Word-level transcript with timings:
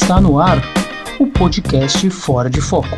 Está 0.00 0.20
no 0.20 0.38
ar 0.38 0.58
o 1.18 1.26
podcast 1.26 2.08
Fora 2.08 2.48
de 2.48 2.62
Foco. 2.62 2.96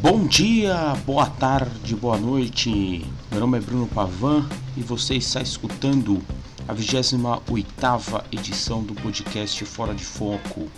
Bom 0.00 0.26
dia, 0.26 0.94
boa 1.04 1.26
tarde, 1.26 1.94
boa 1.94 2.16
noite. 2.16 3.06
Meu 3.30 3.38
nome 3.38 3.58
é 3.58 3.60
Bruno 3.60 3.86
Pavan 3.86 4.48
e 4.76 4.80
você 4.80 5.14
está 5.16 5.40
escutando 5.40 6.20
a 6.66 6.74
28ª 6.74 8.24
edição 8.32 8.82
do 8.82 8.94
podcast 8.94 9.62
Fora 9.66 9.94
de 9.94 10.04
Foco. 10.04 10.68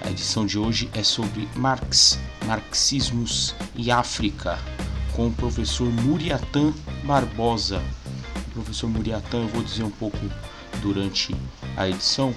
A 0.00 0.10
edição 0.10 0.46
de 0.46 0.58
hoje 0.58 0.90
é 0.94 1.02
sobre 1.04 1.46
Marx, 1.54 2.18
Marxismos 2.46 3.54
e 3.76 3.90
África, 3.90 4.58
com 5.14 5.28
o 5.28 5.32
professor 5.32 5.86
Muriatan 5.86 6.72
Barbosa. 7.04 7.80
Professor 8.56 8.88
Muriatan, 8.88 9.42
eu 9.42 9.48
vou 9.48 9.62
dizer 9.62 9.82
um 9.82 9.90
pouco 9.90 10.16
durante 10.80 11.36
a 11.76 11.86
edição, 11.86 12.34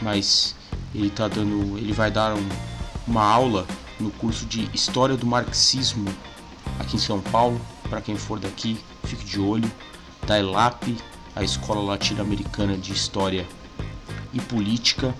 mas 0.00 0.54
ele 0.94 1.10
tá 1.10 1.26
dando, 1.26 1.76
ele 1.76 1.92
vai 1.92 2.12
dar 2.12 2.32
um, 2.32 2.48
uma 3.08 3.24
aula 3.24 3.66
no 3.98 4.08
curso 4.12 4.46
de 4.46 4.70
História 4.72 5.16
do 5.16 5.26
Marxismo 5.26 6.08
aqui 6.78 6.94
em 6.94 7.00
São 7.00 7.20
Paulo. 7.20 7.60
Para 7.90 8.00
quem 8.00 8.16
for 8.16 8.38
daqui, 8.38 8.78
fique 9.02 9.24
de 9.24 9.40
olho. 9.40 9.68
Da 10.24 10.38
ELAP, 10.38 10.96
a 11.34 11.42
Escola 11.42 11.80
Latino-Americana 11.80 12.76
de 12.76 12.92
História 12.92 13.44
e 14.32 14.40
Política. 14.40 15.12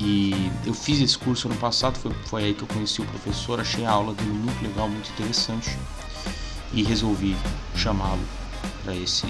E 0.00 0.50
eu 0.66 0.74
fiz 0.74 1.00
esse 1.00 1.16
curso 1.16 1.46
ano 1.46 1.56
passado, 1.58 1.96
foi, 1.98 2.12
foi 2.26 2.44
aí 2.44 2.54
que 2.54 2.62
eu 2.62 2.68
conheci 2.68 3.00
o 3.00 3.04
professor, 3.04 3.60
achei 3.60 3.86
a 3.86 3.92
aula 3.92 4.12
dele 4.12 4.32
muito 4.32 4.60
legal, 4.60 4.88
muito 4.88 5.08
interessante 5.10 5.78
e 6.72 6.82
resolvi 6.82 7.36
chamá-lo 7.76 8.43
para 8.84 8.94
esse, 8.94 9.26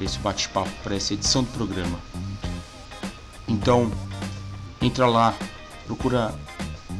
esse 0.00 0.18
bate-papo, 0.18 0.70
para 0.82 0.96
essa 0.96 1.12
edição 1.12 1.44
do 1.44 1.50
programa. 1.50 2.00
Então, 3.46 3.92
entra 4.80 5.06
lá, 5.06 5.34
procura 5.86 6.34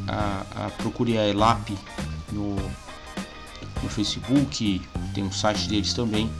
a, 0.07 0.65
a, 0.65 0.69
procure 0.69 1.17
a 1.17 1.27
ELAP 1.27 1.71
no, 2.31 2.55
no 2.55 3.89
Facebook, 3.89 4.81
tem 5.13 5.23
um 5.23 5.31
site 5.31 5.67
deles 5.67 5.93
também, 5.93 6.31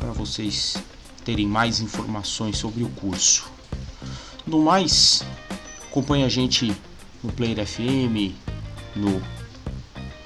para 0.00 0.12
vocês 0.12 0.76
terem 1.24 1.46
mais 1.46 1.80
informações 1.80 2.58
sobre 2.58 2.82
o 2.82 2.88
curso. 2.90 3.50
No 4.46 4.62
mais, 4.62 5.22
acompanhe 5.88 6.24
a 6.24 6.28
gente 6.28 6.74
no 7.22 7.32
Player 7.32 7.64
FM, 7.66 8.34
no 8.96 9.22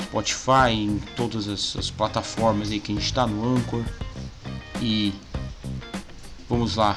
Spotify, 0.07 0.71
em 0.71 1.01
todas 1.17 1.49
as, 1.49 1.77
as 1.77 1.91
plataformas 1.91 2.71
aí 2.71 2.79
que 2.79 2.93
a 2.93 2.95
gente 2.95 3.05
está 3.05 3.27
no 3.27 3.57
Anchor. 3.57 3.83
E 4.81 5.13
vamos 6.49 6.77
lá 6.77 6.97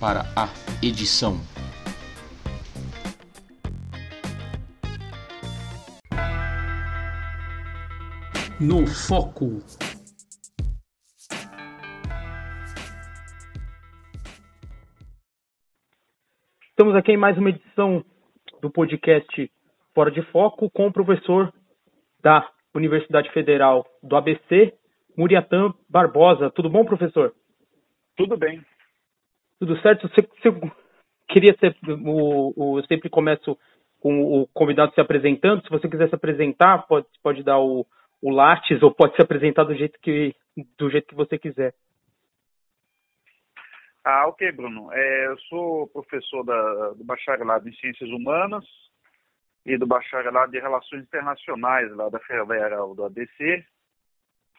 para 0.00 0.22
a 0.34 0.48
edição. 0.84 1.40
No 8.58 8.86
foco. 8.86 9.62
Estamos 16.70 16.96
aqui 16.96 17.12
em 17.12 17.16
mais 17.16 17.38
uma 17.38 17.50
edição 17.50 18.04
do 18.60 18.70
podcast 18.70 19.50
Fora 19.94 20.10
de 20.10 20.22
Foco 20.32 20.68
com 20.70 20.88
o 20.88 20.92
professor 20.92 21.52
da 22.22 22.48
Universidade 22.74 23.30
Federal 23.32 23.86
do 24.02 24.16
ABC, 24.16 24.72
Muriatan 25.16 25.74
Barbosa. 25.88 26.50
Tudo 26.50 26.70
bom, 26.70 26.84
professor? 26.84 27.34
Tudo 28.16 28.36
bem. 28.36 28.64
Tudo 29.58 29.78
certo? 29.80 30.08
Você, 30.08 30.22
você 30.22 30.72
queria 31.28 31.56
ser. 31.58 31.76
O, 32.04 32.52
o, 32.56 32.78
eu 32.78 32.84
sempre 32.86 33.10
começo 33.10 33.58
com 34.00 34.40
o 34.42 34.46
convidado 34.48 34.92
se 34.94 35.00
apresentando. 35.00 35.62
Se 35.62 35.70
você 35.70 35.88
quiser 35.88 36.08
se 36.08 36.14
apresentar, 36.14 36.86
pode, 36.86 37.06
pode 37.22 37.42
dar 37.42 37.58
o, 37.58 37.86
o 38.20 38.30
Lattes 38.30 38.82
ou 38.82 38.92
pode 38.92 39.14
se 39.16 39.22
apresentar 39.22 39.64
do 39.64 39.74
jeito 39.74 39.98
que, 40.00 40.34
do 40.78 40.90
jeito 40.90 41.08
que 41.08 41.14
você 41.14 41.38
quiser. 41.38 41.74
Ah, 44.04 44.26
ok, 44.26 44.50
Bruno. 44.50 44.90
É, 44.92 45.26
eu 45.26 45.38
sou 45.42 45.86
professor 45.88 46.42
da, 46.42 46.90
do 46.90 47.04
bacharelado 47.04 47.68
em 47.68 47.74
Ciências 47.74 48.10
Humanas 48.10 48.64
e 49.64 49.76
do 49.76 49.86
bacharelado 49.86 50.52
de 50.52 50.60
Relações 50.60 51.02
Internacionais 51.02 51.90
lá 51.94 52.08
da 52.08 52.18
Federal 52.20 52.94
do 52.94 53.04
ABC. 53.04 53.64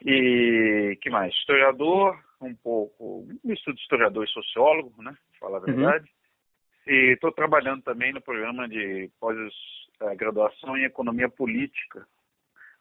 E 0.06 0.98
que 1.02 1.10
mais? 1.10 1.34
Historiador, 1.34 2.18
um 2.42 2.56
pouco, 2.56 3.28
misto 3.44 3.74
de 3.74 3.82
historiador 3.82 4.26
e 4.26 4.30
sociólogo, 4.30 5.02
né? 5.02 5.16
Falar 5.40 5.58
a 5.58 5.62
uhum. 5.62 5.66
verdade. 5.66 6.06
Uhum. 6.06 6.94
E 6.94 7.14
estou 7.14 7.32
trabalhando 7.32 7.82
também 7.84 8.12
no 8.12 8.22
programa 8.22 8.68
de 8.68 9.10
pós-graduação 9.20 10.78
em 10.78 10.84
Economia 10.84 11.30
Política 11.30 12.06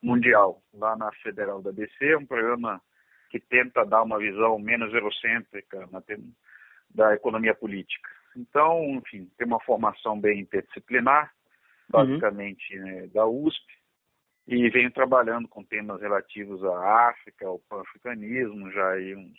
Mundial, 0.02 0.60
lá 0.74 0.96
na 0.96 1.12
Federal 1.22 1.62
da 1.62 1.70
ABC, 1.70 2.16
um 2.16 2.26
programa 2.26 2.80
que 3.30 3.38
tenta 3.38 3.84
dar 3.84 4.02
uma 4.02 4.18
visão 4.18 4.58
menos 4.58 4.92
eurocêntrica 4.92 5.88
na, 5.92 6.02
da 6.90 7.14
economia 7.14 7.54
política. 7.54 8.10
Então, 8.36 8.82
enfim, 8.96 9.30
tem 9.38 9.46
uma 9.46 9.60
formação 9.60 10.20
bem 10.20 10.40
interdisciplinar. 10.40 11.32
Basicamente 11.92 12.76
uhum. 12.78 12.84
né, 12.84 13.06
da 13.08 13.26
USP, 13.26 13.64
e 14.48 14.69
venho 14.70 14.91
trabalhando 14.91 15.47
com 15.47 15.62
temas 15.62 16.00
relativos 16.00 16.64
à 16.64 17.10
África, 17.10 17.47
ao 17.47 17.60
pan-africanismo, 17.60 18.72
já 18.72 18.94
há 18.94 18.97
uns, 19.16 19.38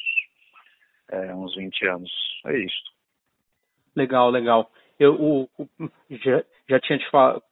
é, 1.10 1.36
uns 1.36 1.56
20 1.56 1.88
anos. 1.88 2.12
É 2.46 2.58
isso. 2.58 2.94
Legal, 3.96 4.30
legal. 4.30 4.72
Eu 4.98 5.16
o, 5.16 5.50
o, 5.58 5.68
já, 6.10 6.44
já 6.70 6.80
tinha, 6.80 6.98
te, 6.98 7.06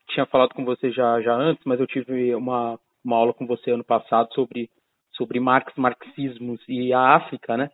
tinha 0.08 0.26
falado 0.26 0.54
com 0.54 0.64
você 0.64 0.90
já, 0.90 1.20
já 1.20 1.34
antes, 1.34 1.62
mas 1.66 1.78
eu 1.78 1.86
tive 1.86 2.34
uma, 2.34 2.78
uma 3.04 3.16
aula 3.16 3.34
com 3.34 3.46
você 3.46 3.70
ano 3.70 3.84
passado 3.84 4.32
sobre, 4.34 4.70
sobre 5.12 5.38
Marx, 5.38 5.72
marxismos 5.76 6.60
e 6.66 6.92
a 6.92 7.16
África, 7.16 7.56
né? 7.56 7.70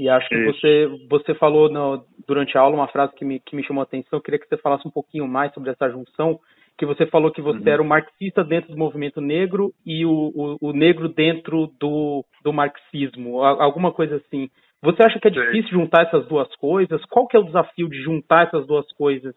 E 0.00 0.08
acho 0.08 0.28
que 0.30 0.44
você, 0.46 0.86
você 1.10 1.34
falou 1.34 1.70
no, 1.70 2.02
durante 2.26 2.56
a 2.56 2.60
aula 2.62 2.74
uma 2.74 2.88
frase 2.88 3.14
que 3.14 3.24
me, 3.24 3.38
que 3.38 3.54
me 3.54 3.62
chamou 3.62 3.82
a 3.82 3.84
atenção. 3.84 4.18
Eu 4.18 4.22
queria 4.22 4.40
que 4.40 4.48
você 4.48 4.56
falasse 4.56 4.88
um 4.88 4.90
pouquinho 4.90 5.28
mais 5.28 5.52
sobre 5.52 5.70
essa 5.70 5.90
junção. 5.90 6.40
Que 6.78 6.86
você 6.86 7.06
falou 7.06 7.30
que 7.30 7.42
você 7.42 7.58
uhum. 7.58 7.68
era 7.68 7.82
o 7.82 7.86
marxista 7.86 8.42
dentro 8.42 8.70
do 8.70 8.78
movimento 8.78 9.20
negro 9.20 9.72
e 9.84 10.04
o, 10.06 10.10
o, 10.10 10.56
o, 10.68 10.72
negro 10.72 11.08
dentro 11.08 11.66
do, 11.78 12.24
do 12.42 12.52
marxismo, 12.52 13.42
alguma 13.42 13.92
coisa 13.92 14.16
assim. 14.16 14.48
Você 14.82 15.02
acha 15.02 15.20
que 15.20 15.28
é 15.28 15.30
difícil 15.30 15.72
juntar 15.72 16.06
essas 16.06 16.26
duas 16.26 16.54
coisas? 16.56 17.04
Qual 17.06 17.26
que 17.26 17.36
é 17.36 17.40
o 17.40 17.44
desafio 17.44 17.88
de 17.88 18.02
juntar 18.02 18.46
essas 18.46 18.66
duas 18.66 18.90
coisas? 18.92 19.34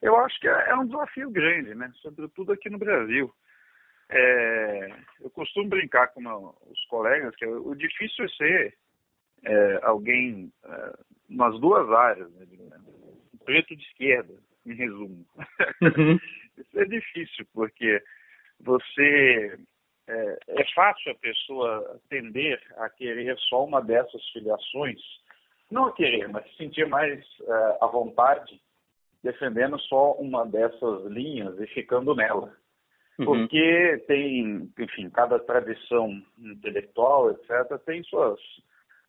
Eu 0.00 0.16
acho 0.16 0.38
que 0.40 0.48
é, 0.48 0.70
é 0.70 0.74
um 0.74 0.86
desafio 0.86 1.30
grande, 1.30 1.74
né? 1.74 1.90
Sobretudo 2.02 2.52
aqui 2.52 2.70
no 2.70 2.78
Brasil. 2.78 3.30
É, 4.10 4.88
eu 5.20 5.30
costumo 5.30 5.68
brincar 5.68 6.08
com 6.08 6.22
os 6.70 6.84
colegas 6.88 7.34
que 7.36 7.46
o 7.46 7.74
difícil 7.74 8.24
é 8.24 8.28
ser 8.28 8.74
é, 9.44 9.80
alguém 9.82 10.52
é, 10.64 10.92
nas 11.28 11.58
duas 11.58 11.90
áreas, 11.90 12.30
né, 12.32 12.46
preto 13.44 13.74
de 13.74 13.82
esquerda, 13.82 14.34
em 14.66 14.74
resumo. 14.74 15.26
Uhum. 15.82 16.18
Isso 16.58 16.80
é 16.80 16.84
difícil, 16.84 17.46
porque 17.52 18.02
você 18.60 19.58
é, 20.06 20.38
é, 20.48 20.74
fácil 20.74 21.12
a 21.12 21.16
pessoa 21.16 22.00
tender 22.08 22.60
a 22.76 22.88
querer 22.90 23.36
só 23.48 23.64
uma 23.64 23.80
dessas 23.80 24.22
filiações, 24.30 25.00
não 25.70 25.86
a 25.86 25.92
querer, 25.92 26.28
mas 26.28 26.48
se 26.50 26.56
sentir 26.56 26.86
mais 26.86 27.24
é, 27.42 27.78
à 27.80 27.86
vontade 27.86 28.60
defendendo 29.24 29.80
só 29.80 30.12
uma 30.12 30.44
dessas 30.44 31.06
linhas 31.06 31.58
e 31.58 31.66
ficando 31.68 32.14
nela. 32.14 32.54
Uhum. 33.18 33.24
Porque 33.24 34.04
tem, 34.06 34.70
enfim, 34.78 35.08
cada 35.08 35.38
tradição 35.38 36.22
intelectual, 36.38 37.30
etc., 37.30 37.78
tem 37.86 38.02
suas 38.04 38.38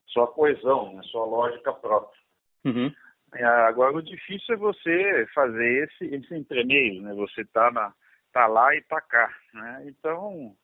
sua 0.08 0.28
coesão, 0.28 0.94
né, 0.94 1.02
sua 1.04 1.26
lógica 1.26 1.74
própria. 1.74 2.22
Uhum. 2.64 2.94
É, 3.36 3.44
agora, 3.44 3.98
o 3.98 4.02
difícil 4.02 4.56
é 4.56 4.58
você 4.58 5.28
fazer 5.34 5.84
esse, 5.84 6.06
esse 6.16 6.34
entremeio, 6.34 7.02
né? 7.02 7.14
Você 7.16 7.44
tá, 7.46 7.70
na, 7.70 7.94
tá 8.32 8.48
lá 8.48 8.74
e 8.74 8.82
tá 8.84 9.02
cá, 9.02 9.30
né? 9.54 9.84
Então, 9.88 10.56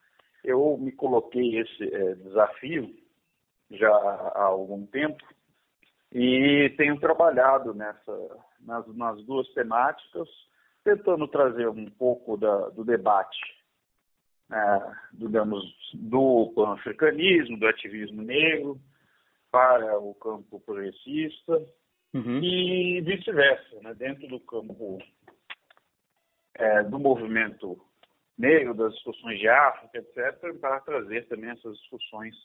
eu 0.42 0.78
me 0.78 0.94
coloquei 0.94 1.60
esse 1.60 1.94
é, 1.94 2.16
desafio 2.16 2.96
já 3.72 3.90
há 3.90 4.44
algum 4.44 4.86
tempo 4.86 5.22
e 6.14 6.74
tenho 6.78 6.98
trabalhado 6.98 7.74
nessa, 7.74 8.38
nas, 8.62 8.88
nas 8.96 9.22
duas 9.26 9.48
temáticas, 9.50 10.30
tentando 10.82 11.28
trazer 11.28 11.68
um 11.68 11.90
pouco 11.90 12.38
da, 12.38 12.70
do 12.70 12.86
debate, 12.86 13.40
né, 14.50 14.98
digamos, 15.14 15.64
do 15.94 16.52
pan-africanismo, 16.56 17.60
do 17.60 17.68
ativismo 17.68 18.22
negro, 18.22 18.80
para 19.52 20.00
o 20.00 20.14
campo 20.16 20.60
progressista 20.62 21.62
uhum. 22.14 22.44
e 22.44 23.02
vice-versa, 23.02 23.80
né? 23.82 23.94
dentro 23.94 24.28
do 24.28 24.40
campo 24.40 25.00
é, 26.56 26.84
do 26.84 27.00
movimento 27.00 27.80
negro, 28.38 28.74
das 28.74 28.94
discussões 28.94 29.40
de 29.40 29.48
África, 29.48 30.00
etc., 30.00 30.60
para 30.60 30.80
trazer 30.82 31.28
também 31.28 31.52
essas 31.52 31.78
discussões 31.78 32.36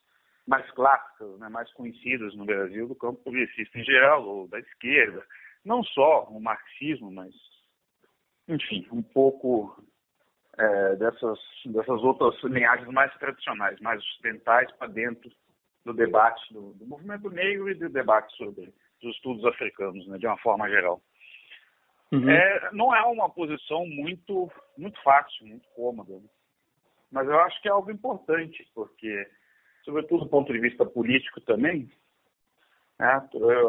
mais 0.46 0.70
clássicas, 0.72 1.38
né, 1.38 1.48
mais 1.48 1.72
conhecidas 1.72 2.34
no 2.36 2.44
Brasil 2.44 2.86
do 2.86 2.94
campo 2.94 3.22
progressista 3.22 3.78
em 3.78 3.84
geral, 3.84 4.24
ou 4.26 4.48
da 4.48 4.60
esquerda. 4.60 5.24
Não 5.64 5.82
só 5.82 6.24
o 6.24 6.40
marxismo, 6.40 7.10
mas, 7.10 7.34
enfim, 8.46 8.86
um 8.92 9.02
pouco 9.02 9.82
é, 10.56 10.96
dessas, 10.96 11.38
dessas 11.66 12.02
outras 12.02 12.40
linhagens 12.44 12.88
mais 12.92 13.12
tradicionais, 13.18 13.80
mais 13.80 14.00
ocidentais, 14.02 14.70
para 14.72 14.86
dentro 14.86 15.30
do 15.84 15.92
debate 15.92 16.52
do, 16.52 16.72
do, 16.74 16.86
movimento 16.86 17.28
negro 17.30 17.70
e 17.70 17.74
do 17.74 17.88
debate 17.88 18.34
sobre 18.36 18.72
os 19.02 19.14
estudos 19.14 19.44
africanos, 19.44 20.06
né, 20.08 20.19
de 20.19 20.26
uma 20.26 20.38
forma 20.38 20.69
geral. 20.69 21.00
Uhum. 22.12 22.31
É, 22.31 22.70
não 22.72 22.94
é 22.94 23.02
uma 23.02 23.28
posição 23.28 23.87
muito, 23.87 24.50
muito 24.78 25.00
fácil, 25.02 25.46
muito 25.46 25.69
cômoda, 25.75 26.14
né? 26.14 26.28
mas 27.10 27.26
eu 27.26 27.38
acho 27.40 27.60
que 27.60 27.69
é 27.69 27.72
algo 27.72 27.90
importante, 27.90 28.69
porque 28.75 29.28
sobretudo 29.84 30.25
do 30.25 30.31
ponto 30.31 30.52
de 30.52 30.58
vista 30.58 30.84
político 30.84 31.40
também, 31.40 31.90
né, 32.98 33.28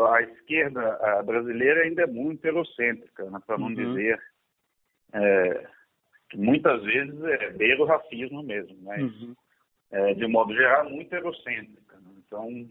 a 0.09 0.21
esquerda 0.21 1.23
brasileira 1.23 1.83
ainda 1.83 2.03
é 2.03 2.07
muito 2.07 2.45
eurocêntrica, 2.45 3.29
né, 3.29 3.39
para 3.45 3.57
não 3.57 3.67
uhum. 3.67 3.75
dizer 3.75 4.21
é, 5.13 5.67
que 6.29 6.37
muitas 6.37 6.83
vezes 6.83 7.21
é 7.23 7.51
beira 7.51 7.81
o 7.81 7.85
racismo 7.85 8.43
mesmo, 8.43 8.77
mas 8.81 9.01
uhum. 9.01 9.35
é, 9.91 10.13
de 10.13 10.27
modo 10.27 10.53
geral 10.53 10.89
muito 10.89 11.13
eurocêntrica. 11.13 11.95
Né? 11.97 12.11
Então 12.25 12.69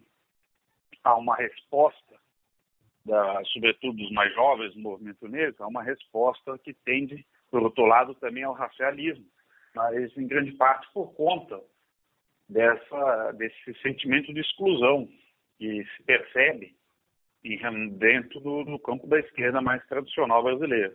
há 1.05 1.17
uma 1.17 1.37
resposta, 1.37 2.17
da, 3.06 3.43
sobretudo 3.53 3.97
dos 3.97 4.11
mais 4.11 4.35
jovens 4.35 4.75
do 4.75 4.81
movimento 4.81 5.29
negro, 5.29 5.62
há 5.62 5.69
uma 5.69 5.82
resposta 5.82 6.58
que 6.58 6.75
tende, 6.75 7.25
por 7.50 7.62
outro 7.62 7.87
lado, 7.87 8.14
também 8.17 8.43
ao 8.43 8.53
racialismo, 8.53 9.25
mas 9.75 10.17
em 10.17 10.26
grande 10.26 10.53
parte 10.53 10.87
por 10.93 11.14
conta 11.14 11.61
dessa, 12.49 13.32
desse 13.32 13.75
sentimento 13.81 14.32
de 14.35 14.41
exclusão 14.41 15.08
que 15.58 15.85
se 15.85 16.03
percebe 16.03 16.75
em, 17.44 17.88
dentro 17.91 18.41
do, 18.41 18.64
do, 18.64 18.79
campo 18.79 19.06
da 19.06 19.20
esquerda 19.20 19.61
mais 19.61 19.85
tradicional 19.87 20.43
brasileira. 20.43 20.94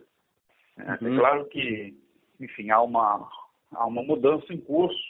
É, 0.76 1.04
uhum. 1.04 1.14
é 1.14 1.18
claro 1.18 1.48
que, 1.48 1.94
enfim, 2.38 2.70
há 2.70 2.82
uma, 2.82 3.28
há 3.72 3.86
uma 3.86 4.02
mudança 4.02 4.52
em 4.52 4.60
curso 4.60 5.00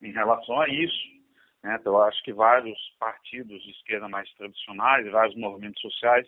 em 0.00 0.12
relação 0.12 0.60
a 0.60 0.68
isso. 0.68 1.15
Né? 1.66 1.76
Então, 1.80 1.94
eu 1.94 2.02
acho 2.02 2.22
que 2.22 2.32
vários 2.32 2.78
partidos 2.98 3.60
de 3.64 3.72
esquerda 3.72 4.08
mais 4.08 4.32
tradicionais, 4.34 5.10
vários 5.10 5.34
movimentos 5.36 5.82
sociais, 5.82 6.26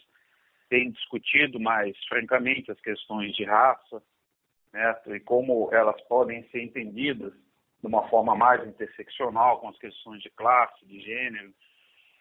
têm 0.69 0.91
discutido 0.91 1.61
mais 1.61 1.97
francamente 2.09 2.73
as 2.73 2.81
questões 2.81 3.35
de 3.37 3.45
raça 3.45 4.03
né? 4.73 5.01
e 5.07 5.21
como 5.21 5.73
elas 5.73 6.01
podem 6.09 6.43
ser 6.49 6.63
entendidas 6.63 7.33
de 7.81 7.87
uma 7.87 8.09
forma 8.09 8.35
mais 8.35 8.67
interseccional 8.67 9.61
com 9.61 9.69
as 9.69 9.79
questões 9.79 10.21
de 10.21 10.31
classe, 10.31 10.85
de 10.85 11.01
gênero. 11.01 11.55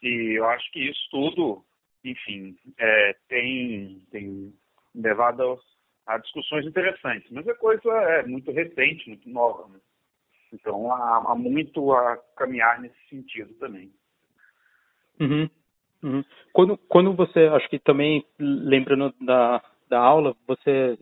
E 0.03 0.37
eu 0.37 0.45
acho 0.45 0.71
que 0.71 0.79
isso 0.87 1.09
tudo, 1.09 1.65
enfim, 2.03 2.55
é, 2.77 3.15
tem, 3.27 3.99
tem 4.11 4.53
levado 4.93 5.59
a, 6.05 6.13
a, 6.13 6.17
discussões 6.19 6.67
interessantes. 6.67 7.31
Mas 7.31 7.47
a 7.47 7.55
coisa 7.55 7.89
é 7.89 8.27
muito 8.27 8.51
recente, 8.51 9.09
muito 9.09 9.27
nova. 9.27 9.67
Né? 9.69 9.79
Então 10.53 10.91
há, 10.91 11.31
há, 11.31 11.35
muito 11.35 11.91
a 11.93 12.17
caminhar 12.35 12.79
nesse 12.79 12.97
sentido 13.09 13.53
também. 13.55 13.91
Uhum. 15.19 15.49
Uhum. 16.03 16.23
Quando, 16.53 16.77
quando 16.87 17.13
você, 17.13 17.47
acho 17.47 17.67
que 17.69 17.79
também 17.79 18.23
lembrando 18.39 19.13
da, 19.21 19.61
da 19.89 19.99
aula, 19.99 20.35
você, 20.47 20.97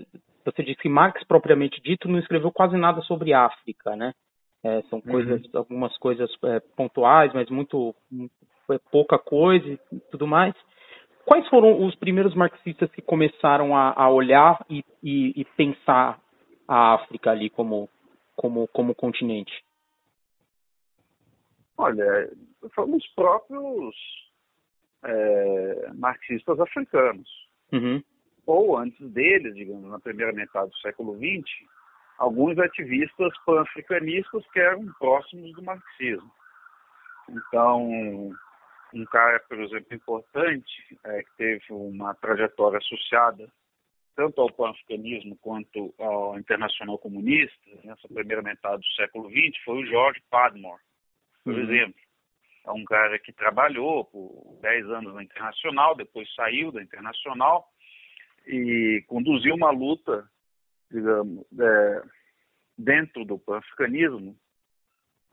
você 0.46 0.64
disse 0.64 0.82
que 0.82 0.90
Marx 0.90 1.24
propriamente 1.26 1.82
dito 1.82 2.08
não 2.08 2.20
escreveu 2.20 2.52
quase 2.52 2.78
nada 2.78 3.02
sobre 3.02 3.34
África, 3.34 3.96
né? 3.96 4.14
É, 4.64 4.82
são 4.84 5.00
uhum. 5.00 5.12
coisas, 5.12 5.44
uhum. 5.46 5.50
algumas 5.54 5.98
coisas 5.98 6.30
é, 6.46 6.60
pontuais, 6.76 7.32
mas 7.34 7.50
muito, 7.50 7.94
muito 8.10 8.34
pouca 8.92 9.20
coisa 9.20 9.68
e 9.68 10.00
tudo 10.12 10.26
mais. 10.26 10.56
Quais 11.26 11.48
foram 11.50 11.84
os 11.86 11.96
primeiros 11.96 12.36
marxistas 12.36 12.90
que 12.92 13.02
começaram 13.02 13.76
a, 13.76 13.94
a 13.96 14.10
olhar 14.10 14.64
e, 14.70 14.84
e, 15.04 15.42
e, 15.42 15.46
pensar 15.58 16.20
a 16.68 16.94
África 16.94 17.32
ali 17.32 17.50
como, 17.50 17.90
como, 18.36 18.68
como 18.70 18.96
continente? 18.96 19.64
Olha, 21.78 22.32
foram 22.74 22.96
os 22.96 23.08
próprios 23.10 23.96
é, 25.04 25.92
marxistas 25.94 26.60
africanos. 26.60 27.30
Uhum. 27.72 28.04
Ou 28.46 28.78
antes 28.78 29.00
deles, 29.12 29.56
digamos, 29.56 29.90
na 29.90 30.00
primeira 30.00 30.32
metade 30.32 30.70
do 30.70 30.78
século 30.78 31.18
XX, 31.18 31.50
alguns 32.18 32.58
ativistas 32.60 33.34
pan-africanistas 33.46 34.46
que 34.52 34.60
eram 34.60 34.86
próximos 35.00 35.52
do 35.54 35.64
marxismo. 35.64 36.32
Então, 37.30 38.32
um 38.94 39.06
cara, 39.06 39.40
por 39.50 39.60
exemplo, 39.60 39.96
importante, 39.96 41.00
é, 41.04 41.24
que 41.24 41.32
teve 41.38 41.66
uma 41.72 42.14
trajetória 42.16 42.78
associada 42.78 43.52
tanto 44.16 44.42
ao 44.42 44.52
pan-africanismo 44.52 45.36
quanto 45.38 45.94
ao 46.00 46.38
internacional 46.40 46.98
comunista, 46.98 47.56
nessa 47.84 48.08
primeira 48.08 48.42
metade 48.42 48.82
do 48.82 48.96
século 48.96 49.30
XX, 49.30 49.58
foi 49.64 49.84
o 49.84 49.86
George 49.86 50.22
Padmore, 50.30 50.82
por 51.44 51.54
uhum. 51.54 51.62
exemplo. 51.62 52.00
É 52.66 52.72
um 52.72 52.84
cara 52.86 53.20
que 53.20 53.32
trabalhou 53.32 54.06
por 54.06 54.58
10 54.62 54.90
anos 54.90 55.14
na 55.14 55.24
Internacional, 55.24 55.96
depois 55.96 56.34
saiu 56.34 56.72
da 56.72 56.82
Internacional 56.82 57.68
e 58.48 59.04
conduziu 59.08 59.54
uma 59.54 59.70
luta 59.70 60.28
digamos, 60.90 61.46
é, 61.60 62.04
dentro 62.78 63.26
do 63.26 63.38
pan-africanismo, 63.38 64.38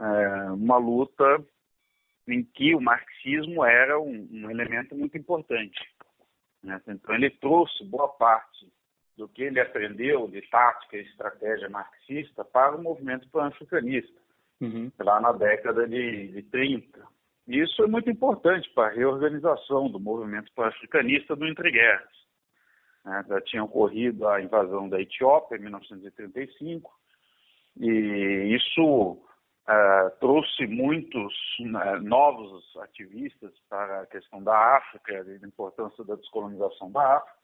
é, 0.01 0.51
uma 0.53 0.77
luta 0.77 1.45
em 2.27 2.43
que 2.43 2.75
o 2.75 2.81
marxismo 2.81 3.65
era 3.65 3.99
um, 3.99 4.29
um 4.31 4.51
elemento 4.51 4.95
muito 4.95 5.17
importante. 5.17 5.79
Né? 6.63 6.81
Então, 6.87 7.15
ele 7.15 7.31
trouxe 7.31 7.85
boa 7.85 8.09
parte 8.09 8.71
do 9.17 9.29
que 9.29 9.43
ele 9.43 9.61
aprendeu 9.61 10.27
de 10.29 10.41
tática 10.43 10.97
e 10.97 11.03
estratégia 11.03 11.69
marxista 11.69 12.45
para 12.45 12.77
o 12.77 12.83
movimento 12.83 13.29
pan-africanista, 13.29 14.21
uhum. 14.61 14.91
lá 14.99 15.21
na 15.21 15.33
década 15.33 15.87
de, 15.87 16.29
de 16.29 16.43
30. 16.45 17.01
Isso 17.47 17.83
é 17.83 17.87
muito 17.87 18.09
importante 18.09 18.71
para 18.75 18.89
a 18.89 18.95
reorganização 18.95 19.91
do 19.91 19.99
movimento 19.99 20.51
pan-africanista 20.55 21.37
do 21.37 21.47
Entre 21.47 21.71
Guerras. 21.71 22.23
Né? 23.05 23.25
Já 23.29 23.41
tinha 23.43 23.65
ocorrido 23.65 24.27
a 24.29 24.41
invasão 24.41 24.89
da 24.89 25.01
Etiópia 25.01 25.57
em 25.57 25.61
1935 25.61 26.91
e 27.79 28.55
isso 28.55 29.19
uh, 29.69 30.11
trouxe 30.19 30.67
muitos 30.67 31.35
uh, 31.61 32.03
novos 32.03 32.65
ativistas 32.79 33.53
para 33.69 34.03
a 34.03 34.07
questão 34.07 34.43
da 34.43 34.77
África, 34.77 35.25
da 35.25 35.47
importância 35.47 36.05
da 36.05 36.17
descolonização 36.17 36.91
da 36.91 37.17
África. 37.17 37.39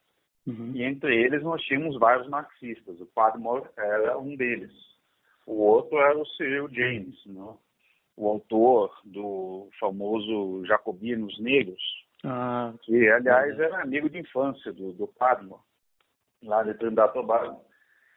Uhum. 0.47 0.73
E 0.75 0.83
entre 0.83 1.14
eles 1.14 1.43
nós 1.43 1.62
tínhamos 1.62 1.99
vários 1.99 2.28
marxistas. 2.28 3.00
O 3.00 3.07
Padmore 3.07 3.69
era 3.76 4.19
um 4.19 4.35
deles. 4.37 4.73
O 5.47 5.62
outro 5.62 5.99
era 5.99 6.19
o 6.19 6.26
Cyril 6.26 6.69
James, 6.73 7.16
né? 7.26 7.54
o 8.16 8.28
autor 8.28 8.93
do 9.04 9.69
famoso 9.78 10.64
Jacobinos 10.66 11.38
Negros, 11.38 11.81
ah, 12.25 12.75
que, 12.83 13.09
aliás, 13.09 13.59
era 13.59 13.81
amigo 13.81 14.11
de 14.11 14.19
infância 14.19 14.73
do, 14.73 14.93
do 14.93 15.07
Padmore, 15.07 15.62
lá 16.43 16.64
de 16.64 16.75
Trinidad 16.75 17.12
Tobago. 17.12 17.62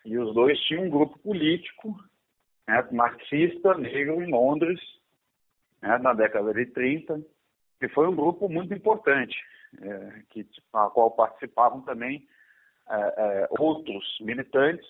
E 0.04 0.18
os 0.18 0.34
dois 0.34 0.60
tinham 0.62 0.86
um 0.86 0.90
grupo 0.90 1.20
político, 1.20 1.96
né, 2.72 2.88
marxista, 2.92 3.74
negro, 3.76 4.24
em 4.24 4.32
Londres, 4.32 4.80
né, 5.82 5.98
na 5.98 6.14
década 6.14 6.54
de 6.54 6.66
30, 6.68 7.22
que 7.80 7.90
foi 7.90 8.08
um 8.08 8.16
grupo 8.16 8.48
muito 8.48 8.74
importante, 8.74 9.36
é, 9.82 10.22
que, 10.30 10.48
a 10.74 10.90
qual 10.90 11.12
participavam 11.12 11.82
também 11.82 12.26
é, 12.90 12.96
é, 12.96 13.48
outros 13.60 14.06
militantes, 14.22 14.88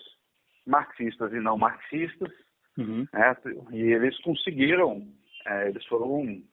marxistas 0.64 1.32
e 1.32 1.40
não 1.40 1.58
marxistas, 1.58 2.30
uhum. 2.78 3.04
né, 3.12 3.36
e 3.72 3.80
eles 3.80 4.16
conseguiram, 4.20 5.04
é, 5.44 5.68
eles 5.68 5.84
foram 5.86 6.12
um, 6.12 6.44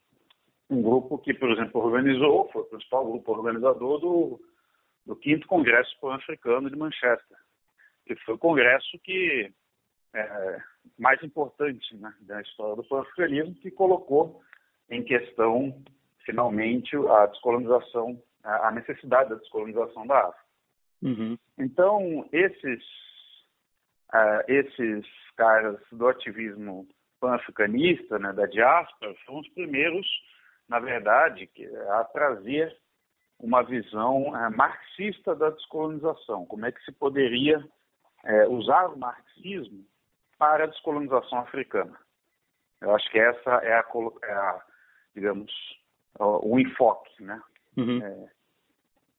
um 0.72 0.82
grupo 0.82 1.20
que, 1.20 1.34
por 1.34 1.52
exemplo, 1.52 1.80
organizou, 1.80 2.50
foi 2.52 2.64
o 2.64 2.66
principal 2.66 3.06
grupo 3.06 3.32
organizador 3.32 4.00
do, 4.00 4.42
do 5.06 5.16
quinto 5.16 5.48
Congresso 5.48 5.96
Pan-Africano 6.02 6.72
de 6.72 6.76
Manchester, 6.76 7.38
que 8.08 8.16
foi 8.16 8.34
o 8.34 8.40
congresso 8.40 8.98
que 9.04 9.54
é, 10.14 10.62
mais 10.98 11.22
importante 11.24 11.96
né, 11.96 12.14
da 12.22 12.42
história 12.42 12.76
do 12.76 12.84
pan-africanismo, 12.84 13.56
que 13.56 13.72
colocou 13.72 14.42
em 14.90 15.04
questão, 15.04 15.82
finalmente, 16.26 16.96
a 16.96 17.28
descolonização, 17.28 18.22
a 18.44 18.72
necessidade 18.72 19.30
da 19.30 19.36
descolonização 19.36 20.06
da 20.08 20.20
África. 20.20 20.46
Uhum. 21.02 21.38
Então, 21.58 22.28
esses, 22.32 22.84
uh, 24.14 24.44
esses 24.48 25.06
caras 25.38 25.80
do 25.92 26.08
ativismo 26.08 26.88
pan-africanista, 27.20 28.18
né, 28.18 28.34
da 28.34 28.46
diáspora, 28.46 29.16
foram 29.26 29.40
os 29.40 29.50
primeiros, 29.50 30.08
na 30.68 30.80
verdade, 30.80 31.50
a 31.92 32.04
trazer 32.06 32.76
uma 33.40 33.62
visão 33.62 34.30
uh, 34.30 34.58
marxista 34.58 35.36
da 35.36 35.50
descolonização. 35.52 36.46
Como 36.46 36.66
é 36.66 36.72
que 36.72 36.84
se 36.84 36.92
poderia 36.92 37.60
uh, 37.60 38.50
usar 38.52 38.88
o 38.88 38.98
marxismo 38.98 39.86
para 40.40 40.64
a 40.64 40.68
descolonização 40.68 41.40
africana. 41.40 42.00
Eu 42.82 42.96
acho 42.96 43.12
que 43.12 43.20
essa 43.20 43.52
é 43.58 43.74
a, 43.74 43.86
é 44.24 44.32
a, 44.32 44.66
digamos, 45.14 45.52
o 46.18 46.58
enfoque, 46.58 47.22
né? 47.22 47.42
Uhum. 47.78 48.02
É, 48.02 48.30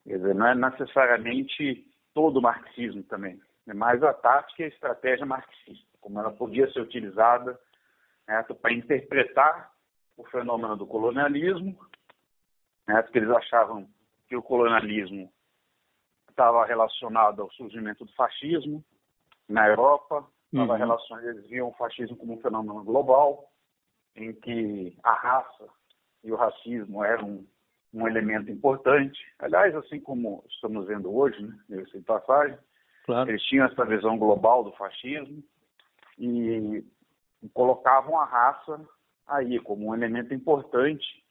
quer 0.08 0.16
dizer, 0.16 0.34
não 0.34 0.46
é 0.46 0.54
necessariamente 0.54 1.86
todo 2.14 2.38
o 2.38 2.42
marxismo 2.42 3.02
também, 3.04 3.40
é 3.68 3.74
mais 3.74 4.02
a 4.02 4.12
tática 4.12 4.62
e 4.62 4.64
a 4.64 4.68
estratégia 4.68 5.24
marxista, 5.24 5.86
como 6.00 6.18
ela 6.18 6.32
podia 6.32 6.70
ser 6.72 6.80
utilizada 6.80 7.60
né, 8.26 8.42
para 8.42 8.72
interpretar 8.72 9.70
o 10.16 10.24
fenômeno 10.24 10.76
do 10.76 10.86
colonialismo, 10.86 11.78
né, 12.88 13.00
porque 13.02 13.18
eles 13.18 13.30
achavam 13.30 13.88
que 14.26 14.34
o 14.34 14.42
colonialismo 14.42 15.32
estava 16.28 16.64
relacionado 16.64 17.42
ao 17.42 17.50
surgimento 17.52 18.04
do 18.04 18.12
fascismo 18.14 18.84
na 19.48 19.68
Europa, 19.68 20.26
estava 20.52 20.72
uhum. 20.72 20.78
relacionado, 20.78 21.28
eles 21.28 21.46
viam 21.48 21.68
o 21.68 21.74
fascismo 21.74 22.16
como 22.16 22.34
um 22.34 22.40
fenômeno 22.40 22.82
global, 22.84 23.50
em 24.16 24.32
que 24.32 24.96
a 25.02 25.12
raça 25.12 25.68
e 26.24 26.32
o 26.32 26.36
racismo 26.36 27.04
eram 27.04 27.28
um, 27.28 27.46
um 27.94 28.06
elemento 28.06 28.50
importante. 28.50 29.18
Aliás, 29.38 29.74
assim 29.76 30.00
como 30.00 30.44
estamos 30.48 30.86
vendo 30.86 31.14
hoje, 31.14 31.40
né, 31.42 31.56
nesse 31.68 32.00
passagem, 32.02 32.58
claro. 33.04 33.30
eles 33.30 33.42
tinham 33.44 33.66
essa 33.66 33.84
visão 33.84 34.18
global 34.18 34.64
do 34.64 34.72
fascismo 34.72 35.42
e 36.18 36.84
colocavam 37.54 38.18
a 38.18 38.24
raça 38.24 38.80
aí 39.26 39.58
como 39.60 39.86
um 39.86 39.94
elemento 39.94 40.34
importante 40.34 41.24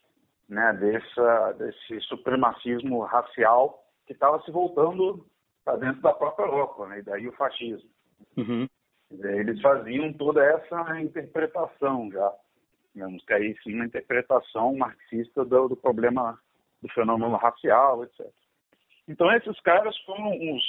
né, 0.47 0.73
dessa, 0.73 1.51
desse 1.53 1.99
supremacismo 2.07 3.01
racial 3.01 3.85
que 4.07 4.13
estava 4.13 4.41
se 4.41 4.51
voltando 4.51 5.27
para 5.63 5.77
dentro 5.77 6.01
da 6.01 6.13
própria 6.13 6.45
Europa, 6.45 6.88
né, 6.88 6.99
e 6.99 7.03
daí 7.03 7.27
o 7.27 7.33
fascismo. 7.33 7.89
Uhum. 8.38 8.67
Eles 9.12 9.60
faziam 9.62 10.13
toda 10.13 10.44
essa 10.44 11.01
interpretação 11.01 12.12
já, 12.12 12.34
digamos 12.94 13.24
que 13.25 13.34
aí 13.34 13.58
sim 13.63 13.74
uma 13.74 13.86
interpretação 13.86 14.75
marxista 14.75 15.44
do, 15.44 15.70
do 15.70 15.75
problema 15.75 16.39
do 16.82 16.88
fenômeno 16.89 17.36
racial, 17.36 18.04
etc. 18.04 18.28
Então 19.08 19.32
esses 19.34 19.60
caras 19.62 19.98
foram 20.06 20.30
os, 20.30 20.63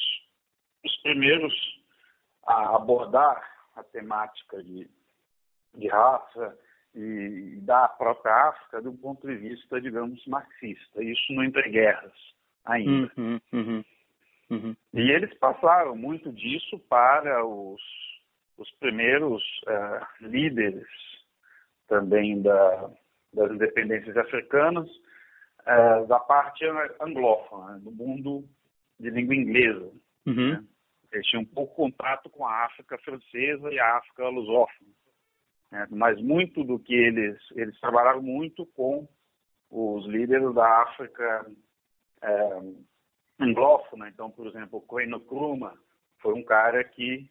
os 0.85 0.97
primeiros 1.03 1.53
a 2.47 2.77
abordar 2.77 3.43
a 3.77 3.85
temática 3.85 4.63
de, 4.63 4.89
de 5.75 5.89
raça, 5.89 6.59
e 6.95 7.59
da 7.63 7.89
própria 7.89 8.49
África 8.49 8.83
do 8.83 8.93
ponto 8.93 9.27
de 9.27 9.37
vista, 9.37 9.81
digamos, 9.81 10.25
marxista. 10.27 11.03
Isso 11.03 11.33
no 11.33 11.45
Entre 11.45 11.69
Guerras 11.71 12.13
ainda. 12.65 13.13
Uhum, 13.17 13.41
uhum, 13.53 13.85
uhum. 14.51 14.77
E 14.95 15.11
eles 15.11 15.33
passaram 15.39 15.97
muito 15.97 16.33
disso 16.33 16.79
para 16.89 17.45
os, 17.45 17.81
os 18.61 18.71
primeiros 18.73 19.43
uh, 19.67 20.26
líderes 20.29 20.87
também 21.88 22.43
da, 22.43 22.90
das 23.33 23.50
independências 23.52 24.14
africanas, 24.19 24.87
uh, 25.62 26.07
da 26.07 26.21
parte 26.21 26.64
anglófona, 27.00 27.81
do 27.81 27.90
mundo 27.90 28.45
de 28.99 29.09
língua 29.09 29.35
inglesa. 29.35 29.90
Uhum. 30.26 30.50
Né? 30.50 30.64
Eles 31.11 31.26
tinham 31.26 31.43
um 31.43 31.47
pouco 31.47 31.75
contato 31.75 32.29
com 32.29 32.47
a 32.47 32.67
África 32.67 32.99
francesa 32.99 33.73
e 33.73 33.81
a 33.81 33.97
África 33.97 34.29
lusófona. 34.29 34.90
Né? 35.73 35.87
Mas 35.90 36.21
muito 36.21 36.62
do 36.62 36.79
que 36.79 36.95
eles, 36.95 37.40
eles 37.57 37.81
trabalharam 37.81 38.23
muito 38.23 38.67
com 38.67 39.09
os 39.71 40.05
líderes 40.07 40.55
da 40.55 40.83
África 40.83 41.47
é, 42.23 42.61
anglófona. 43.40 44.09
Então, 44.09 44.31
por 44.31 44.47
exemplo, 44.47 44.83
Kwame 44.83 45.17
Nkrumah 45.17 45.75
foi 46.21 46.35
um 46.35 46.45
cara 46.45 46.85
que 46.85 47.31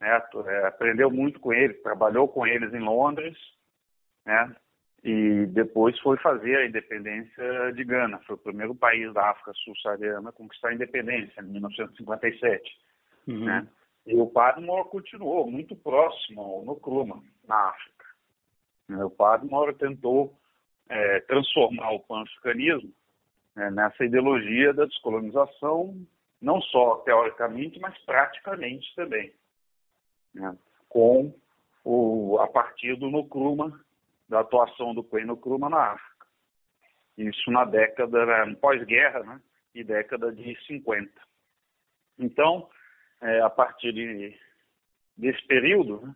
né, 0.00 0.22
aprendeu 0.66 1.10
muito 1.10 1.40
com 1.40 1.52
eles, 1.52 1.82
trabalhou 1.82 2.28
com 2.28 2.46
eles 2.46 2.72
em 2.72 2.80
Londres, 2.80 3.36
né? 4.24 4.54
E 5.02 5.46
depois 5.46 5.98
foi 6.00 6.16
fazer 6.18 6.56
a 6.56 6.66
independência 6.66 7.72
de 7.72 7.84
Gana. 7.84 8.18
Foi 8.26 8.34
o 8.34 8.38
primeiro 8.38 8.74
país 8.74 9.12
da 9.14 9.30
África 9.30 9.52
subsaariana 9.54 10.30
a 10.30 10.32
conquistar 10.32 10.70
a 10.70 10.74
independência, 10.74 11.40
em 11.40 11.52
1957. 11.52 12.62
Uhum. 13.28 13.44
Né? 13.44 13.68
E 14.06 14.16
o 14.16 14.26
Padmore 14.26 14.88
continuou 14.88 15.48
muito 15.48 15.76
próximo 15.76 16.40
ao 16.40 16.64
Nkrumah, 16.64 17.22
na 17.46 17.68
África. 17.68 18.04
O 19.04 19.10
Padmore 19.10 19.74
tentou 19.74 20.34
é, 20.88 21.20
transformar 21.20 21.92
o 21.92 22.00
pan-africanismo 22.00 22.92
né, 23.54 23.70
nessa 23.70 24.04
ideologia 24.04 24.72
da 24.72 24.86
descolonização, 24.86 25.94
não 26.40 26.60
só 26.62 26.96
teoricamente, 26.98 27.78
mas 27.78 27.96
praticamente 28.04 28.94
também, 28.96 29.32
né, 30.38 30.56
com 30.88 31.34
o, 31.84 32.38
a 32.38 32.48
partir 32.48 32.96
do 32.96 33.08
Nkrumah, 33.08 33.78
da 34.28 34.40
atuação 34.40 34.94
do 34.94 35.02
Kwame 35.02 35.32
Nkrumah 35.32 35.70
na 35.70 35.92
África. 35.92 36.26
Isso 37.16 37.50
na 37.50 37.64
década 37.64 38.26
pós-guerra 38.60 39.22
né, 39.24 39.40
e 39.74 39.82
década 39.82 40.32
de 40.32 40.56
50. 40.66 41.10
Então, 42.18 42.68
é, 43.20 43.40
a 43.40 43.50
partir 43.50 43.92
de, 43.92 44.38
desse 45.16 45.44
período, 45.46 46.00
né, 46.06 46.14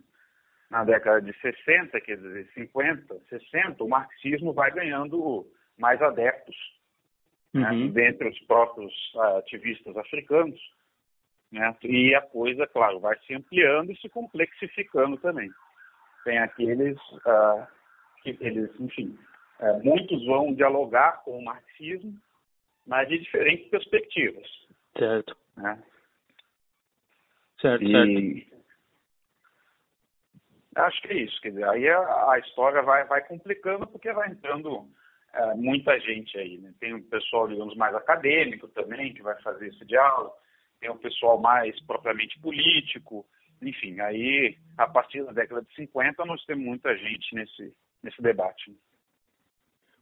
na 0.69 0.83
década 0.83 1.21
de 1.21 1.33
60, 1.39 2.01
quer 2.01 2.17
dizer, 2.17 2.49
50, 2.53 3.19
60, 3.29 3.83
o 3.83 3.87
marxismo 3.87 4.53
vai 4.53 4.71
ganhando 4.71 5.45
mais 5.77 6.01
adeptos 6.01 6.55
né, 7.53 7.69
uhum. 7.69 7.85
né, 7.85 7.91
dentre 7.91 8.27
os 8.27 8.39
próprios 8.45 8.91
uh, 9.13 9.37
ativistas 9.37 9.95
africanos. 9.95 10.59
Né, 11.53 11.77
e 11.83 12.15
a 12.15 12.21
coisa, 12.21 12.65
claro, 12.65 12.99
vai 12.99 13.15
se 13.19 13.35
ampliando 13.35 13.91
e 13.91 13.97
se 13.97 14.09
complexificando 14.09 15.17
também. 15.17 15.51
Tem 16.23 16.39
aqueles 16.39 16.97
uh, 16.97 17.67
que 18.23 18.35
eles, 18.41 18.71
enfim, 18.79 19.15
uh, 19.59 19.83
muitos 19.83 20.25
vão 20.25 20.51
dialogar 20.55 21.23
com 21.23 21.37
o 21.37 21.45
marxismo, 21.45 22.19
mas 22.87 23.07
de 23.07 23.19
diferentes 23.19 23.69
perspectivas. 23.69 24.47
Certo. 24.97 25.37
Né? 25.55 25.83
Certo, 27.61 27.83
e... 27.83 27.91
certo. 27.91 28.53
Acho 30.75 31.01
que 31.03 31.07
é 31.09 31.17
isso. 31.17 31.39
Quer 31.39 31.49
dizer, 31.49 31.69
aí 31.69 31.87
a, 31.87 32.31
a 32.31 32.39
história 32.39 32.81
vai, 32.81 33.05
vai 33.05 33.21
complicando 33.27 33.85
porque 33.85 34.11
vai 34.11 34.27
entrando 34.27 34.89
é, 35.31 35.53
muita 35.53 35.99
gente 35.99 36.35
aí. 36.35 36.57
Né? 36.57 36.73
Tem 36.79 36.95
um 36.95 37.03
pessoal, 37.03 37.47
digamos, 37.47 37.75
mais 37.75 37.93
acadêmico 37.93 38.67
também, 38.69 39.13
que 39.13 39.21
vai 39.21 39.39
fazer 39.43 39.67
esse 39.67 39.85
diálogo. 39.85 40.33
Tem 40.83 40.91
um 40.91 40.97
pessoal 40.97 41.39
mais 41.39 41.79
propriamente 41.85 42.37
político. 42.41 43.25
Enfim, 43.61 44.01
aí, 44.01 44.57
a 44.77 44.85
partir 44.85 45.23
da 45.23 45.31
década 45.31 45.61
de 45.61 45.73
50, 45.75 46.25
nós 46.25 46.43
temos 46.43 46.65
muita 46.65 46.93
gente 46.97 47.33
nesse, 47.33 47.73
nesse 48.03 48.21
debate. 48.21 48.75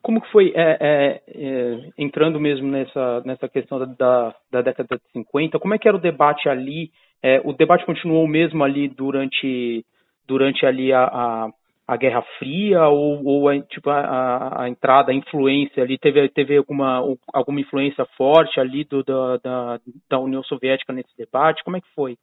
Como 0.01 0.19
que 0.19 0.31
foi, 0.31 0.51
é, 0.55 0.77
é, 0.79 1.23
é, 1.27 1.89
entrando 1.99 2.39
mesmo 2.39 2.67
nessa, 2.67 3.21
nessa 3.23 3.47
questão 3.47 3.77
da, 3.95 4.35
da 4.49 4.61
década 4.63 4.97
de 4.97 5.11
50, 5.13 5.59
como 5.59 5.75
é 5.75 5.77
que 5.77 5.87
era 5.87 5.95
o 5.95 6.01
debate 6.01 6.49
ali 6.49 6.91
é, 7.23 7.39
o 7.43 7.53
debate 7.53 7.85
continuou 7.85 8.27
mesmo 8.27 8.63
ali 8.63 8.87
durante, 8.87 9.85
durante 10.27 10.65
ali 10.65 10.91
a, 10.91 11.03
a, 11.03 11.49
a 11.91 11.97
Guerra 11.97 12.21
Fria 12.39 12.87
ou, 12.87 13.21
ou 13.25 13.49
a, 13.49 13.61
tipo, 13.63 13.89
a, 13.89 14.63
a, 14.63 14.69
entrada, 14.69 15.11
a 15.11 15.13
influência 15.13 15.83
ali, 15.83 15.97
teve, 15.97 16.29
teve 16.29 16.55
alguma, 16.55 17.01
alguma 17.33 17.59
influência 17.59 18.05
forte 18.15 18.61
ali 18.61 18.85
do, 18.85 19.03
da, 19.03 19.35
da, 19.35 19.81
da 20.09 20.19
União 20.19 20.41
Soviética 20.41 20.93
nesse 20.93 21.13
debate? 21.17 21.61
Como 21.65 21.75
é 21.75 21.81
que 21.81 21.93
foi? 21.93 22.17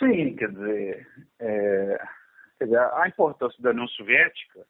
Sim, 0.00 0.34
quer 0.34 0.50
dizer, 0.50 1.06
é, 1.38 1.98
quer 2.58 2.64
dizer 2.64 2.78
a 2.78 3.06
importância 3.06 3.62
da 3.62 3.70
União 3.70 3.86
Soviética 3.86 4.66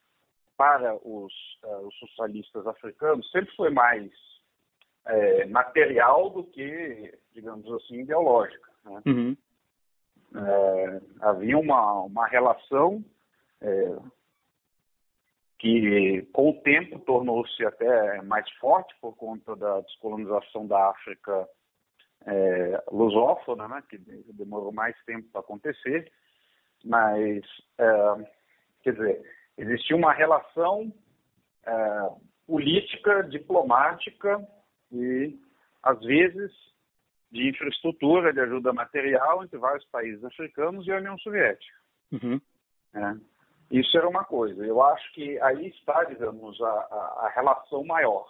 para 0.54 0.94
os, 0.96 1.32
uh, 1.64 1.86
os 1.86 1.98
socialistas 2.00 2.66
africanos 2.66 3.30
sempre 3.30 3.50
foi 3.56 3.70
mais 3.70 4.12
é, 5.06 5.46
material 5.46 6.28
do 6.28 6.44
que, 6.44 7.14
digamos 7.32 7.66
assim, 7.72 8.00
ideológica. 8.00 8.70
Né? 8.84 9.02
Uhum. 9.06 9.36
É, 10.34 11.00
havia 11.20 11.58
uma, 11.58 12.02
uma 12.02 12.26
relação 12.26 13.04
é, 13.60 13.96
que, 15.58 16.26
com 16.32 16.50
o 16.50 16.60
tempo, 16.62 16.98
tornou-se 17.00 17.64
até 17.64 18.20
mais 18.22 18.50
forte 18.52 18.94
por 19.00 19.14
conta 19.16 19.54
da 19.54 19.80
descolonização 19.80 20.66
da 20.66 20.90
África 20.90 21.48
é, 22.26 22.84
lusófona, 22.90 23.68
né, 23.68 23.82
que 23.88 23.98
demorou 24.32 24.72
mais 24.72 24.96
tempo 25.04 25.28
para 25.30 25.40
acontecer, 25.40 26.10
mas, 26.84 27.44
é, 27.78 28.26
quer 28.82 28.92
dizer, 28.94 29.22
existia 29.56 29.96
uma 29.96 30.12
relação 30.12 30.92
é, 31.64 32.10
política, 32.46 33.22
diplomática 33.22 34.46
e, 34.90 35.38
às 35.82 36.00
vezes, 36.00 36.50
de 37.32 37.48
infraestrutura, 37.48 38.32
de 38.32 38.40
ajuda 38.40 38.72
material 38.72 39.42
entre 39.42 39.58
vários 39.58 39.84
países 39.86 40.22
africanos 40.24 40.86
e 40.86 40.92
a 40.92 40.98
União 40.98 41.18
Soviética. 41.18 41.74
Uhum. 42.12 42.40
É. 42.94 43.16
Isso 43.70 43.96
era 43.96 44.08
uma 44.08 44.22
coisa. 44.22 44.64
Eu 44.64 44.82
acho 44.82 45.12
que 45.14 45.40
aí 45.40 45.68
está, 45.68 46.04
digamos, 46.04 46.60
a, 46.60 46.68
a, 46.68 47.26
a 47.26 47.32
relação 47.34 47.82
maior. 47.84 48.26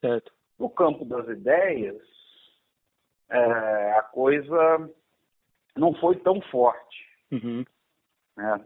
Certo. 0.00 0.32
No 0.58 0.70
campo 0.70 1.04
das 1.04 1.28
ideias, 1.28 2.02
é, 3.28 3.92
a 3.92 4.02
coisa 4.02 4.90
não 5.76 5.94
foi 5.94 6.16
tão 6.16 6.40
forte. 6.40 7.06
Uhum. 7.30 7.64
Né? 8.36 8.64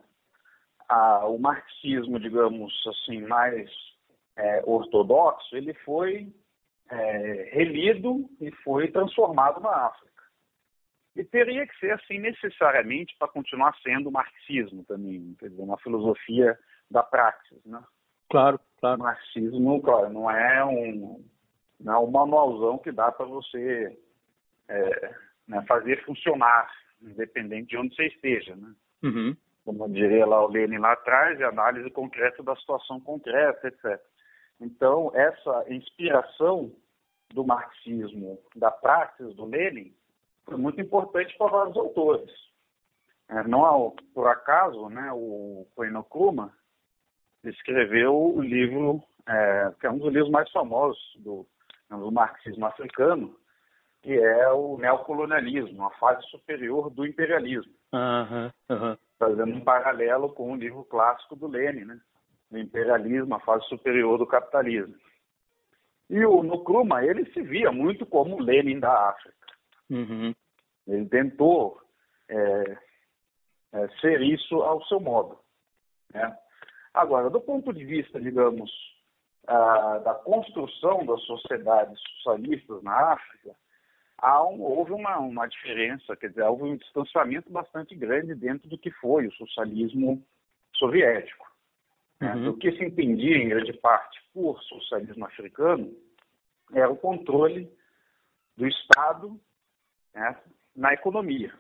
a, 0.93 1.27
o 1.27 1.39
marxismo, 1.39 2.21
digamos 2.21 2.73
assim, 2.87 3.23
mais 3.23 3.71
é, 4.37 4.63
ortodoxo, 4.67 5.57
ele 5.57 5.73
foi 5.85 6.33
é, 6.91 7.51
relido 7.53 8.29
e 8.41 8.51
foi 8.63 8.91
transformado 8.91 9.61
na 9.61 9.87
África. 9.87 10.13
E 11.15 11.25
teria 11.25 11.67
que 11.67 11.79
ser 11.79 11.93
assim 11.93 12.19
necessariamente 12.19 13.15
para 13.19 13.29
continuar 13.29 13.77
sendo 13.83 14.09
o 14.09 14.13
marxismo 14.13 14.85
também, 14.85 15.37
quer 15.39 15.51
dizer, 15.51 15.63
uma 15.63 15.79
filosofia 15.79 16.59
da 16.91 17.03
praxis, 17.03 17.63
né? 17.65 17.83
Claro, 18.31 18.59
claro. 18.79 19.01
O 19.01 19.03
marxismo, 19.03 19.83
claro, 19.83 20.11
não 20.11 20.31
é 20.31 20.65
um, 20.65 21.23
não 21.79 21.93
é 21.93 21.99
um 21.99 22.11
manualzão 22.11 22.79
que 22.79 22.91
dá 22.91 23.13
para 23.13 23.27
você 23.27 23.99
é, 24.69 25.15
né, 25.47 25.63
fazer 25.69 26.03
funcionar, 26.05 26.71
independente 27.03 27.69
de 27.69 27.77
onde 27.77 27.95
você 27.95 28.07
esteja, 28.07 28.57
né? 28.57 28.73
Uhum. 29.03 29.37
Como 29.65 29.89
diria 29.91 30.27
lá 30.27 30.45
o 30.45 30.49
Lenin 30.49 30.79
lá 30.79 30.93
atrás, 30.93 31.39
é 31.41 31.45
análise 31.45 31.89
concreta 31.91 32.43
da 32.43 32.57
situação 32.57 32.99
concreta, 33.01 33.69
etc. 33.69 34.01
Então, 34.63 35.11
essa 35.13 35.65
inspiração 35.69 36.73
do 37.35 37.45
marxismo, 37.45 38.39
da 38.55 38.71
praxis 38.71 39.35
do 39.35 39.45
Lenin, 39.45 39.93
foi 40.45 40.57
muito 40.57 40.81
importante 40.81 41.37
para 41.37 41.51
vários 41.51 41.77
autores. 41.77 42.31
É, 43.29 43.43
não 43.45 43.95
por 44.15 44.29
acaso, 44.29 44.89
né, 44.89 45.11
o 45.13 45.67
Koino 45.75 46.05
Kuma 46.05 46.53
escreveu 47.43 48.15
o 48.15 48.41
livro, 48.41 49.03
é, 49.27 49.73
que 49.81 49.87
é 49.87 49.91
um 49.91 49.99
dos 49.99 50.13
livros 50.13 50.31
mais 50.31 50.51
famosos 50.53 51.01
do, 51.17 51.45
do 51.91 52.13
marxismo 52.13 52.67
africano, 52.67 53.35
que 54.03 54.13
é 54.13 54.49
o 54.51 54.77
neocolonialismo, 54.79 55.85
a 55.85 55.91
fase 55.93 56.25
superior 56.29 56.89
do 56.91 57.05
imperialismo. 57.07 57.73
Uhum, 57.93 58.51
uhum. 58.71 58.97
Fazendo 59.19 59.57
um 59.57 59.61
paralelo 59.61 60.31
com 60.31 60.53
o 60.53 60.57
livro 60.57 60.85
clássico 60.85 61.35
do 61.35 61.47
Lenin, 61.49 61.85
né? 61.85 62.01
O 62.53 62.59
imperialismo, 62.59 63.35
a 63.35 63.41
fase 63.41 63.67
superior 63.67 64.19
do 64.19 64.27
capitalismo. 64.27 64.95
E 66.11 66.25
o 66.27 66.43
Nkrumah, 66.43 67.05
ele 67.05 67.25
se 67.33 67.41
via 67.41 67.73
muito 67.73 68.05
como 68.05 68.37
o 68.37 68.43
Lenin 68.43 68.79
da 68.79 69.09
África. 69.09 69.47
Uhum. 69.89 70.35
Ele 70.87 71.07
tentou 71.07 71.81
é, 72.29 72.79
é, 73.73 73.89
ser 74.01 74.21
isso 74.21 74.57
ao 74.57 74.85
seu 74.85 75.01
modo. 75.01 75.39
Né? 76.13 76.37
Agora, 76.93 77.31
do 77.31 77.41
ponto 77.41 77.73
de 77.73 77.85
vista, 77.85 78.21
digamos, 78.21 78.71
a, 79.47 79.99
da 79.99 80.15
construção 80.15 81.07
das 81.07 81.23
sociedades 81.23 81.99
socialistas 82.23 82.83
na 82.83 83.13
África, 83.13 83.57
um, 84.23 84.63
houve 84.63 84.93
uma, 84.93 85.19
uma 85.19 85.47
diferença, 85.47 86.15
quer 86.17 86.29
dizer, 86.29 86.43
houve 86.43 86.65
um 86.65 86.77
distanciamento 86.77 87.51
bastante 87.51 87.95
grande 87.95 88.35
dentro 88.35 88.69
do 88.69 88.79
que 88.79 88.91
foi 88.91 89.27
o 89.27 89.33
socialismo 89.33 90.23
soviético. 90.77 91.52
Né? 92.23 92.37
Uhum. 92.37 92.51
O 92.51 92.57
que 92.57 92.71
se 92.71 92.85
entendia, 92.85 93.37
em 93.37 93.49
grande 93.49 93.73
parte, 93.73 94.23
por 94.33 94.63
socialismo 94.63 95.27
africano 95.27 95.93
era 96.73 96.89
o 96.89 96.97
controle 96.97 97.69
do 98.57 98.65
Estado 98.65 99.41
né, 100.15 100.41
na 100.77 100.95
economia. 100.95 101.53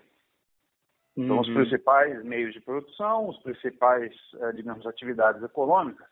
Então, 1.16 1.40
os 1.40 1.49
uhum. 1.49 1.54
principais 1.54 2.25
meios 2.25 2.54
de 2.54 2.61
produção, 2.61 3.28
os 3.28 3.38
principais, 3.42 4.14
eh, 4.35 4.52
digamos, 4.52 4.87
atividades 4.87 5.42
econômicas 5.42 6.07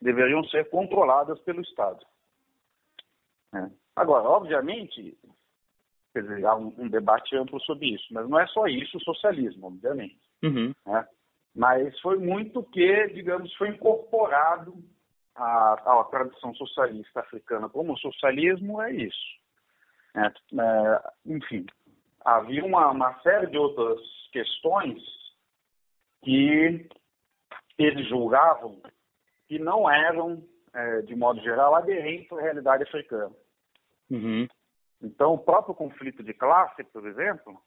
deveriam 0.00 0.42
ser 0.44 0.68
controladas 0.70 1.38
pelo 1.40 1.60
Estado. 1.60 2.04
É. 3.54 3.70
Agora, 3.94 4.26
obviamente, 4.28 5.16
quer 6.12 6.22
dizer, 6.22 6.46
há 6.46 6.56
um, 6.56 6.74
um, 6.78 6.88
debate 6.88 7.36
amplo 7.36 7.60
sobre 7.60 7.94
isso, 7.94 8.06
mas 8.12 8.28
não 8.28 8.40
é 8.40 8.46
só 8.46 8.66
isso 8.66 8.96
o 8.96 9.02
socialismo, 9.02 9.66
obviamente. 9.66 10.18
Uhum. 10.42 10.72
Né? 10.86 11.06
Mas 11.54 11.98
foi 12.00 12.18
muito 12.18 12.62
que, 12.62 13.08
digamos, 13.08 13.52
foi 13.54 13.70
incorporado 13.70 14.74
à, 15.34 16.00
à 16.00 16.04
tradição 16.04 16.54
socialista 16.54 17.20
africana 17.20 17.68
como 17.68 17.92
o 17.92 17.98
socialismo 17.98 18.80
é 18.82 18.92
isso. 18.92 19.40
É, 20.14 20.26
é, 20.26 21.02
enfim, 21.26 21.66
havia 22.24 22.64
uma, 22.64 22.90
uma 22.90 23.20
série 23.20 23.48
de 23.48 23.56
outras 23.56 24.00
questões 24.32 25.02
que 26.22 26.88
eles 27.78 28.08
julgavam 28.08 28.80
que 29.48 29.58
não 29.58 29.90
eram, 29.90 30.44
é, 30.72 31.02
de 31.02 31.16
modo 31.16 31.40
geral, 31.40 31.74
aderentes 31.74 32.30
à 32.32 32.40
realidade 32.40 32.84
africana. 32.84 33.34
Uhum. 34.08 34.46
Então, 35.02 35.34
o 35.34 35.38
próprio 35.38 35.74
conflito 35.74 36.22
de 36.22 36.34
classe, 36.34 36.84
por 36.84 37.06
exemplo, 37.06 37.60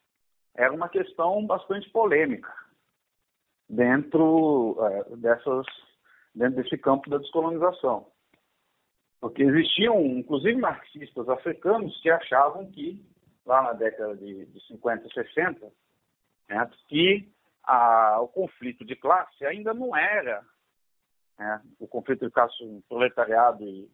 era 0.54 0.72
uma 0.72 0.88
questão 0.88 1.44
bastante 1.44 1.90
polêmica 1.90 2.52
dentro 3.68 4.76
é, 4.80 5.16
dessas 5.16 5.66
dentro 6.34 6.62
desse 6.62 6.76
campo 6.76 7.08
da 7.08 7.18
descolonização. 7.18 8.08
Porque 9.20 9.42
existiam, 9.42 10.04
inclusive, 10.04 10.60
marxistas 10.60 11.28
africanos 11.28 11.98
que 12.02 12.10
achavam 12.10 12.70
que 12.70 13.00
lá 13.46 13.62
na 13.62 13.72
década 13.72 14.16
de, 14.16 14.46
de 14.46 14.66
50 14.66 15.06
e 15.06 15.12
60, 15.12 15.72
né, 16.48 16.70
que 16.88 17.32
a, 17.62 18.20
o 18.20 18.28
conflito 18.28 18.84
de 18.84 18.96
classe 18.96 19.44
ainda 19.44 19.72
não 19.72 19.96
era 19.96 20.42
né, 21.38 21.62
o 21.78 21.86
conflito 21.86 22.26
de 22.26 22.32
classe 22.32 22.54
proletariado 22.88 23.64
e, 23.64 23.90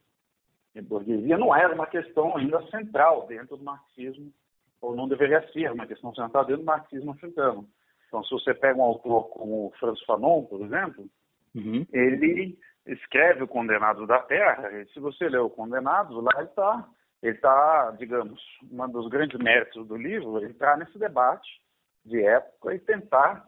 e 0.74 0.80
burguesia 0.80 1.37
não 1.38 1.54
era 1.54 1.74
uma 1.74 1.87
questão 1.87 2.37
ainda 2.37 2.64
central 2.70 3.26
dentro 3.26 3.56
do 3.56 3.64
marxismo, 3.64 4.33
ou 4.80 4.96
não 4.96 5.09
deveria 5.09 5.46
ser 5.52 5.70
uma 5.72 5.87
questão 5.87 6.14
central 6.14 6.44
dentro 6.44 6.62
do 6.62 6.66
marxismo 6.66 7.12
africano. 7.12 7.68
Então, 8.10 8.24
se 8.24 8.30
você 8.30 8.52
pega 8.52 8.76
um 8.76 8.82
autor 8.82 9.28
como 9.28 9.72
Franz 9.78 10.02
Fanon, 10.02 10.42
por 10.42 10.62
exemplo, 10.62 11.08
uhum. 11.54 11.86
ele 11.92 12.58
escreve 12.84 13.44
o 13.44 13.48
Condenado 13.48 14.04
da 14.04 14.18
Terra, 14.18 14.68
e 14.80 14.86
se 14.88 14.98
você 14.98 15.28
ler 15.28 15.38
o 15.38 15.48
Condenado, 15.48 16.20
lá 16.20 16.32
ele 16.38 16.48
está 16.48 16.88
ele 17.22 17.36
está, 17.36 17.90
digamos, 17.98 18.40
um 18.70 18.88
dos 18.88 19.08
grandes 19.08 19.38
méritos 19.38 19.86
do 19.86 19.94
livro, 19.94 20.42
entrar 20.44 20.78
nesse 20.78 20.98
debate 20.98 21.60
de 22.04 22.20
época 22.24 22.74
e 22.74 22.78
tentar, 22.78 23.46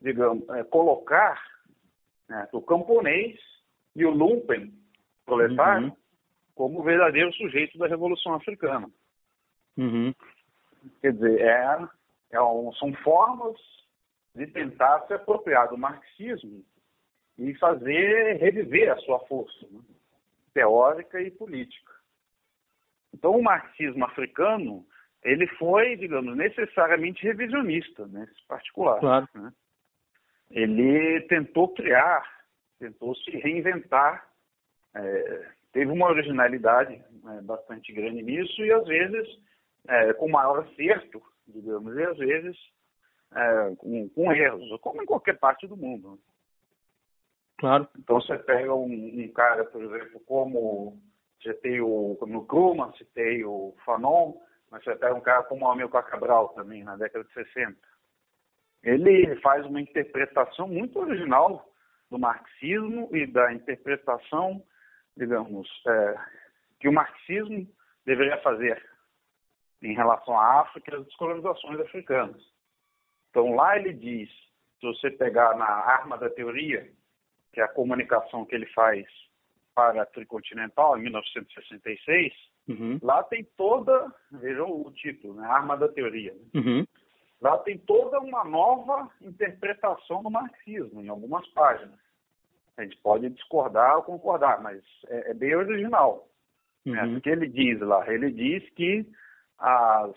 digamos, 0.00 0.48
é, 0.48 0.64
colocar 0.64 1.40
né, 2.26 2.48
o 2.52 2.62
camponês 2.62 3.38
e 3.94 4.04
o 4.04 4.10
lumpen 4.10 4.72
proletário 5.26 5.88
uhum. 5.88 5.96
como 6.54 6.80
o 6.80 6.82
verdadeiro 6.82 7.30
sujeito 7.34 7.76
da 7.76 7.86
Revolução 7.86 8.32
Africana. 8.34 8.90
Uhum. 9.76 10.14
Quer 11.02 11.12
dizer, 11.12 11.40
é, 11.40 11.88
é 12.30 12.40
um, 12.40 12.72
são 12.74 12.92
formas 13.02 13.56
de 14.34 14.46
tentar 14.48 15.06
se 15.06 15.14
apropriar 15.14 15.68
do 15.68 15.78
marxismo 15.78 16.64
e 17.38 17.54
fazer 17.54 18.36
reviver 18.36 18.92
a 18.92 18.96
sua 18.98 19.20
força 19.20 19.66
né, 19.70 19.80
teórica 20.52 21.20
e 21.20 21.30
política. 21.30 21.92
Então, 23.12 23.32
o 23.32 23.42
marxismo 23.42 24.04
africano, 24.04 24.86
ele 25.22 25.46
foi, 25.58 25.96
digamos, 25.96 26.36
necessariamente 26.36 27.22
revisionista, 27.22 28.06
nesse 28.06 28.46
particular. 28.46 29.00
Claro. 29.00 29.28
Né? 29.34 29.52
Ele 30.50 31.20
tentou 31.22 31.72
criar, 31.74 32.22
tentou 32.78 33.14
se 33.16 33.30
reinventar, 33.30 34.28
é, 34.94 35.50
teve 35.72 35.90
uma 35.90 36.08
originalidade 36.08 36.94
é, 36.94 37.40
bastante 37.42 37.92
grande 37.92 38.22
nisso 38.22 38.62
e, 38.62 38.72
às 38.72 38.86
vezes, 38.86 39.26
é, 39.88 40.12
com 40.14 40.28
maior 40.28 40.60
acerto, 40.60 41.22
digamos, 41.46 41.96
e 41.96 42.02
às 42.02 42.16
vezes 42.18 42.56
é, 43.34 43.74
com, 43.76 44.08
com, 44.10 44.32
erros, 44.32 44.80
como 44.80 45.02
em 45.02 45.06
qualquer 45.06 45.38
parte 45.38 45.66
do 45.66 45.76
mundo. 45.76 46.18
Claro. 47.58 47.88
Então, 47.98 48.20
você 48.20 48.36
pega 48.38 48.74
um, 48.74 48.84
um 48.84 49.28
cara, 49.32 49.64
por 49.64 49.82
exemplo, 49.82 50.20
como 50.20 51.00
citei 51.42 51.80
o 51.80 52.18
Nkrumah, 52.20 52.92
citei 52.96 53.44
o 53.44 53.74
Fanon, 53.84 54.34
mas 54.70 54.84
você 54.84 54.94
pega 54.96 55.14
um 55.14 55.20
cara 55.20 55.42
como 55.44 55.64
o 55.64 55.70
Amilcar 55.70 56.04
Cabral 56.04 56.50
também, 56.50 56.84
na 56.84 56.96
década 56.96 57.24
de 57.24 57.32
60. 57.32 57.76
Ele 58.82 59.34
faz 59.36 59.64
uma 59.66 59.80
interpretação 59.80 60.68
muito 60.68 60.98
original 60.98 61.72
do 62.10 62.18
marxismo 62.18 63.08
e 63.12 63.26
da 63.26 63.52
interpretação, 63.52 64.62
digamos, 65.16 65.68
é, 65.86 66.14
que 66.78 66.88
o 66.88 66.92
marxismo 66.92 67.66
deveria 68.04 68.40
fazer 68.42 68.80
em 69.82 69.94
relação 69.94 70.38
à 70.38 70.60
África 70.60 70.90
e 70.90 70.98
às 70.98 71.04
descolonizações 71.06 71.80
africanas. 71.80 72.42
Então 73.30 73.54
lá 73.54 73.76
ele 73.76 73.92
diz, 73.92 74.30
se 74.80 74.86
você 74.86 75.10
pegar 75.10 75.56
na 75.56 75.66
arma 75.66 76.16
da 76.16 76.30
teoria, 76.30 76.90
que 77.52 77.60
é 77.60 77.64
a 77.64 77.68
comunicação 77.68 78.44
que 78.44 78.54
ele 78.54 78.66
faz 78.66 79.06
para 79.74 80.02
a 80.02 80.06
Tricontinental, 80.06 80.98
em 80.98 81.02
1966, 81.02 82.32
uhum. 82.68 82.98
lá 83.02 83.22
tem 83.22 83.44
toda, 83.56 84.10
vejam 84.32 84.70
o 84.70 84.90
título, 84.92 85.34
né, 85.34 85.46
Arma 85.46 85.76
da 85.76 85.88
Teoria. 85.88 86.34
Uhum. 86.54 86.86
Lá 87.40 87.58
tem 87.58 87.76
toda 87.78 88.18
uma 88.20 88.42
nova 88.44 89.10
interpretação 89.20 90.22
do 90.22 90.30
marxismo, 90.30 91.02
em 91.02 91.08
algumas 91.08 91.46
páginas. 91.48 91.98
A 92.78 92.82
gente 92.82 92.96
pode 92.98 93.28
discordar 93.28 93.96
ou 93.96 94.02
concordar, 94.02 94.62
mas 94.62 94.82
é, 95.08 95.30
é 95.30 95.34
bem 95.34 95.54
original. 95.54 96.26
Né? 96.84 97.02
Uhum. 97.02 97.16
O 97.16 97.20
que 97.20 97.28
ele 97.28 97.48
diz 97.48 97.78
lá? 97.80 98.10
Ele 98.10 98.30
diz 98.30 98.68
que 98.70 99.06
as, 99.58 100.14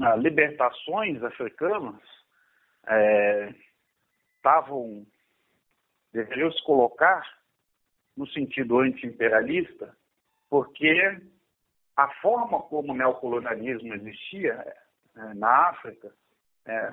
as 0.00 0.20
libertações 0.20 1.22
africanas 1.22 2.00
estavam, 4.36 5.06
é, 6.12 6.12
deveriam 6.12 6.52
se 6.52 6.62
colocar 6.64 7.22
no 8.16 8.26
sentido 8.28 8.80
anti-imperialista, 8.80 9.96
porque 10.48 11.20
a 11.96 12.08
forma 12.20 12.60
como 12.62 12.92
o 12.92 12.96
neocolonialismo 12.96 13.94
existia 13.94 14.52
é, 15.16 15.34
na 15.34 15.68
África 15.68 16.12
é, 16.66 16.90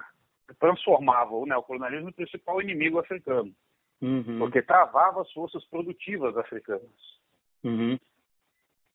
transformava 0.59 1.33
o 1.33 1.45
neocolonialismo 1.45 2.07
no 2.07 2.13
principal 2.13 2.61
inimigo 2.61 2.99
africano, 2.99 3.53
uhum. 4.01 4.39
porque 4.39 4.61
travava 4.61 5.21
as 5.21 5.31
forças 5.31 5.65
produtivas 5.65 6.35
africanas. 6.37 7.17
Uhum. 7.63 7.99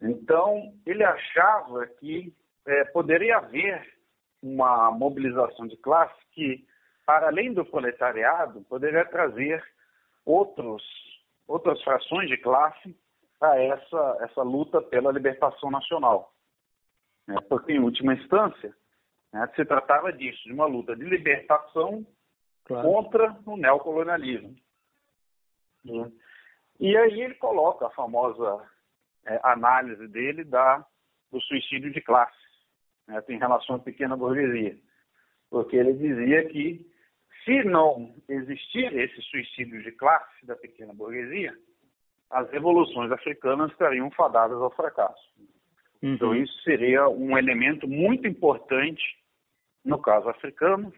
Então, 0.03 0.75
ele 0.85 1.05
achava 1.05 1.87
que 1.87 2.35
é, 2.67 2.85
poderia 2.87 3.39
haver 3.39 3.87
uma 4.43 4.91
mobilização 4.91 5.67
de 5.67 5.77
classe 5.77 6.15
que, 6.33 6.67
para 7.07 7.29
além 7.29 7.53
do 7.53 7.65
proletariado, 7.65 8.63
poderia 8.63 9.05
trazer 9.05 9.63
outros, 10.25 10.83
outras 11.47 11.81
frações 11.83 12.29
de 12.29 12.37
classe 12.37 12.97
a 13.41 13.59
essa, 13.61 14.19
essa 14.23 14.43
luta 14.43 14.83
pela 14.83 15.13
libertação 15.13 15.71
nacional. 15.71 16.33
É, 17.29 17.41
porque, 17.43 17.73
em 17.73 17.81
última 17.81 18.15
instância, 18.15 18.75
né, 19.33 19.49
se 19.55 19.65
tratava 19.65 20.13
disso, 20.13 20.43
de 20.45 20.53
uma 20.53 20.67
luta 20.67 20.97
de 20.97 21.05
libertação 21.05 22.05
claro. 22.65 22.89
contra 22.89 23.37
o 23.47 23.57
neocolonialismo. 23.57 24.57
E 26.79 26.97
aí 26.97 27.21
ele 27.21 27.35
coloca 27.35 27.87
a 27.87 27.91
famosa 27.91 28.69
é, 29.27 29.41
análise 29.43 30.07
dele 30.09 30.45
da, 30.45 30.85
do 31.31 31.41
suicídio 31.41 31.93
de 31.93 32.01
classe, 32.01 32.37
né, 33.07 33.23
em 33.29 33.39
relação 33.39 33.77
à 33.77 33.79
pequena 33.79 34.17
burguesia. 34.17 34.77
Porque 35.51 35.77
ele 35.77 35.93
dizia 35.95 36.49
que 36.49 36.87
se 37.45 37.65
não 37.65 38.15
existir 38.29 38.93
esse 38.97 39.21
suicídio 39.23 39.83
de 39.83 39.93
classe 39.93 40.47
da 40.47 40.57
pequena 40.57 40.93
burguesia, 40.93 41.55
as 42.31 42.51
revoluções 42.51 43.13
africanas 43.13 43.71
estariam 43.71 44.11
fadadas 44.13 44.57
ao 44.59 44.71
fracasso. 44.75 45.33
Uhum. 46.03 46.15
Então, 46.15 46.35
isso 46.35 46.63
seria 46.63 47.09
um 47.09 47.37
elemento 47.37 47.87
muito 47.87 48.27
importante 48.27 49.03
no 49.85 50.01
caso 50.01 50.29
africano, 50.29 50.93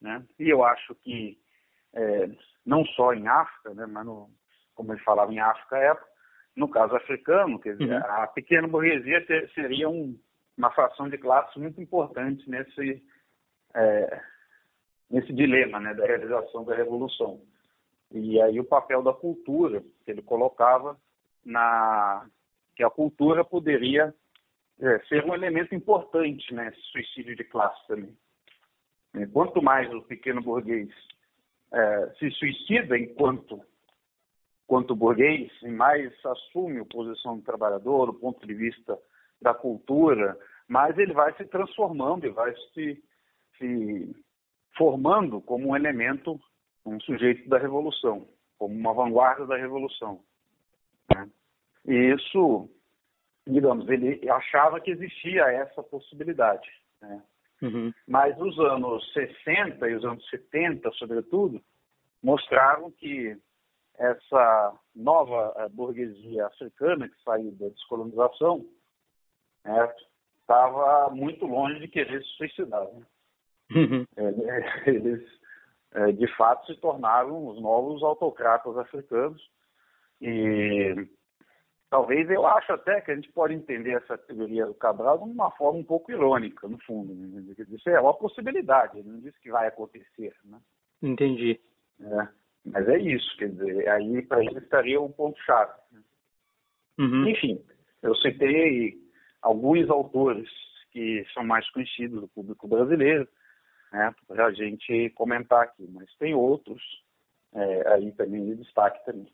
né? 0.00 0.24
e 0.38 0.48
eu 0.48 0.64
acho 0.64 0.94
que 0.96 1.38
é, 1.94 2.28
não 2.66 2.84
só 2.86 3.12
em 3.12 3.26
África, 3.28 3.74
né, 3.74 3.86
mas 3.86 4.04
no, 4.04 4.28
como 4.74 4.92
ele 4.92 5.00
falava 5.02 5.32
em 5.32 5.38
África 5.38 5.76
à 5.76 5.80
época, 5.80 6.09
no 6.60 6.68
caso 6.68 6.94
africano, 6.94 7.58
quer 7.58 7.74
dizer, 7.74 7.90
uhum. 7.90 8.06
a 8.06 8.26
pequena 8.26 8.68
burguesia 8.68 9.24
ter, 9.24 9.50
seria 9.54 9.88
um, 9.88 10.14
uma 10.58 10.70
fração 10.70 11.08
de 11.08 11.16
classe 11.16 11.58
muito 11.58 11.80
importante 11.80 12.48
nesse, 12.50 13.02
é, 13.74 14.20
nesse 15.10 15.32
dilema 15.32 15.80
né, 15.80 15.94
da 15.94 16.04
realização 16.04 16.62
da 16.66 16.74
revolução. 16.74 17.40
E 18.12 18.38
aí 18.42 18.60
o 18.60 18.64
papel 18.64 19.02
da 19.02 19.14
cultura, 19.14 19.82
que 20.04 20.10
ele 20.10 20.20
colocava 20.20 20.98
na 21.42 22.26
que 22.76 22.84
a 22.84 22.90
cultura 22.90 23.42
poderia 23.42 24.14
é, 24.80 24.98
ser 25.08 25.24
um 25.24 25.34
elemento 25.34 25.74
importante 25.74 26.52
nesse 26.52 26.76
né, 26.76 26.82
suicídio 26.92 27.36
de 27.36 27.44
classe 27.44 27.86
também. 27.86 28.14
Quanto 29.32 29.62
mais 29.62 29.92
o 29.94 30.02
pequeno 30.02 30.42
burguês 30.42 30.90
é, 31.72 32.14
se 32.18 32.30
suicida 32.32 32.98
enquanto 32.98 33.62
quanto 34.70 34.94
burguês 34.94 35.50
e 35.64 35.68
mais 35.68 36.12
assume 36.24 36.78
a 36.78 36.84
posição 36.84 37.36
do 37.36 37.42
trabalhador, 37.42 38.06
do 38.06 38.14
ponto 38.14 38.46
de 38.46 38.54
vista 38.54 38.96
da 39.42 39.52
cultura, 39.52 40.38
mais 40.68 40.96
ele 40.96 41.12
vai 41.12 41.36
se 41.36 41.44
transformando 41.46 42.24
e 42.24 42.30
vai 42.30 42.54
se, 42.72 43.02
se 43.58 44.16
formando 44.78 45.40
como 45.40 45.70
um 45.70 45.74
elemento, 45.74 46.38
um 46.86 47.00
sujeito 47.00 47.48
da 47.48 47.58
revolução, 47.58 48.28
como 48.56 48.72
uma 48.72 48.94
vanguarda 48.94 49.44
da 49.44 49.56
revolução. 49.56 50.20
Né? 51.12 51.28
E 51.86 52.14
isso, 52.14 52.70
digamos, 53.48 53.88
ele 53.88 54.30
achava 54.30 54.80
que 54.80 54.92
existia 54.92 55.50
essa 55.50 55.82
possibilidade. 55.82 56.70
Né? 57.02 57.20
Uhum. 57.60 57.92
Mas 58.06 58.40
os 58.40 58.56
anos 58.60 59.12
60 59.14 59.90
e 59.90 59.96
os 59.96 60.04
anos 60.04 60.24
70, 60.30 60.92
sobretudo, 60.92 61.60
mostraram 62.22 62.92
que 62.92 63.36
essa 64.00 64.72
nova 64.96 65.52
eh, 65.58 65.68
burguesia 65.68 66.46
africana 66.46 67.06
que 67.06 67.22
saiu 67.22 67.52
da 67.52 67.68
descolonização 67.68 68.66
estava 70.40 71.10
né, 71.10 71.20
muito 71.20 71.44
longe 71.44 71.78
de 71.80 71.88
querer 71.88 72.22
se 72.22 72.30
suicidar. 72.30 72.84
Né? 72.84 73.02
Uhum. 73.72 74.06
É, 74.16 74.90
eles, 74.90 75.22
é, 75.92 76.12
de 76.12 76.26
fato, 76.36 76.66
se 76.66 76.80
tornaram 76.80 77.46
os 77.46 77.60
novos 77.60 78.02
autocratas 78.02 78.76
africanos 78.78 79.40
e 80.18 81.06
talvez 81.90 82.28
eu 82.30 82.46
acho 82.46 82.72
até 82.72 83.02
que 83.02 83.10
a 83.10 83.14
gente 83.14 83.30
pode 83.32 83.52
entender 83.52 83.92
essa 83.92 84.16
teoria 84.16 84.64
do 84.64 84.74
Cabral 84.74 85.18
de 85.18 85.24
uma 85.24 85.50
forma 85.52 85.78
um 85.78 85.84
pouco 85.84 86.10
irônica, 86.10 86.66
no 86.66 86.78
fundo. 86.84 87.14
Né? 87.14 87.54
Isso 87.68 87.90
é 87.90 88.00
uma 88.00 88.14
possibilidade, 88.14 88.98
ele 88.98 89.10
não 89.10 89.20
disse 89.20 89.38
que 89.40 89.50
vai 89.50 89.68
acontecer. 89.68 90.34
Né? 90.44 90.58
Entendi. 91.02 91.60
É. 92.00 92.39
Mas 92.64 92.88
é 92.88 92.98
isso, 92.98 93.36
quer 93.36 93.48
dizer, 93.48 93.88
aí 93.88 94.22
para 94.22 94.44
ele 94.44 94.58
estaria 94.58 95.00
um 95.00 95.10
ponto-chave. 95.10 95.72
Uhum. 96.98 97.28
Enfim, 97.28 97.60
eu 98.02 98.14
citei 98.16 98.98
alguns 99.40 99.88
autores 99.88 100.48
que 100.92 101.24
são 101.32 101.44
mais 101.44 101.68
conhecidos 101.70 102.20
do 102.20 102.28
público 102.28 102.68
brasileiro, 102.68 103.26
né, 103.92 104.14
para 104.28 104.46
a 104.46 104.52
gente 104.52 105.10
comentar 105.10 105.62
aqui, 105.62 105.88
mas 105.90 106.12
tem 106.16 106.34
outros 106.34 106.82
é, 107.54 107.92
aí 107.94 108.12
também 108.12 108.44
de 108.44 108.56
destaque 108.56 109.04
também. 109.04 109.32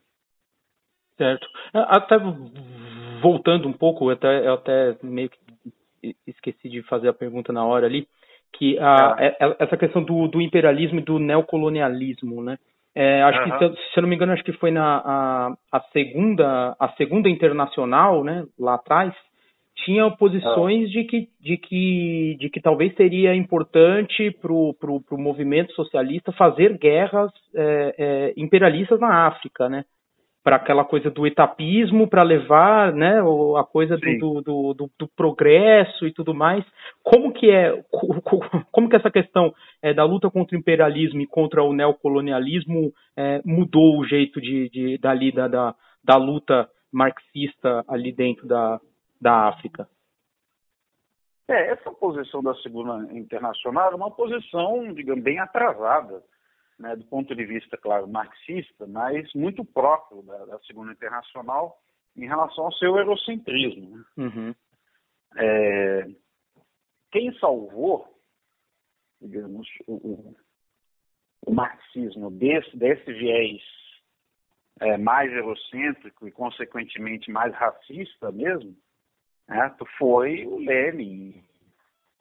Certo. 1.16 1.46
Até 1.72 2.16
voltando 3.22 3.68
um 3.68 3.72
pouco, 3.72 4.10
até, 4.10 4.46
eu 4.46 4.54
até 4.54 4.96
meio 5.02 5.30
que 5.30 6.16
esqueci 6.26 6.68
de 6.68 6.82
fazer 6.82 7.08
a 7.08 7.14
pergunta 7.14 7.52
na 7.52 7.64
hora 7.64 7.86
ali, 7.86 8.06
que 8.52 8.78
a, 8.78 9.14
ah. 9.14 9.16
É, 9.18 9.26
é, 9.40 9.56
essa 9.58 9.76
questão 9.76 10.02
do, 10.02 10.28
do 10.28 10.40
imperialismo 10.40 11.00
e 11.00 11.04
do 11.04 11.18
neocolonialismo, 11.18 12.42
né? 12.42 12.58
É, 12.98 13.22
acho 13.24 13.38
uhum. 13.40 13.58
que, 13.58 13.76
se 13.92 13.98
eu 13.98 14.00
não 14.00 14.08
me 14.08 14.16
engano, 14.16 14.32
acho 14.32 14.42
que 14.42 14.54
foi 14.54 14.70
na 14.70 15.02
a, 15.04 15.52
a, 15.70 15.80
segunda 15.92 16.74
a 16.80 16.88
segunda 16.96 17.28
internacional, 17.28 18.24
né, 18.24 18.46
lá 18.58 18.76
atrás, 18.76 19.12
tinha 19.84 20.10
posições 20.12 20.86
uhum. 20.86 20.90
de, 20.90 21.04
que, 21.04 21.28
de, 21.38 21.56
que, 21.58 22.36
de 22.40 22.48
que 22.48 22.58
talvez 22.58 22.94
seria 22.94 23.34
importante 23.34 24.30
para 24.40 24.50
o 24.50 25.18
movimento 25.18 25.74
socialista 25.74 26.32
fazer 26.32 26.78
guerras 26.78 27.30
é, 27.54 27.94
é, 27.98 28.34
imperialistas 28.34 28.98
na 28.98 29.26
África, 29.26 29.68
né? 29.68 29.84
Para 30.46 30.54
aquela 30.54 30.84
coisa 30.84 31.10
do 31.10 31.26
etapismo, 31.26 32.06
para 32.06 32.22
levar 32.22 32.92
né, 32.92 33.18
a 33.58 33.64
coisa 33.64 33.96
do, 33.96 34.40
do, 34.40 34.74
do, 34.74 34.90
do, 34.96 35.08
progresso 35.08 36.06
e 36.06 36.12
tudo 36.12 36.32
mais. 36.32 36.64
Como 37.02 37.32
que 37.32 37.50
é, 37.50 37.82
como 38.70 38.88
que 38.88 38.94
essa 38.94 39.10
questão 39.10 39.52
é, 39.82 39.92
da 39.92 40.04
luta 40.04 40.30
contra 40.30 40.56
o 40.56 40.60
imperialismo 40.60 41.20
e 41.20 41.26
contra 41.26 41.64
o 41.64 41.72
neocolonialismo 41.72 42.92
é, 43.16 43.42
mudou 43.44 43.98
o 43.98 44.04
jeito 44.04 44.40
de, 44.40 44.70
de 44.70 44.98
dali 44.98 45.32
da, 45.32 45.48
da, 45.48 45.74
da 46.04 46.16
luta 46.16 46.70
marxista 46.92 47.84
ali 47.88 48.12
dentro 48.12 48.46
da, 48.46 48.80
da 49.20 49.48
África? 49.48 49.88
É, 51.48 51.72
essa 51.72 51.90
posição 51.90 52.40
da 52.40 52.54
Segunda 52.62 53.12
Internacional 53.12 53.90
é 53.90 53.96
uma 53.96 54.12
posição, 54.12 54.94
digamos, 54.94 55.24
bem 55.24 55.40
atrasada 55.40 56.22
né, 56.78 56.94
do 56.96 57.04
ponto 57.06 57.34
de 57.34 57.44
vista, 57.44 57.76
claro, 57.76 58.08
marxista, 58.08 58.86
mas 58.86 59.32
muito 59.34 59.64
próprio 59.64 60.22
da, 60.22 60.44
da 60.44 60.58
Segunda 60.60 60.92
Internacional 60.92 61.80
em 62.16 62.26
relação 62.26 62.64
ao 62.64 62.72
seu 62.72 62.96
eurocentrismo. 62.96 63.96
Né? 63.96 64.04
Uhum. 64.16 64.54
É, 65.36 66.06
quem 67.10 67.32
salvou, 67.38 68.06
digamos, 69.20 69.68
o, 69.86 70.34
o 71.46 71.54
marxismo 71.54 72.30
desse, 72.30 72.76
desse 72.76 73.12
viés 73.12 73.62
é, 74.80 74.98
mais 74.98 75.32
eurocêntrico 75.32 76.28
e, 76.28 76.32
consequentemente, 76.32 77.30
mais 77.30 77.54
racista 77.54 78.30
mesmo, 78.32 78.76
né, 79.48 79.74
foi 79.98 80.44
o 80.46 80.58
Lenin 80.58 81.42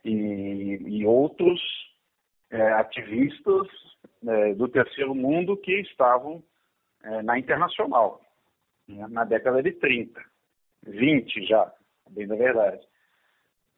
e, 0.03 0.79
e 0.87 1.05
outros 1.05 1.61
é, 2.49 2.73
ativistas 2.73 3.67
é, 4.27 4.53
do 4.53 4.67
terceiro 4.67 5.13
mundo 5.13 5.57
que 5.57 5.81
estavam 5.81 6.43
é, 7.03 7.21
na 7.21 7.37
internacional, 7.37 8.21
né, 8.87 9.07
na 9.09 9.23
década 9.23 9.61
de 9.61 9.71
30, 9.73 10.19
20 10.83 11.45
já, 11.45 11.71
bem 12.09 12.27
da 12.27 12.35
verdade. 12.35 12.85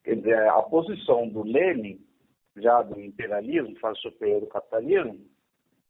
Quer 0.03 0.15
dizer, 0.15 0.47
a 0.49 0.61
posição 0.63 1.27
do 1.27 1.43
Lenin, 1.43 1.99
já 2.55 2.81
do 2.81 2.99
imperialismo, 2.99 3.77
fase 3.79 3.99
superior 4.01 4.41
do 4.41 4.47
capitalismo, 4.47 5.19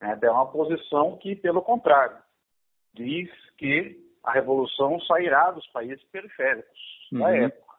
né, 0.01 0.17
é 0.21 0.31
uma 0.31 0.51
posição 0.51 1.17
que, 1.17 1.35
pelo 1.35 1.61
contrário, 1.61 2.17
diz 2.93 3.29
que 3.57 4.03
a 4.23 4.31
revolução 4.31 4.99
sairá 5.01 5.51
dos 5.51 5.65
países 5.67 6.03
periféricos 6.05 6.79
uhum. 7.11 7.19
da 7.19 7.35
época, 7.35 7.73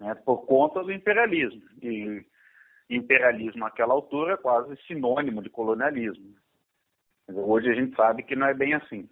né, 0.00 0.14
por 0.14 0.46
conta 0.46 0.82
do 0.82 0.92
imperialismo. 0.92 1.62
E 1.82 2.24
imperialismo 2.88 3.60
naquela 3.60 3.94
altura 3.94 4.34
é 4.34 4.36
quase 4.36 4.76
sinônimo 4.86 5.42
de 5.42 5.50
colonialismo. 5.50 6.34
Hoje 7.28 7.70
a 7.70 7.74
gente 7.74 7.96
sabe 7.96 8.22
que 8.22 8.36
não 8.36 8.46
é 8.46 8.54
bem 8.54 8.74
assim. 8.74 9.08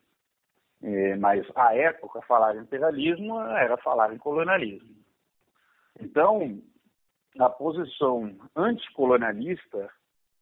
É, 0.82 1.16
mas, 1.16 1.46
à 1.54 1.74
época, 1.74 2.20
falar 2.22 2.56
em 2.56 2.60
imperialismo 2.60 3.40
era 3.40 3.76
falar 3.78 4.12
em 4.12 4.18
colonialismo. 4.18 4.96
Então, 6.00 6.60
a 7.38 7.48
posição 7.48 8.36
anticolonialista, 8.56 9.90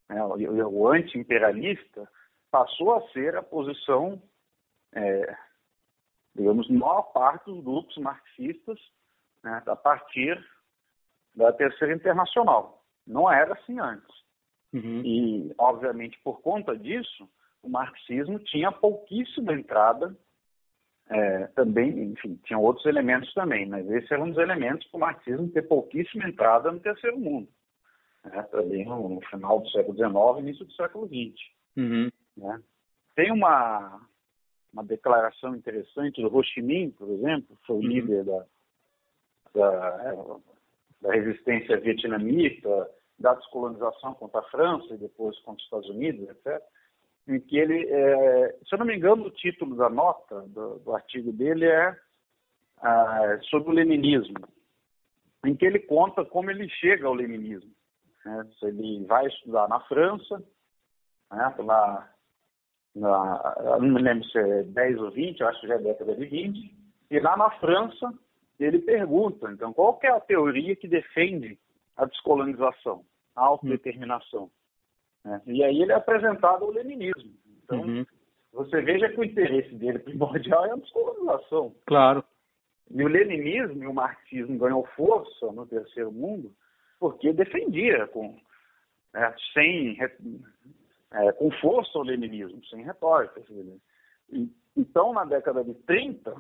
né, 0.09 0.25
o 0.25 0.89
anti-imperialista, 0.89 2.09
passou 2.51 2.95
a 2.95 3.09
ser 3.11 3.37
a 3.37 3.43
posição, 3.43 4.21
é, 4.93 5.37
digamos, 6.35 6.69
maior 6.71 7.03
parte 7.13 7.45
dos 7.45 7.63
grupos 7.63 7.97
marxistas 7.99 8.81
né, 9.43 9.63
a 9.67 9.77
partir 9.77 10.43
da 11.35 11.53
Terceira 11.53 11.95
Internacional. 11.95 12.80
Não 13.07 13.31
era 13.31 13.55
assim 13.55 13.79
antes. 13.79 14.15
Uhum. 14.73 15.03
E, 15.05 15.55
obviamente, 15.59 16.19
por 16.23 16.41
conta 16.41 16.77
disso, 16.77 17.29
o 17.63 17.69
marxismo 17.69 18.39
tinha 18.39 18.71
pouquíssima 18.71 19.53
entrada 19.53 20.17
é, 21.09 21.49
também, 21.49 22.13
enfim, 22.13 22.39
tinha 22.45 22.59
outros 22.59 22.87
elementos 22.87 23.33
também, 23.35 23.67
mas 23.67 23.89
esse 23.91 24.13
era 24.15 24.23
um 24.23 24.29
dos 24.29 24.39
elementos 24.39 24.87
para 24.89 24.97
o 24.97 25.01
marxismo 25.01 25.51
ter 25.51 25.63
pouquíssima 25.63 26.29
entrada 26.29 26.71
no 26.71 26.79
terceiro 26.79 27.19
mundo. 27.19 27.49
Né, 28.25 28.43
também 28.45 28.85
no, 28.85 29.09
no, 29.09 29.21
final 29.23 29.61
do 29.61 29.69
século 29.71 29.97
XIX 29.97 30.45
início 30.47 30.65
do 30.65 30.73
século 30.75 31.07
XX. 31.09 31.35
Uhum. 31.77 32.11
Né? 32.37 32.63
Tem 33.17 33.33
uma, 33.33 34.01
uma 34.73 34.85
declaração 34.85 35.57
interessante 35.57 36.23
do 36.23 36.35
Ho 36.35 36.45
Chi 36.45 36.63
Minh, 36.63 36.91
por 36.93 37.09
exemplo, 37.09 37.57
que 37.57 37.67
foi 37.67 37.77
o 37.77 37.79
uhum. 37.81 37.87
líder 37.87 38.25
da, 38.25 38.47
da, 39.55 40.15
da 41.01 41.13
resistência 41.13 41.81
vietnamita, 41.81 42.91
da 43.19 43.35
descolonização 43.35 44.15
contra 44.15 44.41
a 44.41 44.51
França 44.51 44.95
e 44.95 44.99
depois 44.99 45.39
contra 45.41 45.59
os 45.59 45.65
Estados 45.65 45.89
Unidos, 45.91 46.29
etc 46.29 46.63
em 47.29 47.41
que 47.41 47.57
ele, 47.57 47.87
é, 47.89 48.59
se 48.67 48.75
eu 48.75 48.79
não 48.79 48.87
me 48.87 48.97
engano, 48.97 49.27
o 49.27 49.31
título 49.31 49.77
da 49.77 49.89
nota, 49.89 50.43
do, 50.49 50.79
do 50.81 50.95
artigo 50.95 51.33
dele 51.33 51.67
é 51.67 51.97
ah, 52.83 53.39
sobre 53.49 53.71
o 53.71 53.75
leninismo, 53.75 54.49
em 55.45 55.55
que 55.55 55.65
ele 55.65 55.79
conta 55.79 56.25
como 56.25 56.51
ele 56.51 56.69
chega 56.69 57.07
ao 57.07 57.15
leninismo. 57.15 57.71
Né? 58.25 58.49
Ele 58.63 59.05
vai 59.07 59.27
estudar 59.27 59.69
na 59.69 59.81
França, 59.81 60.43
né? 61.31 61.55
na, 61.59 62.11
não 62.95 63.81
me 63.81 64.03
lembro 64.03 64.25
se 64.25 64.39
é 64.39 64.63
10 64.65 64.99
ou 64.99 65.11
20, 65.11 65.41
eu 65.41 65.49
acho 65.49 65.61
que 65.61 65.69
já 65.69 65.75
é 65.75 65.79
década 65.79 66.15
de 66.17 66.27
20, 66.27 66.77
e 67.11 67.21
lá 67.21 67.37
na 67.37 67.51
França 67.59 68.13
ele 68.65 68.79
pergunta, 68.81 69.51
então, 69.51 69.73
qual 69.73 69.99
é 70.03 70.09
a 70.09 70.21
teoria 70.21 70.77
que 70.77 70.87
defende 70.87 71.59
a 71.97 72.05
descolonização, 72.05 73.05
a 73.35 73.43
autodeterminação? 73.43 74.51
Né? 75.25 75.41
E 75.47 75.65
aí 75.65 75.83
ele 75.83 75.93
é 75.93 75.95
apresentado 75.95 76.65
ao 76.65 76.71
leninismo. 76.71 77.33
Então, 77.65 77.81
uhum. 77.81 78.07
você 78.53 78.81
veja 78.83 79.09
que 79.09 79.21
o 79.21 79.25
interesse 79.25 79.75
dele 79.75 79.99
primordial 79.99 80.67
é 80.67 80.73
a 80.73 80.77
descolonização. 80.77 81.75
Claro. 81.87 82.25
E 82.91 83.03
o 83.03 83.09
leninismo 83.09 83.83
e 83.83 83.87
o 83.87 83.95
marxismo 83.95 84.59
ganhou 84.59 84.85
força 84.97 85.53
no 85.53 85.67
terceiro 85.67 86.11
mundo 86.11 86.53
porque 87.01 87.33
defendia 87.33 88.07
com, 88.09 88.37
né, 89.15 89.35
sem, 89.55 89.97
é, 91.13 91.33
com 91.33 91.51
força 91.53 91.99
o 91.99 92.03
leninismo, 92.03 92.63
sem 92.67 92.85
retórica. 92.85 93.43
E, 94.31 94.53
então, 94.77 95.13
na 95.15 95.25
década 95.25 95.65
de 95.65 95.73
30, 95.75 96.37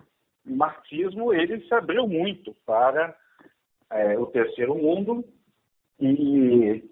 o 0.46 0.56
marxismo 0.56 1.32
ele 1.32 1.60
se 1.66 1.74
abriu 1.74 2.06
muito 2.06 2.54
para 2.66 3.16
é, 3.90 4.18
o 4.18 4.26
terceiro 4.26 4.74
mundo 4.74 5.24
e 5.98 6.82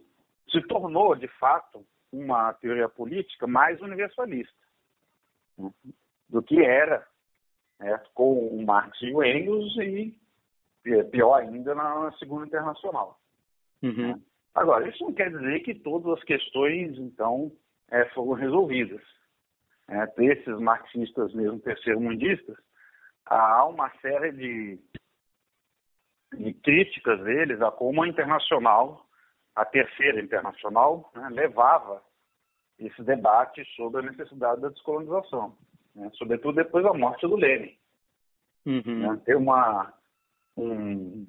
se 0.51 0.61
tornou, 0.63 1.15
de 1.15 1.29
fato, 1.39 1.85
uma 2.13 2.53
teoria 2.55 2.89
política 2.89 3.47
mais 3.47 3.81
universalista 3.81 4.53
né, 5.57 5.71
do 6.29 6.43
que 6.43 6.63
era 6.63 7.07
né, 7.79 8.01
com 8.15 8.49
o 8.49 8.65
Marx 8.65 9.01
e 9.03 9.13
o 9.13 9.23
Engels 9.23 9.77
e, 9.77 10.15
pior 11.11 11.41
ainda, 11.41 11.75
na, 11.75 12.13
Segunda 12.19 12.47
Internacional. 12.47 13.19
Uhum. 13.83 14.15
Né. 14.15 14.21
Agora, 14.55 14.89
isso 14.89 15.05
não 15.05 15.13
quer 15.13 15.31
dizer 15.31 15.61
que 15.61 15.75
todas 15.75 16.19
as 16.19 16.25
questões, 16.25 16.99
então, 16.99 17.53
é, 17.91 18.05
foram 18.07 18.33
resolvidas. 18.33 19.03
É, 19.89 20.07
esses 20.19 20.59
marxistas 20.59 21.33
mesmo 21.33 21.61
terceiro-mundistas, 21.61 22.57
há 23.29 23.64
uma 23.67 23.91
série 24.01 24.33
de, 24.33 24.81
de 26.33 26.55
críticas 26.55 27.23
deles 27.25 27.61
a 27.61 27.71
como 27.71 28.03
a 28.03 28.09
internacional 28.09 29.09
a 29.59 29.64
terceira 29.64 30.21
internacional 30.21 31.11
né, 31.17 31.29
levava 31.31 32.01
esse 32.79 33.03
debate 33.03 33.64
sobre 33.75 34.01
a 34.01 34.11
necessidade 34.11 34.61
da 34.61 34.69
descolonização, 34.69 35.57
né, 35.97 36.09
sobretudo 36.14 36.55
depois 36.55 36.85
da 36.85 36.95
morte 36.95 37.27
do 37.27 37.35
Lenin. 37.35 37.77
Uhum. 38.64 38.83
Né, 39.01 39.21
tem 39.25 39.35
uma, 39.35 39.93
um, 40.57 41.27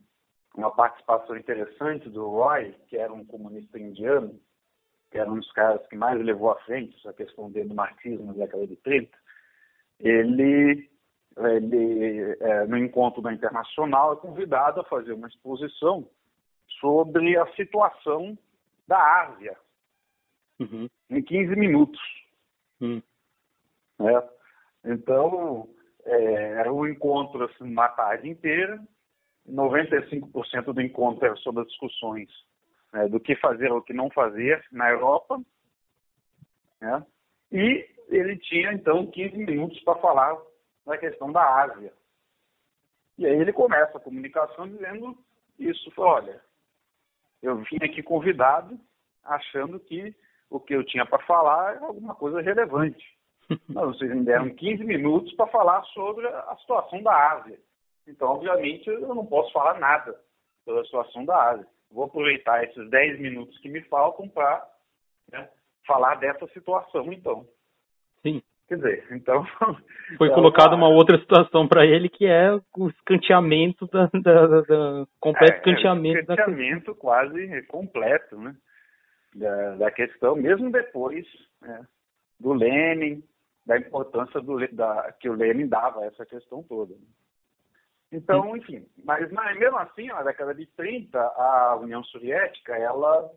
uma 0.56 0.70
participação 0.70 1.36
interessante 1.36 2.08
do 2.08 2.30
Roy, 2.30 2.76
que 2.88 2.98
era 2.98 3.12
um 3.12 3.26
comunista 3.26 3.80
indiano, 3.80 4.40
que 5.10 5.18
era 5.18 5.32
um 5.32 5.40
dos 5.40 5.52
caras 5.54 5.86
que 5.88 5.96
mais 5.96 6.24
levou 6.24 6.52
à 6.52 6.60
frente 6.60 6.96
essa 7.00 7.12
questão 7.12 7.50
dele 7.50 7.70
do 7.70 7.76
marxismo 7.76 8.28
na 8.28 8.34
década 8.34 8.68
de 8.68 8.76
30. 8.76 9.18
Ele, 10.00 10.88
ele 11.48 12.38
é, 12.40 12.66
no 12.66 12.78
encontro 12.78 13.22
da 13.22 13.34
Internacional, 13.34 14.14
é 14.14 14.16
convidado 14.18 14.82
a 14.82 14.86
fazer 14.86 15.14
uma 15.14 15.28
exposição 15.28 16.08
sobre 16.80 17.38
a 17.38 17.48
situação 17.54 18.38
da 18.88 19.24
Ásia 19.24 19.58
uhum. 20.60 20.90
em 21.10 21.22
15 21.22 21.56
minutos. 21.56 22.00
Uhum. 22.82 23.02
É. 24.02 24.30
Então, 24.86 25.70
é, 26.06 26.34
era 26.60 26.74
um 26.74 26.88
encontro 26.88 27.44
assim, 27.46 27.64
uma 27.64 27.90
tarde 27.90 28.30
inteira. 28.30 28.82
95% 29.48 30.74
do 30.74 30.82
encontro 30.82 31.26
era 31.26 31.36
sobre 31.38 31.62
as 31.62 31.68
discussões 31.68 32.30
né, 32.94 33.08
do 33.08 33.20
que 33.20 33.36
fazer 33.36 33.72
ou 33.72 33.80
o 33.80 33.82
que 33.82 33.94
não 33.94 34.10
fazer 34.10 34.64
na 34.72 34.90
Europa. 34.90 35.42
Né? 36.82 37.06
E 37.52 37.88
ele 38.10 38.38
tinha, 38.38 38.74
então, 38.74 39.08
15 39.08 39.38
minutos 39.38 39.80
para 39.82 40.00
falar 40.00 40.38
da 40.90 40.98
questão 40.98 41.32
da 41.32 41.62
Ásia. 41.62 41.94
E 43.18 43.26
aí 43.26 43.40
ele 43.40 43.54
começa 43.54 43.98
a 43.98 44.02
comunicação 44.02 44.68
dizendo 44.68 45.18
isso, 45.58 45.92
olha, 45.98 46.42
eu 47.42 47.58
vim 47.58 47.78
aqui 47.84 48.02
convidado, 48.02 48.78
achando 49.24 49.80
que 49.80 50.16
o 50.50 50.60
que 50.60 50.74
eu 50.74 50.84
tinha 50.84 51.06
para 51.06 51.24
falar 51.26 51.76
era 51.76 51.86
alguma 51.86 52.16
coisa 52.16 52.42
relevante. 52.42 53.06
Mas 53.70 53.86
vocês 53.86 54.12
me 54.12 54.24
deram 54.24 54.50
15 54.50 54.84
minutos 54.84 55.34
para 55.34 55.48
falar 55.48 55.84
sobre 55.86 56.28
a 56.28 56.56
situação 56.58 57.04
da 57.04 57.34
Ásia. 57.34 57.60
Então, 58.08 58.30
obviamente, 58.30 58.88
eu 58.88 59.14
não 59.14 59.26
posso 59.26 59.52
falar 59.52 59.80
nada 59.80 60.20
sobre 60.66 60.82
a 60.82 60.86
situação 60.86 61.24
da 61.24 61.52
Ásia. 61.52 61.68
Vou 61.92 62.06
aproveitar 62.06 62.64
esses 62.64 62.90
10 62.90 63.20
minutos 63.20 63.58
que 63.60 63.70
me 63.70 63.82
faltam 63.84 64.28
para 64.28 64.68
né, 65.32 65.50
falar 65.86 66.16
dessa 66.16 66.48
situação, 66.48 67.12
então. 67.14 67.48
Quer 68.70 68.76
dizer, 68.76 69.08
então. 69.12 69.44
Foi 70.18 70.28
então, 70.28 70.36
colocada 70.36 70.76
uma 70.76 70.88
outra 70.88 71.20
situação 71.20 71.68
para 71.68 71.86
ele 71.86 72.08
que 72.08 72.26
é 72.26 72.54
o 72.78 72.88
escanteamento 72.90 73.88
da, 73.88 74.10
da, 74.14 74.48
da, 74.48 74.62
da 74.62 75.08
completo 75.20 75.54
é, 75.54 75.58
escanteamento. 75.58 76.18
É, 76.18 76.22
escanteamento 76.22 76.94
da... 76.94 77.00
quase 77.00 77.64
completo, 77.64 78.40
né? 78.40 78.56
Da, 79.36 79.76
da 79.76 79.92
questão, 79.92 80.36
mesmo 80.36 80.72
depois 80.72 81.26
né, 81.62 81.86
do 82.40 82.54
Lenin, 82.54 83.24
da 83.66 83.78
importância 83.78 84.42
do, 84.42 84.58
da, 84.72 85.14
que 85.20 85.30
o 85.30 85.34
Lenin 85.34 85.68
dava 85.68 86.02
a 86.02 86.06
essa 86.06 86.26
questão 86.26 86.64
toda. 86.64 86.96
Então, 88.12 88.58
enfim, 88.58 88.88
mas, 89.04 89.32
mas 89.32 89.58
mesmo 89.60 89.78
assim, 89.78 90.08
na 90.08 90.24
década 90.24 90.56
de 90.56 90.66
30, 90.66 91.20
a 91.20 91.78
União 91.80 92.04
Soviética, 92.06 92.76
ela 92.76 93.30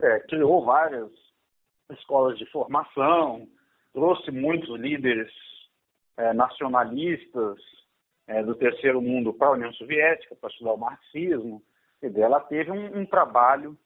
é, 0.00 0.20
criou 0.20 0.64
várias 0.64 1.10
escolas 1.90 2.38
de 2.38 2.46
formação, 2.46 3.48
trouxe 3.92 4.30
muitos 4.30 4.68
líderes 4.78 5.30
é, 6.16 6.32
nacionalistas 6.32 7.58
é, 8.26 8.42
do 8.42 8.54
terceiro 8.54 9.00
mundo 9.00 9.32
para 9.32 9.48
a 9.48 9.52
União 9.52 9.72
Soviética, 9.74 10.34
para 10.36 10.50
estudar 10.50 10.72
o 10.72 10.78
marxismo. 10.78 11.62
E 12.02 12.20
ela 12.20 12.40
teve 12.40 12.70
um, 12.70 13.00
um 13.00 13.06
trabalho, 13.06 13.76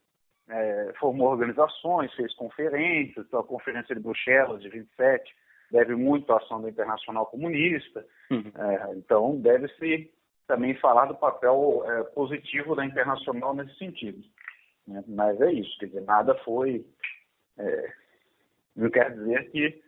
é, 0.48 0.92
formou 0.98 1.28
organizações, 1.28 2.12
fez 2.14 2.34
conferências, 2.34 3.26
então 3.26 3.40
a 3.40 3.44
Conferência 3.44 3.94
de 3.94 4.00
Bruxelas, 4.00 4.62
de 4.62 4.68
27, 4.68 5.34
deve 5.70 5.94
muito 5.94 6.32
à 6.32 6.36
ação 6.36 6.62
da 6.62 6.70
Internacional 6.70 7.26
Comunista. 7.26 8.06
Uhum. 8.30 8.52
Então, 8.96 9.40
deve-se 9.40 10.10
também 10.46 10.76
falar 10.76 11.06
do 11.06 11.16
papel 11.16 11.82
positivo 12.14 12.76
da 12.76 12.84
Internacional 12.84 13.52
nesse 13.52 13.76
sentido. 13.76 14.22
Né? 14.86 15.02
Mas 15.08 15.40
é 15.40 15.52
isso, 15.52 15.76
quer 15.80 15.86
dizer, 15.86 16.02
nada 16.02 16.36
foi. 16.44 16.86
Não 18.76 18.90
quer 18.90 19.12
dizer 19.12 19.50
que 19.50 19.82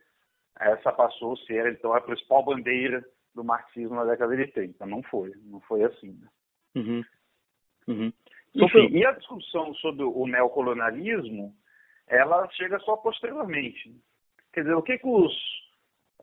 essa 0.60 0.92
passou 0.92 1.34
a 1.34 1.36
ser, 1.38 1.72
então, 1.72 1.92
a 1.92 2.00
principal 2.00 2.44
bandeira 2.44 3.04
do 3.34 3.44
marxismo 3.44 3.94
na 3.94 4.04
década 4.04 4.36
de 4.36 4.46
30. 4.48 4.84
Não 4.86 5.02
foi, 5.04 5.32
não 5.44 5.60
foi 5.60 5.84
assim. 5.84 6.12
Né? 6.12 6.28
Uhum. 6.76 7.04
Uhum. 7.86 8.12
Enfim, 8.54 8.88
e 8.90 9.06
a 9.06 9.12
discussão 9.12 9.72
sobre 9.74 10.02
o 10.04 10.26
neocolonialismo, 10.26 11.54
ela 12.06 12.48
chega 12.52 12.78
só 12.80 12.96
posteriormente. 12.96 13.94
Quer 14.52 14.62
dizer, 14.62 14.74
o 14.74 14.82
que, 14.82 14.98
que 14.98 15.06
os, 15.06 15.32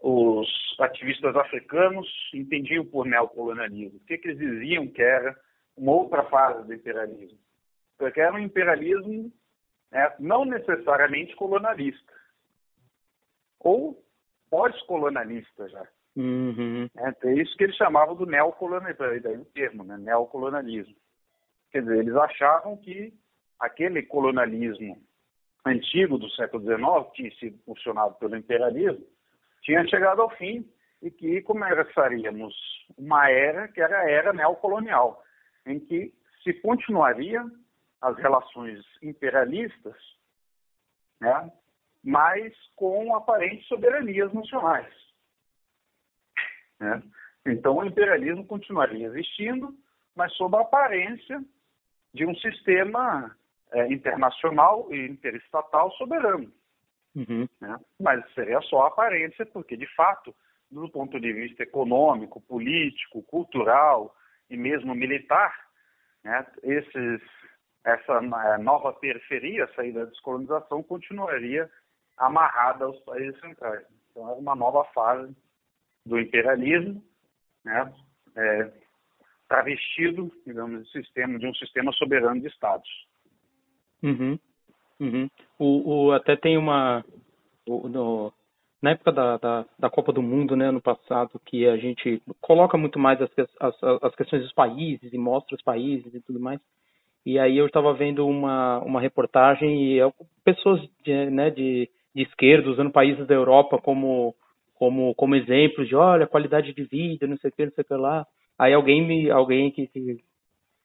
os 0.02 0.76
ativistas 0.80 1.36
africanos 1.36 2.08
entendiam 2.34 2.86
por 2.86 3.06
neocolonialismo? 3.06 3.98
O 3.98 4.06
que, 4.06 4.18
que 4.18 4.30
eles 4.30 4.40
diziam 4.40 4.88
que 4.88 5.02
era 5.02 5.36
uma 5.78 5.94
outra 5.94 6.24
fase 6.26 6.68
do 6.68 6.74
imperialismo? 6.74 7.40
Porque 7.98 8.20
era 8.20 8.36
um 8.36 8.40
imperialismo 8.40 9.32
né, 9.92 10.14
não 10.20 10.44
necessariamente 10.44 11.36
colonialista, 11.36 12.14
ou 13.60 14.05
pós-colonialista 14.50 15.70
já. 15.70 15.88
Uhum. 16.16 16.90
É, 16.98 17.28
é 17.28 17.34
isso 17.34 17.56
que 17.58 17.66
eles 17.66 17.76
chamavam 17.76 18.16
do 18.16 18.26
neocolonialismo, 18.26 19.22
daí 19.22 19.38
o 19.38 19.46
termo, 19.46 19.84
né, 19.84 19.98
neocolonialismo. 19.98 20.96
Quer 21.72 21.82
dizer, 21.82 22.00
eles 22.00 22.16
achavam 22.16 22.78
que 22.78 23.14
aquele 23.60 24.02
colonialismo 24.04 24.98
antigo 25.66 26.18
do 26.18 26.30
século 26.32 26.64
XIX, 26.64 27.08
que 27.08 27.14
tinha 27.14 27.36
sido 27.40 27.60
funcionado 27.66 28.16
pelo 28.16 28.38
imperialismo, 28.38 29.06
tinha 29.62 29.86
chegado 29.88 30.22
ao 30.22 30.30
fim 30.38 30.66
e 31.02 31.12
que 31.12 31.42
começaríamos 31.42 32.56
uma 32.98 33.30
era 33.30 33.68
que 33.68 33.82
era 33.82 34.00
a 34.00 34.10
era 34.10 34.32
neocolonial, 34.32 35.24
em 35.66 35.80
que 35.80 36.14
se 36.44 36.54
continuaria 36.54 37.44
as 38.02 38.16
relações 38.18 38.86
imperialistas, 39.02 39.96
né, 41.20 41.52
mas 42.06 42.54
com 42.76 43.16
aparentes 43.16 43.68
soberanias 43.68 44.32
nacionais. 44.32 44.94
Né? 46.80 47.02
Então, 47.48 47.78
o 47.78 47.86
imperialismo 47.86 48.46
continuaria 48.46 49.08
existindo, 49.08 49.76
mas 50.16 50.32
sob 50.34 50.56
a 50.56 50.62
aparência 50.62 51.44
de 52.14 52.26
um 52.26 52.36
sistema 52.36 53.36
é, 53.74 53.92
internacional 53.92 54.88
e 54.94 55.08
interestatal 55.08 55.92
soberano. 55.94 56.52
Uhum. 57.16 57.48
Né? 57.60 57.80
Mas 58.00 58.24
seria 58.36 58.62
só 58.62 58.84
a 58.84 58.88
aparência, 58.88 59.44
porque, 59.48 59.76
de 59.76 59.88
fato, 59.96 60.34
do 60.70 60.88
ponto 60.90 61.20
de 61.20 61.34
vista 61.34 61.64
econômico, 61.64 62.40
político, 62.42 63.24
cultural 63.24 64.16
e 64.48 64.56
mesmo 64.56 64.94
militar, 64.94 65.56
né, 66.24 66.46
esses, 66.62 67.22
essa 67.84 68.14
é, 68.14 68.58
nova 68.60 68.94
periferia, 68.94 69.66
a 69.66 69.74
saída 69.74 70.06
da 70.06 70.12
descolonização, 70.12 70.84
continuaria 70.84 71.70
amarrada 72.18 72.86
aos 72.86 73.00
países 73.02 73.40
centrais. 73.40 73.86
Então, 74.12 74.30
era 74.30 74.40
uma 74.40 74.56
nova 74.56 74.84
fase 74.94 75.36
do 76.06 76.20
imperialismo, 76.20 77.04
né, 77.64 77.94
é, 78.36 78.72
travestido, 79.48 80.32
digamos, 80.46 80.86
de, 80.86 80.92
sistema, 80.92 81.38
de 81.40 81.48
um 81.48 81.54
sistema 81.56 81.92
soberano 81.94 82.40
de 82.40 82.48
estados. 82.48 82.90
Uhum. 84.04 84.40
Uhum. 85.00 85.30
O, 85.60 86.08
o, 86.08 86.12
até 86.12 86.36
tem 86.36 86.58
uma. 86.58 87.04
O, 87.68 87.88
no, 87.90 88.34
na 88.82 88.92
época 88.92 89.12
da, 89.12 89.38
da, 89.38 89.66
da, 89.80 89.90
Copa 89.90 90.14
do 90.14 90.22
Mundo, 90.22 90.56
né, 90.56 90.68
ano 90.68 90.82
passado, 90.82 91.40
que 91.46 91.68
a 91.68 91.76
gente 91.76 92.22
coloca 92.40 92.78
muito 92.78 93.00
mais 93.00 93.20
as, 93.22 93.30
as, 93.60 93.84
as 94.04 94.16
questões 94.16 94.44
dos 94.44 94.54
países 94.54 95.12
e 95.12 95.18
mostra 95.18 95.56
os 95.56 95.64
países 95.64 96.14
e 96.14 96.22
tudo 96.22 96.40
mais. 96.40 96.62
E 97.26 97.40
aí 97.40 97.58
eu 97.58 97.66
estava 97.66 97.92
vendo 97.94 98.28
uma, 98.28 98.80
uma 98.82 99.02
reportagem 99.02 99.98
e 99.98 100.14
pessoas 100.44 100.80
de, 101.04 101.30
né, 101.32 101.50
de, 101.50 101.90
de 102.16 102.24
esquerda 102.24 102.70
usando 102.70 102.92
países 102.92 103.28
da 103.28 103.36
Europa 103.36 103.78
como, 103.78 104.34
como, 104.74 105.14
como 105.16 105.36
exemplos 105.36 105.88
de, 105.88 105.96
olha, 105.96 106.26
qualidade 106.26 106.74
de 106.74 106.84
vida, 106.84 107.28
não 107.28 107.38
sei 107.38 107.50
o 107.50 107.54
que, 107.54 107.66
não 107.66 107.74
sei 107.74 107.84
o 107.84 107.86
que 107.86 107.94
lá. 107.94 108.26
Aí 108.58 108.74
alguém 108.74 109.06
me, 109.06 109.30
alguém 109.30 109.70
que, 109.70 109.88
que 109.88 110.18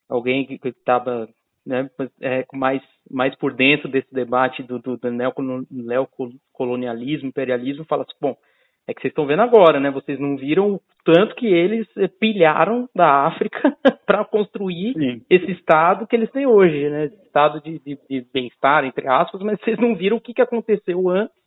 alguém 0.09 0.45
que 0.45 0.69
estava 0.69 1.29
né, 1.65 1.89
é, 2.21 2.45
mais 2.53 2.83
mais 3.09 3.35
por 3.37 3.53
dentro 3.55 3.89
desse 3.89 4.13
debate 4.13 4.63
do, 4.63 4.79
do, 4.79 4.97
do 4.97 5.11
neocolonialismo, 5.71 7.29
imperialismo, 7.29 7.85
fala 7.85 8.03
assim, 8.03 8.15
bom, 8.21 8.37
é 8.91 8.95
que 8.95 9.01
vocês 9.01 9.11
estão 9.13 9.27
vendo 9.27 9.43
agora, 9.43 9.79
né? 9.79 9.91
Vocês 9.91 10.19
não 10.19 10.37
viram 10.37 10.75
o 10.75 10.81
tanto 11.05 11.35
que 11.37 11.47
eles 11.47 11.87
pilharam 12.19 12.89
da 12.95 13.27
África 13.27 13.77
para 14.05 14.25
construir 14.25 14.95
Sim. 14.95 15.23
esse 15.31 15.53
estado 15.53 16.07
que 16.07 16.17
eles 16.17 16.31
têm 16.31 16.47
hoje, 16.47 16.89
né? 16.89 17.07
Estado 17.07 17.61
de, 17.61 17.79
de, 17.79 17.99
de 18.09 18.27
bem-estar, 18.33 18.85
entre 18.85 19.09
aspas, 19.09 19.41
mas 19.43 19.61
vocês 19.61 19.79
não 19.79 19.95
viram 19.95 20.17
o 20.17 20.21
que, 20.21 20.35
que 20.35 20.43
aconteceu 20.43 21.09
antes 21.09 21.41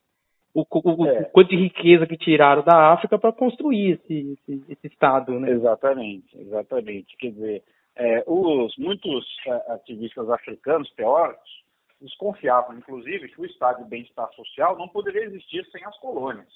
o, 0.53 0.61
o, 0.61 1.07
é. 1.07 1.21
o, 1.21 1.25
quanto 1.31 1.49
de 1.49 1.55
riqueza 1.55 2.05
que 2.05 2.15
tiraram 2.15 2.63
da 2.63 2.93
África 2.93 3.17
para 3.17 3.31
construir 3.31 3.93
esse, 3.93 4.37
esse, 4.47 4.63
esse, 4.69 4.87
Estado, 4.87 5.39
né? 5.39 5.49
Exatamente, 5.49 6.39
exatamente. 6.39 7.17
Quer 7.17 7.31
dizer, 7.31 7.63
é, 7.95 8.23
os, 8.27 8.77
muitos 8.77 9.25
é, 9.47 9.73
ativistas 9.73 10.29
africanos, 10.29 10.91
teóricos, 10.93 11.63
desconfiavam, 11.99 12.77
inclusive, 12.77 13.29
que 13.29 13.41
o 13.41 13.45
Estado 13.45 13.83
de 13.83 13.89
bem-estar 13.89 14.31
social 14.33 14.77
não 14.77 14.87
poderia 14.87 15.23
existir 15.23 15.65
sem 15.71 15.83
as 15.85 15.97
colônias. 15.97 16.47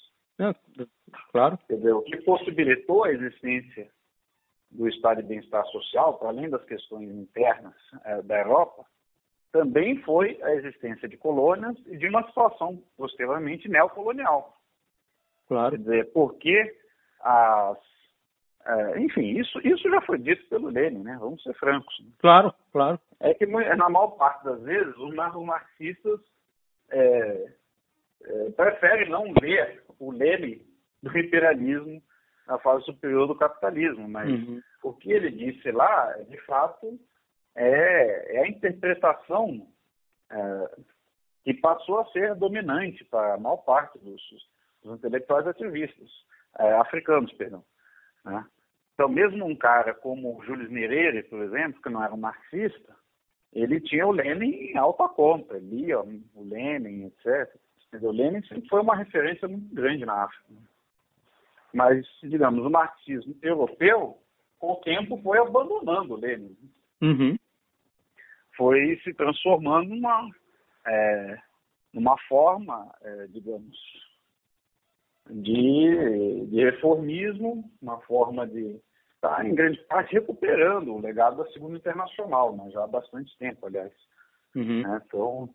Claro. 1.32 1.58
Quer 1.66 1.76
dizer, 1.76 1.92
o 1.92 2.02
que 2.02 2.16
possibilitou 2.18 3.04
a 3.04 3.12
existência 3.12 3.88
do 4.70 4.88
Estado 4.88 5.22
de 5.22 5.28
bem-estar 5.28 5.64
social, 5.66 6.18
para 6.18 6.28
além 6.28 6.48
das 6.48 6.64
questões 6.64 7.08
internas 7.10 7.74
é, 8.04 8.22
da 8.22 8.38
Europa, 8.38 8.84
também 9.50 10.00
foi 10.02 10.38
a 10.42 10.54
existência 10.54 11.08
de 11.08 11.16
colônias 11.16 11.76
e 11.86 11.96
de 11.96 12.08
uma 12.08 12.26
situação 12.26 12.82
posteriormente 12.96 13.68
neocolonial. 13.68 14.56
Claro. 15.48 15.70
Quer 15.72 15.78
dizer, 15.78 16.12
porque 16.12 16.76
as. 17.20 17.78
É, 18.66 19.00
enfim, 19.00 19.38
isso, 19.38 19.58
isso 19.66 19.88
já 19.88 20.00
foi 20.02 20.18
dito 20.18 20.46
pelo 20.48 20.68
Lenin, 20.68 21.02
né? 21.02 21.16
Vamos 21.18 21.42
ser 21.42 21.54
francos. 21.54 21.98
Né? 22.00 22.10
Claro, 22.18 22.52
claro. 22.70 23.00
É 23.18 23.32
que 23.32 23.46
na 23.46 23.88
maior 23.88 24.08
parte 24.08 24.44
das 24.44 24.60
vezes 24.62 24.94
os 24.98 25.14
marxistas 25.14 26.20
é, 26.90 27.52
é, 28.24 28.50
preferem 28.50 29.08
não 29.08 29.32
ver 29.40 29.82
o 29.98 30.10
Lenin 30.10 30.60
do 31.02 31.16
imperialismo 31.16 32.02
na 32.46 32.58
fase 32.58 32.84
superior 32.84 33.26
do 33.26 33.36
capitalismo, 33.36 34.08
mas 34.08 34.30
uhum. 34.30 34.60
o 34.82 34.92
que 34.94 35.12
ele 35.12 35.30
disse 35.30 35.70
lá, 35.70 36.12
de 36.28 36.38
fato, 36.46 36.98
é, 37.54 38.36
é 38.36 38.44
a 38.44 38.48
interpretação 38.48 39.68
é, 40.30 40.70
que 41.44 41.54
passou 41.54 42.00
a 42.00 42.06
ser 42.06 42.34
dominante 42.34 43.04
para 43.04 43.34
a 43.34 43.38
maior 43.38 43.58
parte 43.58 43.98
dos, 43.98 44.22
dos 44.82 44.98
intelectuais 44.98 45.46
ativistas, 45.46 46.08
é, 46.58 46.72
africanos, 46.74 47.32
perdão. 47.34 47.64
Né? 48.24 48.44
Então, 48.94 49.08
mesmo 49.08 49.46
um 49.46 49.54
cara 49.54 49.94
como 49.94 50.42
Jules 50.44 50.70
Nyerere, 50.70 51.22
por 51.24 51.40
exemplo, 51.42 51.80
que 51.82 51.88
não 51.88 52.02
era 52.02 52.14
um 52.14 52.18
marxista, 52.18 52.96
ele 53.52 53.80
tinha 53.80 54.06
o 54.06 54.10
Lenin 54.10 54.70
em 54.70 54.76
alta 54.76 55.08
conta, 55.08 55.56
lia 55.58 56.00
o 56.00 56.44
Lenin, 56.44 57.06
etc. 57.06 57.54
O 57.92 58.10
Lenin 58.10 58.42
sempre 58.42 58.68
foi 58.68 58.80
uma 58.80 58.96
referência 58.96 59.48
muito 59.48 59.74
grande 59.74 60.04
na 60.04 60.24
África. 60.24 60.44
Mas, 61.72 62.06
digamos, 62.22 62.64
o 62.64 62.70
marxismo 62.70 63.36
europeu, 63.42 64.18
com 64.58 64.72
o 64.72 64.76
tempo, 64.76 65.20
foi 65.22 65.38
abandonando 65.38 66.14
o 66.14 66.16
Lenin. 66.16 66.56
Uhum 67.00 67.36
foi 68.58 69.00
se 69.04 69.14
transformando 69.14 69.94
numa, 69.94 70.28
é, 70.84 71.38
numa 71.94 72.18
forma, 72.28 72.92
é, 73.00 73.26
digamos, 73.28 73.78
de, 75.30 76.46
de 76.46 76.64
reformismo, 76.64 77.70
uma 77.80 78.00
forma 78.00 78.44
de 78.46 78.80
tá, 79.20 79.46
em 79.46 79.54
grande 79.54 79.78
parte, 79.84 80.12
recuperando 80.12 80.92
o 80.92 81.00
legado 81.00 81.36
da 81.36 81.50
Segunda 81.52 81.76
Internacional, 81.76 82.54
mas 82.56 82.72
já 82.72 82.82
há 82.82 82.86
bastante 82.88 83.36
tempo, 83.38 83.64
aliás. 83.64 83.92
Uhum. 84.56 84.82
Né? 84.82 85.02
Então, 85.06 85.48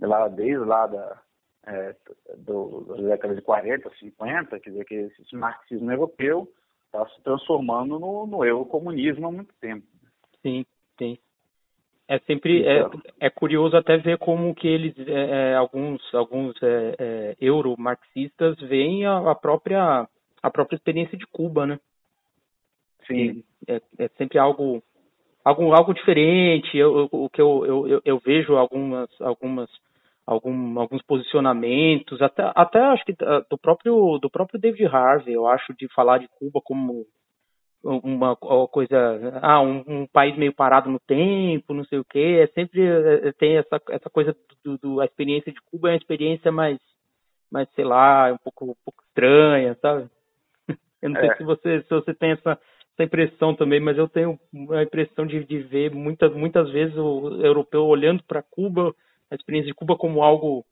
lá, 0.00 0.26
desde 0.26 0.64
lá 0.64 0.88
da, 0.88 1.22
é, 1.68 1.94
do, 2.38 2.84
das 2.88 3.04
décadas 3.04 3.36
de 3.36 3.42
40, 3.42 3.90
50, 3.98 4.60
quer 4.60 4.70
dizer 4.70 4.84
que 4.84 4.94
esse 4.94 5.36
marxismo 5.36 5.90
europeu 5.90 6.48
está 6.86 7.06
se 7.08 7.22
transformando 7.22 7.98
no, 7.98 8.26
no 8.26 8.44
eurocomunismo 8.44 9.26
há 9.26 9.32
muito 9.32 9.54
tempo. 9.60 9.86
Sim, 10.42 10.64
sim. 10.98 11.18
É 12.08 12.18
sempre 12.20 12.64
é, 12.66 12.80
então. 12.80 13.00
é, 13.20 13.28
curioso 13.28 13.76
até 13.76 13.98
ver 13.98 14.16
como 14.16 14.54
que 14.54 14.66
eles 14.66 14.94
é, 15.06 15.50
é 15.52 15.54
alguns 15.54 16.02
alguns 16.14 16.56
é, 16.62 16.94
é, 16.98 17.36
euromarxistas 17.38 18.58
veem 18.60 19.04
a, 19.04 19.30
a, 19.30 19.34
própria 19.34 20.08
a 20.42 20.50
própria 20.50 20.76
experiência 20.76 21.18
de 21.18 21.26
Cuba, 21.26 21.66
né? 21.66 21.78
Sim. 23.06 23.44
É, 23.66 23.82
é, 23.98 24.08
sempre 24.16 24.38
algo 24.38 24.82
algo 25.44 25.74
algo 25.74 25.92
diferente. 25.92 26.78
Eu, 26.78 27.10
o 27.12 27.28
que 27.28 27.42
eu, 27.42 27.66
eu, 27.86 28.02
eu 28.02 28.18
vejo 28.18 28.56
algumas 28.56 29.10
algumas 29.20 29.68
algum, 30.28 30.78
alguns 30.78 31.02
posicionamentos 31.02 32.20
até 32.20 32.52
até 32.54 32.80
acho 32.80 33.04
que 33.04 33.14
do 33.50 33.56
próprio 33.56 34.18
do 34.18 34.28
próprio 34.28 34.60
David 34.60 34.86
Harvey 34.86 35.32
eu 35.32 35.46
acho 35.46 35.74
de 35.74 35.88
falar 35.94 36.18
de 36.18 36.28
Cuba 36.28 36.60
como 36.62 37.06
uma, 37.82 38.36
uma 38.42 38.68
coisa, 38.68 39.38
ah, 39.40 39.60
um, 39.62 39.84
um, 39.86 40.06
país 40.06 40.36
meio 40.36 40.52
parado 40.52 40.90
no 40.90 40.98
tempo, 40.98 41.72
não 41.72 41.84
sei 41.84 41.98
o 41.98 42.04
que, 42.04 42.40
é 42.40 42.46
sempre 42.48 42.84
é, 42.84 43.32
tem 43.32 43.56
essa, 43.56 43.80
essa 43.90 44.10
coisa 44.10 44.36
do, 44.64 44.76
do, 44.78 45.00
a 45.00 45.04
experiência 45.04 45.52
de 45.52 45.60
Cuba 45.70 45.88
é 45.88 45.92
uma 45.92 45.98
experiência 45.98 46.50
mais, 46.50 46.76
mais 47.50 47.68
sei 47.74 47.84
lá, 47.84 48.32
um 48.32 48.38
pouco, 48.38 48.64
um 48.64 48.76
pouco 48.84 49.02
estranha, 49.08 49.76
sabe? 49.80 50.10
Eu 51.00 51.10
não 51.10 51.20
é. 51.20 51.20
sei 51.20 51.36
se 51.36 51.44
você, 51.44 51.82
se 51.82 51.88
você 51.88 52.12
tem 52.12 52.32
essa, 52.32 52.58
essa 52.94 53.04
impressão 53.04 53.54
também, 53.54 53.78
mas 53.78 53.96
eu 53.96 54.08
tenho 54.08 54.36
a 54.70 54.82
impressão 54.82 55.24
de, 55.24 55.44
de 55.44 55.60
ver 55.60 55.94
muitas, 55.94 56.34
muitas 56.34 56.68
vezes 56.70 56.96
o 56.96 57.40
europeu 57.40 57.86
olhando 57.86 58.24
para 58.24 58.42
Cuba, 58.42 58.92
a 59.30 59.34
experiência 59.34 59.68
de 59.68 59.74
Cuba 59.74 59.96
como 59.96 60.22
algo, 60.22 60.64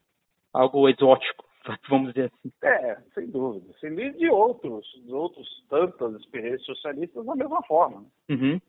algo 0.53 0.89
exótico. 0.89 1.45
vamos 1.91 2.13
dizer 2.13 2.33
assim. 2.33 2.53
É, 2.63 2.97
sem 3.15 3.31
dúvida. 3.31 3.73
Sem 3.81 3.91
dúvida 3.91 4.19
de 4.19 4.29
outros, 4.29 4.87
de 5.05 5.13
outros 5.13 5.49
tantas 5.69 6.15
experiências 6.21 6.65
socialistas 6.65 7.25
da 7.25 7.35
mesma 7.35 7.63
forma. 7.63 8.05
Uhum. 8.29 8.61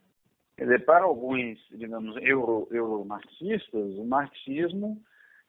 Quer 0.57 0.63
dizer, 0.63 0.85
para 0.85 1.03
alguns, 1.03 1.59
digamos, 1.69 2.17
euro, 2.23 2.67
euromarxistas, 2.71 3.93
o 3.95 4.05
marxismo 4.05 4.99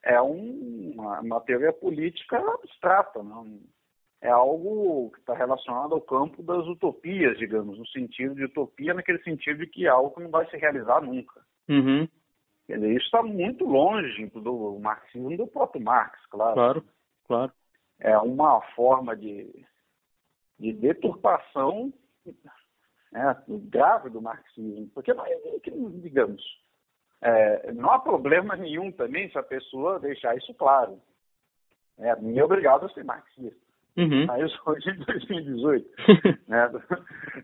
é 0.04 0.20
um, 0.20 0.92
uma, 0.94 1.20
uma 1.20 1.40
teoria 1.40 1.72
política 1.72 2.38
abstrata, 2.38 3.22
não? 3.22 3.58
é 4.20 4.28
algo 4.28 5.10
que 5.12 5.20
está 5.20 5.34
relacionado 5.34 5.94
ao 5.94 6.00
campo 6.00 6.42
das 6.42 6.66
utopias, 6.66 7.38
digamos, 7.38 7.78
no 7.78 7.86
sentido 7.86 8.34
de 8.34 8.44
utopia, 8.44 8.92
naquele 8.92 9.22
sentido 9.22 9.58
de 9.58 9.66
que 9.66 9.86
é 9.86 9.88
algo 9.88 10.10
que 10.10 10.22
não 10.22 10.30
vai 10.30 10.48
se 10.50 10.56
realizar 10.56 11.00
nunca. 11.00 11.40
Uhum. 11.68 12.08
Quer 12.68 12.74
dizer, 12.74 12.96
isso 12.96 13.06
está 13.06 13.22
muito 13.22 13.64
longe 13.64 14.26
do 14.26 14.78
marxismo 14.78 15.34
do 15.38 15.46
próprio 15.46 15.82
Marx, 15.82 16.20
claro. 16.26 16.54
Claro, 16.54 16.84
claro. 17.26 17.52
É 17.98 18.18
uma 18.18 18.60
forma 18.76 19.16
de, 19.16 19.64
de 20.60 20.74
deturpação 20.74 21.90
né, 23.10 23.42
grave 23.48 24.10
do 24.10 24.20
marxismo. 24.20 24.86
Porque, 24.94 25.14
digamos, 26.02 26.42
é, 27.22 27.72
não 27.72 27.90
há 27.90 27.98
problema 27.98 28.54
nenhum 28.54 28.92
também 28.92 29.30
se 29.30 29.38
a 29.38 29.42
pessoa 29.42 29.98
deixar 29.98 30.36
isso 30.36 30.52
claro. 30.52 31.00
É, 31.96 32.14
ninguém 32.16 32.40
é 32.40 32.44
obrigado 32.44 32.84
a 32.84 32.90
ser 32.90 33.02
marxista. 33.02 33.66
Uhum. 33.96 34.26
Mas 34.26 34.52
hoje, 34.66 34.90
em 34.90 35.04
2018, 35.06 35.90
né, 36.46 36.70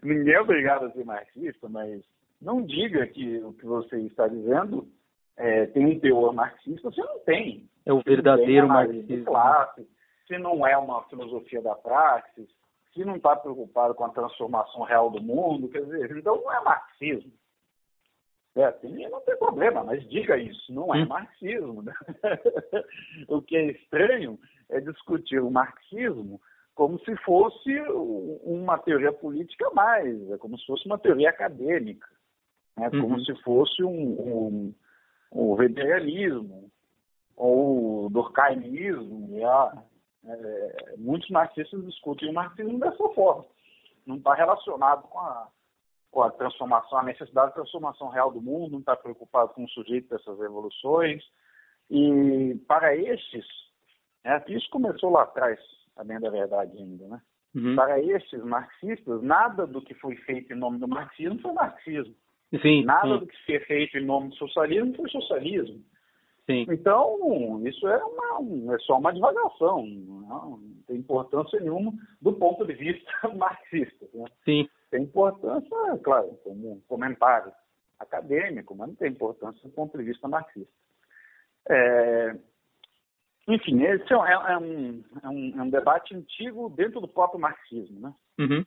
ninguém 0.02 0.34
é 0.34 0.40
obrigado 0.40 0.84
a 0.84 0.90
ser 0.90 1.04
marxista, 1.06 1.66
mas 1.66 2.04
não 2.42 2.62
diga 2.62 3.06
que 3.06 3.38
o 3.38 3.54
que 3.54 3.64
você 3.64 3.96
está 4.00 4.28
dizendo 4.28 4.86
é, 5.36 5.66
tem 5.66 5.86
um 5.86 6.00
teor 6.00 6.32
marxista, 6.32 6.90
você 6.90 7.00
não 7.00 7.18
tem. 7.20 7.68
É 7.84 7.92
o 7.92 8.02
verdadeiro 8.02 8.68
marxismo. 8.68 9.24
Classe, 9.24 9.88
se 10.26 10.38
não 10.38 10.66
é 10.66 10.76
uma 10.76 11.02
filosofia 11.04 11.60
da 11.60 11.74
praxis, 11.74 12.48
se 12.92 13.04
não 13.04 13.16
está 13.16 13.34
preocupado 13.36 13.94
com 13.94 14.04
a 14.04 14.10
transformação 14.10 14.82
real 14.82 15.10
do 15.10 15.20
mundo, 15.20 15.68
quer 15.68 15.82
dizer, 15.84 16.16
então 16.16 16.36
não 16.36 16.52
é 16.52 16.62
marxismo. 16.62 17.32
É, 18.56 18.70
tem, 18.70 19.10
não 19.10 19.20
tem 19.22 19.36
problema, 19.36 19.82
mas 19.82 20.08
diga 20.08 20.36
isso, 20.38 20.72
não 20.72 20.94
é 20.94 21.02
hum. 21.02 21.08
marxismo. 21.08 21.82
Né? 21.82 21.92
o 23.28 23.42
que 23.42 23.56
é 23.56 23.72
estranho 23.72 24.38
é 24.70 24.80
discutir 24.80 25.40
o 25.40 25.50
marxismo 25.50 26.40
como 26.74 26.98
se 27.00 27.16
fosse 27.18 27.80
uma 28.42 28.78
teoria 28.78 29.12
política 29.12 29.68
a 29.68 29.74
mais, 29.74 30.30
é 30.30 30.38
como 30.38 30.58
se 30.58 30.66
fosse 30.66 30.86
uma 30.86 30.98
teoria 30.98 31.30
acadêmica, 31.30 32.08
né? 32.76 32.90
uhum. 32.92 33.00
como 33.00 33.20
se 33.20 33.34
fosse 33.42 33.82
um, 33.82 33.90
um, 33.90 34.74
um 35.34 35.52
weberianismo 35.54 36.70
ou 37.36 38.08
durkheimismo. 38.08 39.36
É, 40.26 40.94
muitos 40.96 41.28
marxistas 41.28 41.84
discutem 41.84 42.30
o 42.30 42.32
marxismo 42.32 42.78
dessa 42.78 43.08
forma. 43.10 43.44
Não 44.06 44.16
está 44.16 44.34
relacionado 44.34 45.02
com 45.08 45.18
a, 45.18 45.48
com 46.10 46.22
a 46.22 46.30
transformação, 46.30 46.98
a 46.98 47.02
necessidade 47.02 47.48
de 47.48 47.54
transformação 47.54 48.08
real 48.08 48.30
do 48.30 48.40
mundo, 48.40 48.72
não 48.72 48.78
está 48.78 48.96
preocupado 48.96 49.52
com 49.52 49.64
o 49.64 49.68
sujeito 49.68 50.08
dessas 50.08 50.38
revoluções. 50.38 51.22
E 51.90 52.54
para 52.66 52.96
estes, 52.96 53.44
né, 54.24 54.42
isso 54.48 54.70
começou 54.70 55.10
lá 55.10 55.22
atrás, 55.22 55.58
a 55.96 56.04
bem 56.04 56.20
da 56.20 56.30
verdade 56.30 56.76
ainda, 56.78 57.06
né? 57.08 57.20
Uhum. 57.54 57.76
Para 57.76 58.00
estes 58.00 58.42
marxistas, 58.42 59.22
nada 59.22 59.66
do 59.66 59.80
que 59.80 59.94
foi 59.94 60.16
feito 60.16 60.52
em 60.52 60.56
nome 60.56 60.78
do 60.78 60.88
marxismo 60.88 61.38
foi 61.40 61.52
marxismo. 61.52 62.14
Sim, 62.60 62.84
nada 62.84 63.14
sim. 63.14 63.18
do 63.18 63.26
que 63.26 63.36
foi 63.46 63.60
feito 63.60 63.98
em 63.98 64.04
nome 64.04 64.28
do 64.28 64.36
socialismo 64.36 64.94
foi 64.94 65.10
socialismo. 65.10 65.82
Sim. 66.46 66.66
Então, 66.68 67.62
isso 67.66 67.88
é, 67.88 68.04
uma, 68.04 68.74
é 68.74 68.78
só 68.80 68.98
uma 68.98 69.12
divagação, 69.12 69.84
não, 69.86 70.60
tem 70.86 70.96
importância 70.96 71.58
nenhuma 71.58 71.92
do 72.20 72.34
ponto 72.34 72.66
de 72.66 72.74
vista 72.74 73.10
marxista. 73.34 74.06
Né? 74.12 74.26
Sim. 74.44 74.68
Tem 74.90 75.02
importância, 75.02 75.98
claro, 76.02 76.38
como 76.44 76.72
um 76.72 76.80
comentário 76.86 77.50
acadêmico, 77.98 78.74
mas 78.74 78.88
não 78.88 78.94
tem 78.94 79.10
importância 79.10 79.60
do 79.62 79.74
ponto 79.74 79.96
de 79.96 80.04
vista 80.04 80.28
marxista. 80.28 80.72
É, 81.68 82.36
enfim, 83.48 83.82
esse 83.82 84.12
é, 84.12 84.16
é, 84.16 84.52
é, 84.52 84.58
um, 84.58 85.04
é, 85.22 85.28
um, 85.28 85.60
é 85.60 85.62
um 85.62 85.70
debate 85.70 86.14
antigo 86.14 86.70
dentro 86.70 87.00
do 87.00 87.08
próprio 87.08 87.40
marxismo. 87.40 88.00
Né? 88.00 88.14
Uhum. 88.38 88.64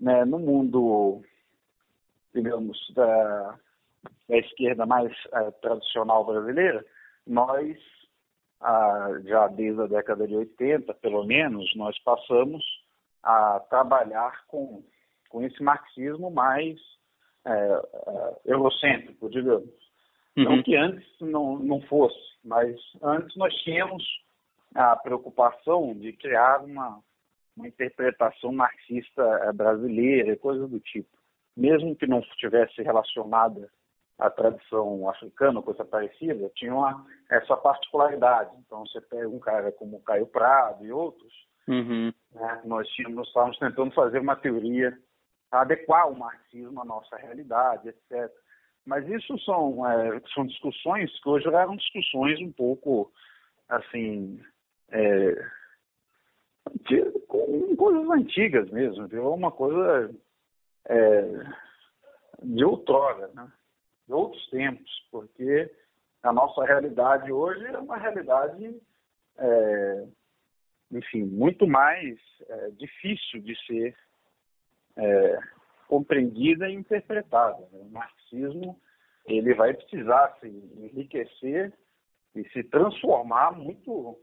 né 0.00 0.24
no 0.24 0.38
mundo, 0.38 1.22
digamos, 2.34 2.78
da, 2.94 3.58
da 4.28 4.36
esquerda 4.38 4.86
mais 4.86 5.12
é, 5.32 5.50
tradicional 5.52 6.24
brasileira, 6.24 6.84
nós, 7.26 7.76
ah, 8.60 9.10
já 9.24 9.48
desde 9.48 9.82
a 9.82 9.86
década 9.86 10.26
de 10.26 10.34
80, 10.34 10.94
pelo 10.94 11.24
menos, 11.24 11.74
nós 11.76 11.98
passamos 12.02 12.64
a 13.22 13.60
trabalhar 13.70 14.44
com, 14.46 14.82
com 15.28 15.42
esse 15.42 15.62
marxismo 15.62 16.30
mais 16.30 16.78
é, 17.44 18.40
eurocêntrico, 18.44 19.28
digamos. 19.30 19.82
Uhum. 20.36 20.44
Não 20.44 20.62
que 20.62 20.76
antes 20.76 21.06
não, 21.20 21.58
não 21.58 21.80
fosse, 21.82 22.18
mas 22.44 22.76
antes 23.02 23.36
nós 23.36 23.54
tínhamos 23.62 24.02
a 24.74 24.96
preocupação 24.96 25.94
de 25.94 26.12
criar 26.14 26.64
uma, 26.64 27.00
uma 27.56 27.68
interpretação 27.68 28.52
marxista 28.52 29.52
brasileira 29.52 30.32
e 30.32 30.36
coisas 30.36 30.68
do 30.70 30.80
tipo. 30.80 31.21
Mesmo 31.56 31.94
que 31.96 32.06
não 32.06 32.20
estivesse 32.20 32.82
relacionada 32.82 33.68
a 34.18 34.30
tradição 34.30 35.08
africana, 35.08 35.62
coisa 35.62 35.84
parecida, 35.84 36.50
tinha 36.54 36.74
uma, 36.74 37.04
essa 37.30 37.56
particularidade. 37.56 38.50
Então, 38.64 38.86
você 38.86 39.00
pega 39.00 39.28
um 39.28 39.38
cara 39.38 39.72
como 39.72 40.02
Caio 40.02 40.26
Prado 40.26 40.84
e 40.84 40.92
outros, 40.92 41.32
uhum. 41.66 42.12
né, 42.32 42.62
nós, 42.64 42.88
tínhamos, 42.90 43.16
nós 43.16 43.26
estávamos 43.28 43.58
tentando 43.58 43.92
fazer 43.92 44.20
uma 44.20 44.36
teoria, 44.36 44.96
adequar 45.50 46.08
o 46.08 46.18
marxismo 46.18 46.80
à 46.80 46.84
nossa 46.84 47.16
realidade, 47.16 47.88
etc. 47.88 48.30
Mas 48.86 49.06
isso 49.08 49.38
são, 49.40 49.86
é, 49.86 50.20
são 50.34 50.46
discussões 50.46 51.10
que 51.20 51.28
hoje 51.28 51.48
eram 51.48 51.76
discussões 51.76 52.40
um 52.40 52.52
pouco, 52.52 53.12
assim, 53.68 54.40
é, 54.90 55.34
com 57.28 57.76
coisas 57.76 58.08
antigas 58.10 58.70
mesmo, 58.70 59.06
viu? 59.08 59.32
uma 59.32 59.50
coisa 59.50 60.14
é, 60.88 61.22
de 62.42 62.64
outrora, 62.64 63.28
né? 63.34 63.50
de 64.06 64.12
outros 64.12 64.48
tempos, 64.50 64.90
porque 65.10 65.70
a 66.22 66.32
nossa 66.32 66.64
realidade 66.64 67.32
hoje 67.32 67.64
é 67.66 67.78
uma 67.78 67.96
realidade, 67.96 68.80
é, 69.38 70.06
enfim, 70.90 71.24
muito 71.24 71.66
mais 71.66 72.18
é, 72.48 72.70
difícil 72.70 73.40
de 73.40 73.56
ser 73.66 73.96
é, 74.96 75.38
compreendida 75.88 76.68
e 76.68 76.74
interpretada. 76.74 77.62
O 77.72 77.88
marxismo 77.90 78.80
ele 79.26 79.54
vai 79.54 79.74
precisar 79.74 80.36
se 80.40 80.48
enriquecer 80.48 81.72
e 82.34 82.48
se 82.50 82.62
transformar 82.64 83.52
muito, 83.52 84.18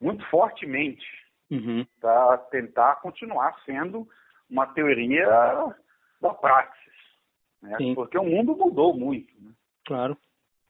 muito 0.00 0.24
fortemente 0.28 1.06
uhum. 1.50 1.86
para 2.00 2.38
tentar 2.38 2.96
continuar 2.96 3.60
sendo 3.64 4.08
uma 4.52 4.66
teoria 4.66 5.26
da 6.20 6.34
prática 6.34 6.82
né? 7.62 7.76
porque 7.94 8.18
o 8.18 8.24
mundo 8.24 8.56
mudou 8.56 8.94
muito. 8.94 9.32
Né? 9.40 9.52
Claro. 9.86 10.16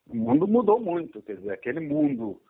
O 0.07 0.15
mundo 0.15 0.47
mudou 0.47 0.79
muito, 0.79 1.23
quer 1.23 1.37
dizer, 1.37 1.53
aquele 1.53 1.81
mundo 1.81 2.41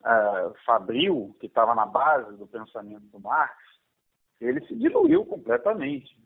uh, 0.00 0.54
fabril 0.64 1.36
que 1.38 1.46
estava 1.46 1.74
na 1.74 1.84
base 1.84 2.36
do 2.36 2.46
pensamento 2.46 3.04
do 3.06 3.20
Marx, 3.20 3.54
ele 4.40 4.64
se 4.66 4.74
diluiu 4.74 5.26
completamente. 5.26 6.16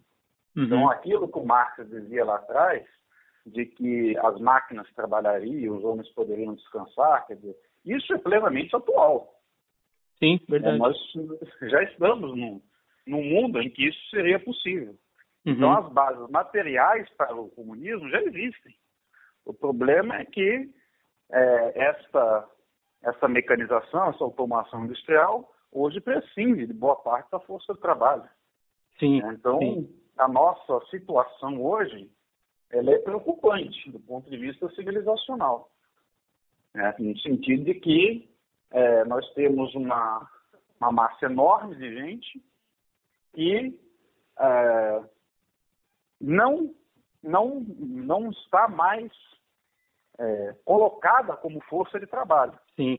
Uhum. 0.57 0.65
Então, 0.65 0.91
aquilo 0.91 1.29
que 1.29 1.39
o 1.39 1.45
Marx 1.45 1.87
dizia 1.89 2.25
lá 2.25 2.37
atrás, 2.37 2.87
de 3.45 3.67
que 3.67 4.17
as 4.19 4.41
máquinas 4.41 4.89
trabalhariam, 4.95 5.77
os 5.77 5.85
homens 5.85 6.09
poderiam 6.11 6.55
descansar, 6.55 7.27
quer 7.27 7.37
dizer, 7.37 7.57
isso 7.85 8.13
é 8.13 8.19
plenamente 8.19 8.75
atual. 8.75 9.35
Sim, 10.19 10.41
verdade. 10.49 10.77
É, 10.77 10.79
nós 10.79 10.97
já 11.63 11.83
estamos 11.85 12.37
num, 12.37 12.61
num 13.07 13.23
mundo 13.23 13.61
em 13.61 13.71
que 13.71 13.89
isso 13.89 14.11
seria 14.11 14.39
possível. 14.39 14.97
Uhum. 15.45 15.53
Então, 15.53 15.73
as 15.77 15.93
bases 15.93 16.29
materiais 16.29 17.09
para 17.11 17.35
o 17.35 17.49
comunismo 17.51 18.09
já 18.11 18.21
existem. 18.23 18.75
O 19.45 19.55
problema 19.55 20.17
é 20.17 20.25
que 20.25 20.69
é, 21.31 21.73
esta, 21.89 22.49
essa 23.03 23.29
mecanização, 23.29 24.11
essa 24.11 24.25
automação 24.25 24.85
industrial, 24.85 25.53
hoje 25.71 26.01
prescinde 26.01 26.67
de 26.67 26.73
boa 26.73 26.97
parte 26.97 27.31
da 27.31 27.39
força 27.41 27.73
de 27.75 27.81
trabalho. 27.81 28.29
Sim, 28.99 29.19
então, 29.19 29.61
sim. 29.61 29.95
a 30.19 30.27
nossa 30.27 30.85
situação 30.87 31.63
hoje 31.63 32.11
ela 32.71 32.91
é 32.91 32.99
preocupante 32.99 33.91
do 33.91 34.01
ponto 34.01 34.29
de 34.29 34.37
vista 34.37 34.69
civilizacional. 34.71 35.71
Né? 36.75 36.95
No 36.99 37.17
sentido 37.19 37.65
de 37.65 37.75
que 37.75 38.29
é, 38.71 39.05
nós 39.05 39.29
temos 39.35 39.75
uma, 39.75 40.29
uma 40.81 40.91
massa 40.91 41.27
enorme 41.27 41.77
de 41.77 41.95
gente 41.95 42.43
e 43.37 43.79
é, 44.39 45.05
não, 46.21 46.75
não, 47.23 47.61
não 47.79 48.31
está 48.31 48.67
mais 48.67 49.13
é, 50.19 50.57
colocada 50.65 51.37
como 51.37 51.61
força 51.63 52.01
de 52.01 52.07
trabalho. 52.07 52.59
Sim. 52.75 52.99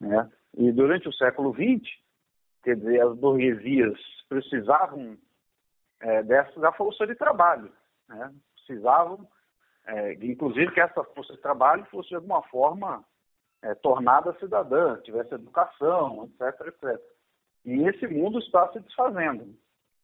Né? 0.00 0.30
E 0.54 0.72
durante 0.72 1.08
o 1.08 1.12
século 1.12 1.54
XX, 1.54 1.88
quer 2.62 2.76
dizer, 2.76 3.00
as 3.00 3.16
burguesias 3.16 3.98
precisavam 4.28 5.16
é, 6.00 6.22
dessa, 6.22 6.58
da 6.60 6.72
força 6.72 7.06
de 7.06 7.14
trabalho. 7.14 7.72
Né? 8.08 8.34
Precisavam, 8.54 9.26
é, 9.86 10.14
inclusive, 10.14 10.72
que 10.72 10.80
essa 10.80 11.04
força 11.04 11.32
de 11.34 11.40
trabalho 11.40 11.84
fosse, 11.86 12.08
de 12.08 12.16
alguma 12.16 12.42
forma, 12.42 13.04
é, 13.62 13.74
tornada 13.76 14.36
cidadã, 14.38 15.00
tivesse 15.02 15.34
educação, 15.34 16.24
etc, 16.24 16.66
etc. 16.66 17.15
E 17.66 17.82
esse 17.88 18.06
mundo 18.06 18.38
está 18.38 18.72
se 18.72 18.80
desfazendo. 18.80 19.54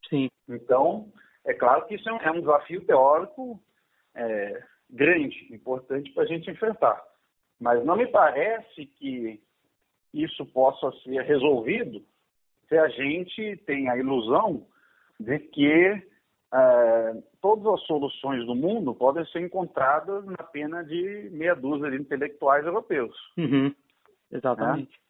Sim. 0.09 0.29
Então, 0.49 1.11
é 1.45 1.53
claro 1.53 1.85
que 1.85 1.95
isso 1.95 2.07
é 2.09 2.13
um, 2.13 2.17
é 2.17 2.31
um 2.31 2.41
desafio 2.41 2.85
teórico 2.85 3.59
é, 4.13 4.63
grande, 4.89 5.47
importante 5.51 6.11
para 6.11 6.23
a 6.23 6.27
gente 6.27 6.51
enfrentar. 6.51 7.01
Mas 7.59 7.83
não 7.85 7.95
me 7.95 8.07
parece 8.07 8.85
que 8.85 9.41
isso 10.13 10.45
possa 10.47 10.91
ser 11.03 11.21
resolvido 11.23 12.03
se 12.67 12.77
a 12.77 12.89
gente 12.89 13.57
tem 13.65 13.89
a 13.89 13.97
ilusão 13.97 14.67
de 15.19 15.39
que 15.39 16.03
é, 16.53 17.23
todas 17.41 17.65
as 17.73 17.81
soluções 17.87 18.45
do 18.45 18.53
mundo 18.53 18.93
podem 18.93 19.25
ser 19.27 19.41
encontradas 19.41 20.25
na 20.25 20.43
pena 20.43 20.83
de 20.83 21.29
meia 21.31 21.55
dúzia 21.55 21.89
de 21.89 21.97
intelectuais 21.97 22.65
europeus. 22.65 23.15
Uhum. 23.37 23.73
Exatamente. 24.31 24.91
Né? 24.91 25.02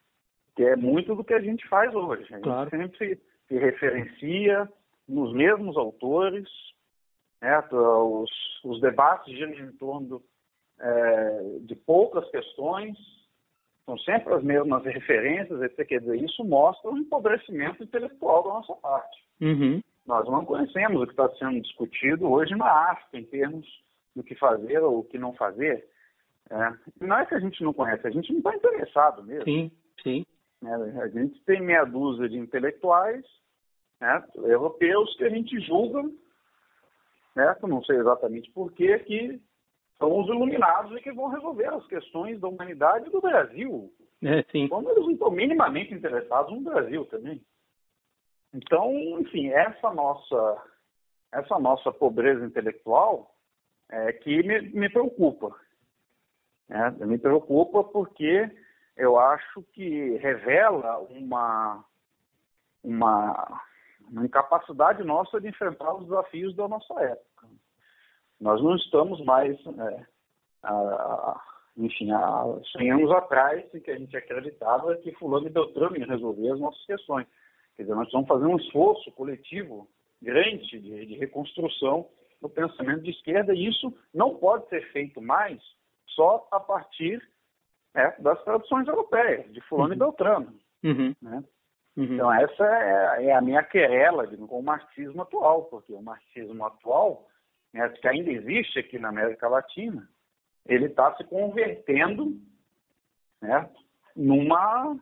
Que 0.55 0.63
é 0.63 0.75
muito 0.75 1.15
do 1.15 1.23
que 1.23 1.33
a 1.33 1.41
gente 1.41 1.67
faz 1.67 1.93
hoje. 1.93 2.23
A 2.23 2.35
gente 2.35 2.43
claro. 2.43 2.69
sempre 2.69 3.19
se 3.47 3.57
referencia 3.57 4.69
nos 5.07 5.33
mesmos 5.33 5.75
autores, 5.77 6.47
né? 7.41 7.59
os, 7.71 8.31
os 8.63 8.81
debates 8.81 9.33
giram 9.33 9.51
em 9.51 9.71
torno 9.73 10.21
é, 10.79 11.57
de 11.61 11.75
poucas 11.75 12.29
questões, 12.29 12.97
são 13.85 13.97
sempre 13.99 14.33
as 14.33 14.43
mesmas 14.43 14.83
referências, 14.85 15.61
etc. 15.61 15.87
Quer 15.87 15.99
dizer, 15.99 16.23
isso 16.23 16.43
mostra 16.43 16.89
o 16.89 16.93
um 16.93 16.97
empobrecimento 16.97 17.83
intelectual 17.83 18.43
da 18.43 18.49
nossa 18.49 18.73
parte. 18.75 19.23
Uhum. 19.41 19.81
Nós 20.05 20.25
não 20.27 20.45
conhecemos 20.45 21.01
o 21.01 21.05
que 21.05 21.13
está 21.13 21.29
sendo 21.35 21.61
discutido 21.61 22.29
hoje 22.29 22.55
na 22.55 22.91
África, 22.91 23.17
em 23.17 23.25
termos 23.25 23.65
do 24.15 24.23
que 24.23 24.35
fazer 24.35 24.79
ou 24.79 24.99
o 24.99 25.03
que 25.03 25.17
não 25.17 25.33
fazer. 25.33 25.85
É, 26.49 26.73
não 27.01 27.17
é 27.17 27.25
que 27.25 27.35
a 27.35 27.39
gente 27.39 27.61
não 27.63 27.73
conhece, 27.73 28.05
a 28.05 28.11
gente 28.11 28.31
não 28.31 28.39
está 28.39 28.55
interessado 28.55 29.23
mesmo. 29.23 29.45
Sim, 29.45 29.71
sim. 30.01 30.25
É, 30.65 31.01
a 31.01 31.07
gente 31.09 31.43
tem 31.43 31.61
meia 31.61 31.83
dúzia 31.83 32.29
de 32.29 32.37
intelectuais 32.37 33.25
né, 33.99 34.23
europeus 34.37 35.15
que 35.17 35.23
a 35.23 35.29
gente 35.29 35.59
julga, 35.61 36.03
né, 37.35 37.55
não 37.63 37.83
sei 37.83 37.97
exatamente 37.97 38.49
porquê, 38.51 38.99
que 38.99 39.41
são 39.97 40.19
os 40.19 40.27
iluminados 40.27 40.95
e 40.97 41.01
que 41.01 41.11
vão 41.11 41.27
resolver 41.27 41.67
as 41.67 41.85
questões 41.87 42.39
da 42.39 42.47
humanidade 42.47 43.09
do 43.09 43.21
Brasil. 43.21 43.91
É, 44.21 44.43
sim. 44.51 44.67
Quando 44.67 44.89
eles 44.89 45.03
não 45.03 45.11
estão 45.11 45.31
minimamente 45.31 45.93
interessados 45.93 46.53
no 46.53 46.61
Brasil 46.61 47.05
também. 47.05 47.41
Então, 48.53 48.91
enfim, 49.19 49.49
essa 49.49 49.93
nossa, 49.93 50.63
essa 51.31 51.59
nossa 51.59 51.91
pobreza 51.91 52.45
intelectual 52.45 53.33
é 53.89 54.13
que 54.13 54.43
me, 54.43 54.61
me 54.69 54.89
preocupa. 54.89 55.53
É, 56.69 57.05
me 57.05 57.17
preocupa 57.17 57.83
porque 57.83 58.49
eu 58.95 59.19
acho 59.19 59.63
que 59.73 60.17
revela 60.17 60.99
uma, 61.09 61.83
uma, 62.83 63.61
uma 64.09 64.25
incapacidade 64.25 65.03
nossa 65.03 65.39
de 65.41 65.47
enfrentar 65.47 65.93
os 65.95 66.05
desafios 66.05 66.55
da 66.55 66.67
nossa 66.67 66.93
época. 67.01 67.47
Nós 68.39 68.61
não 68.61 68.75
estamos 68.75 69.23
mais, 69.23 69.57
é, 69.65 70.05
a, 70.63 71.41
enfim, 71.77 72.11
há 72.11 72.43
100 72.77 72.91
anos 72.91 73.11
atrás, 73.11 73.73
em 73.73 73.79
que 73.79 73.91
a 73.91 73.97
gente 73.97 74.15
acreditava 74.15 74.95
que 74.97 75.11
fulano 75.13 75.47
e 75.47 75.49
Beltrame 75.49 75.99
iam 75.99 76.09
resolver 76.09 76.51
as 76.51 76.59
nossas 76.59 76.85
questões. 76.85 77.27
Quer 77.75 77.83
dizer, 77.83 77.95
nós 77.95 78.05
estamos 78.05 78.27
fazendo 78.27 78.49
um 78.49 78.57
esforço 78.57 79.11
coletivo 79.13 79.87
grande 80.21 80.79
de, 80.79 81.05
de 81.05 81.15
reconstrução 81.15 82.07
do 82.41 82.49
pensamento 82.49 83.01
de 83.01 83.11
esquerda 83.11 83.53
e 83.53 83.67
isso 83.67 83.93
não 84.13 84.35
pode 84.35 84.67
ser 84.69 84.91
feito 84.91 85.21
mais 85.21 85.59
só 86.07 86.47
a 86.51 86.59
partir 86.59 87.21
é, 87.93 88.21
das 88.21 88.43
tradições 88.43 88.87
europeias, 88.87 89.51
de 89.53 89.61
fulano 89.61 89.89
uhum. 89.89 89.95
e 89.95 89.99
beltrano. 89.99 90.59
Uhum. 90.83 91.15
Né? 91.21 91.43
Uhum. 91.95 92.03
Então 92.15 92.33
essa 92.33 92.65
é, 92.65 93.25
é, 93.27 93.35
a 93.35 93.41
minha 93.41 93.63
querela 93.63 94.27
com 94.27 94.59
o 94.59 94.63
marxismo 94.63 95.21
atual, 95.21 95.65
porque 95.65 95.93
o 95.93 96.01
marxismo 96.01 96.65
atual, 96.65 97.27
né, 97.71 97.87
que 97.89 98.07
ainda 98.07 98.31
existe 98.31 98.79
aqui 98.79 98.97
na 98.97 99.09
América 99.09 99.47
Latina, 99.47 100.07
ele 100.65 100.85
está 100.85 101.15
se 101.15 101.23
convertendo 101.25 102.39
né, 103.41 103.69
numa 104.15 104.97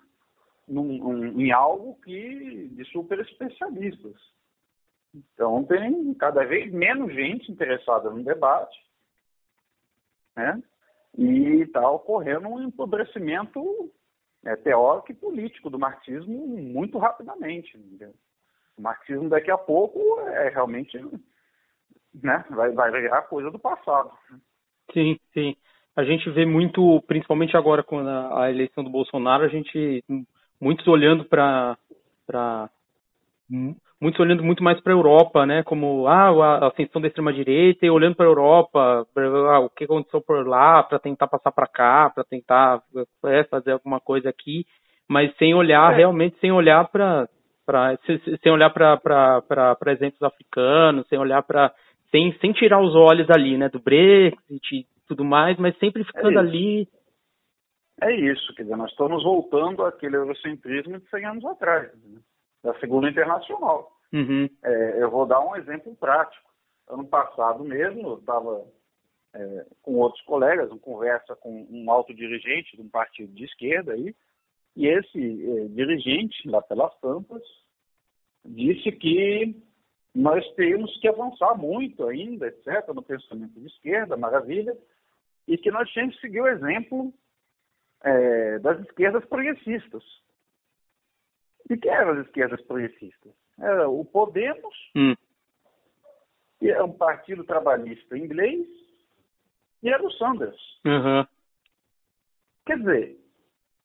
num, 0.67 1.05
um, 1.05 1.41
em 1.41 1.51
algo 1.51 1.95
que 2.03 2.69
de 2.69 2.85
super 2.85 3.19
especialistas. 3.19 4.15
Então 5.13 5.63
tem 5.65 6.13
cada 6.15 6.43
vez 6.45 6.71
menos 6.71 7.13
gente 7.13 7.51
interessada 7.51 8.09
no 8.09 8.23
debate, 8.23 8.79
né? 10.35 10.61
E 11.17 11.61
está 11.61 11.89
ocorrendo 11.89 12.47
um 12.47 12.61
empobrecimento 12.61 13.91
é, 14.45 14.55
teórico 14.55 15.11
e 15.11 15.15
político 15.15 15.69
do 15.69 15.79
marxismo 15.79 16.47
muito 16.47 16.97
rapidamente. 16.97 17.77
Entendeu? 17.77 18.13
O 18.77 18.81
marxismo 18.81 19.29
daqui 19.29 19.51
a 19.51 19.57
pouco 19.57 19.99
é 20.29 20.49
realmente 20.49 20.97
né, 22.13 22.45
vai, 22.49 22.71
vai 22.71 22.91
virar 22.91 23.23
coisa 23.23 23.49
do 23.51 23.59
passado. 23.59 24.11
Sim, 24.93 25.19
sim. 25.33 25.55
A 25.95 26.03
gente 26.03 26.29
vê 26.29 26.45
muito, 26.45 27.01
principalmente 27.07 27.55
agora 27.55 27.83
com 27.83 27.99
a, 27.99 28.45
a 28.45 28.49
eleição 28.49 28.83
do 28.83 28.89
Bolsonaro, 28.89 29.43
a 29.43 29.49
gente 29.49 30.03
muitos 30.59 30.87
olhando 30.87 31.25
para 31.25 31.77
muitos 34.01 34.19
olhando 34.19 34.43
muito 34.43 34.63
mais 34.63 34.81
para 34.81 34.91
a 34.91 34.95
Europa, 34.95 35.45
né? 35.45 35.61
Como 35.61 36.07
ah, 36.07 36.29
a 36.57 36.67
ascensão 36.67 36.99
da 36.99 37.07
extrema 37.07 37.31
direita 37.31 37.85
e 37.85 37.89
olhando 37.89 38.15
para 38.15 38.25
a 38.25 38.29
Europa, 38.29 39.07
pra, 39.13 39.27
ah, 39.27 39.59
o 39.59 39.69
que 39.69 39.83
aconteceu 39.83 40.19
por 40.21 40.47
lá, 40.47 40.81
para 40.81 40.97
tentar 40.97 41.27
passar 41.27 41.51
para 41.51 41.67
cá, 41.67 42.09
para 42.09 42.23
tentar 42.23 42.81
é, 43.25 43.43
fazer 43.43 43.73
alguma 43.73 43.99
coisa 43.99 44.27
aqui, 44.27 44.65
mas 45.07 45.35
sem 45.37 45.53
olhar 45.53 45.93
é. 45.93 45.97
realmente, 45.97 46.35
sem 46.39 46.51
olhar 46.51 46.87
para 46.89 47.29
para 47.63 47.95
sem 48.41 48.51
olhar 48.51 48.71
para 48.71 49.77
exemplos 49.87 50.21
africanos, 50.23 51.07
sem 51.07 51.19
olhar 51.19 51.43
para 51.43 51.71
sem, 52.09 52.33
sem 52.39 52.51
tirar 52.51 52.81
os 52.81 52.95
olhos 52.95 53.29
ali, 53.29 53.55
né, 53.55 53.69
do 53.69 53.79
Brexit 53.79 54.79
e 54.79 54.85
tudo 55.07 55.23
mais, 55.23 55.57
mas 55.57 55.77
sempre 55.77 56.03
ficando 56.03 56.37
é 56.37 56.39
ali 56.39 56.87
é 58.01 58.11
isso, 58.15 58.53
quer 58.55 58.63
dizer, 58.63 58.75
nós 58.75 58.89
estamos 58.89 59.23
voltando 59.23 59.85
àquele 59.85 60.15
eurocentrismo 60.15 60.99
de 60.99 61.07
100 61.07 61.25
anos 61.25 61.45
atrás, 61.45 61.91
né? 62.03 62.19
Da 62.63 62.73
Segunda 62.79 63.09
Internacional. 63.09 63.91
Uhum. 64.13 64.49
É, 64.63 65.03
eu 65.03 65.09
vou 65.09 65.25
dar 65.25 65.39
um 65.41 65.55
exemplo 65.55 65.95
prático. 65.95 66.49
Ano 66.87 67.07
passado 67.07 67.63
mesmo, 67.63 68.09
eu 68.09 68.17
estava 68.19 68.65
é, 69.33 69.65
com 69.81 69.95
outros 69.95 70.21
colegas, 70.23 70.69
uma 70.69 70.79
conversa 70.79 71.35
com 71.35 71.65
um 71.69 71.89
alto 71.89 72.13
dirigente 72.13 72.75
de 72.75 72.81
um 72.81 72.89
partido 72.89 73.33
de 73.33 73.45
esquerda 73.45 73.93
aí, 73.93 74.13
e 74.75 74.87
esse 74.87 75.19
é, 75.19 75.67
dirigente, 75.69 76.47
lá 76.49 76.61
pelas 76.61 76.93
tampas, 76.99 77.43
disse 78.43 78.91
que 78.91 79.55
nós 80.13 80.45
temos 80.55 80.95
que 80.99 81.07
avançar 81.07 81.57
muito 81.57 82.05
ainda, 82.07 82.47
etc., 82.47 82.87
no 82.93 83.01
pensamento 83.01 83.59
de 83.59 83.67
esquerda, 83.67 84.17
maravilha, 84.17 84.75
e 85.47 85.57
que 85.57 85.71
nós 85.71 85.91
temos 85.93 86.15
que 86.15 86.21
seguir 86.21 86.41
o 86.41 86.47
exemplo 86.47 87.13
é, 88.03 88.59
das 88.59 88.79
esquerdas 88.81 89.25
progressistas. 89.25 90.03
E 91.71 91.77
quem 91.77 91.89
eram 91.89 92.19
as 92.19 92.25
esquerdas 92.25 92.59
progressistas? 92.63 93.31
Era 93.57 93.87
o 93.87 94.03
Podemos, 94.03 94.75
hum. 94.93 95.15
que 96.59 96.69
é 96.69 96.83
um 96.83 96.91
partido 96.91 97.45
trabalhista 97.45 98.17
inglês, 98.17 98.67
e 99.81 99.87
era 99.87 100.05
o 100.05 100.11
Sanders. 100.11 100.61
Uhum. 100.85 101.25
Quer 102.65 102.77
dizer, 102.77 103.17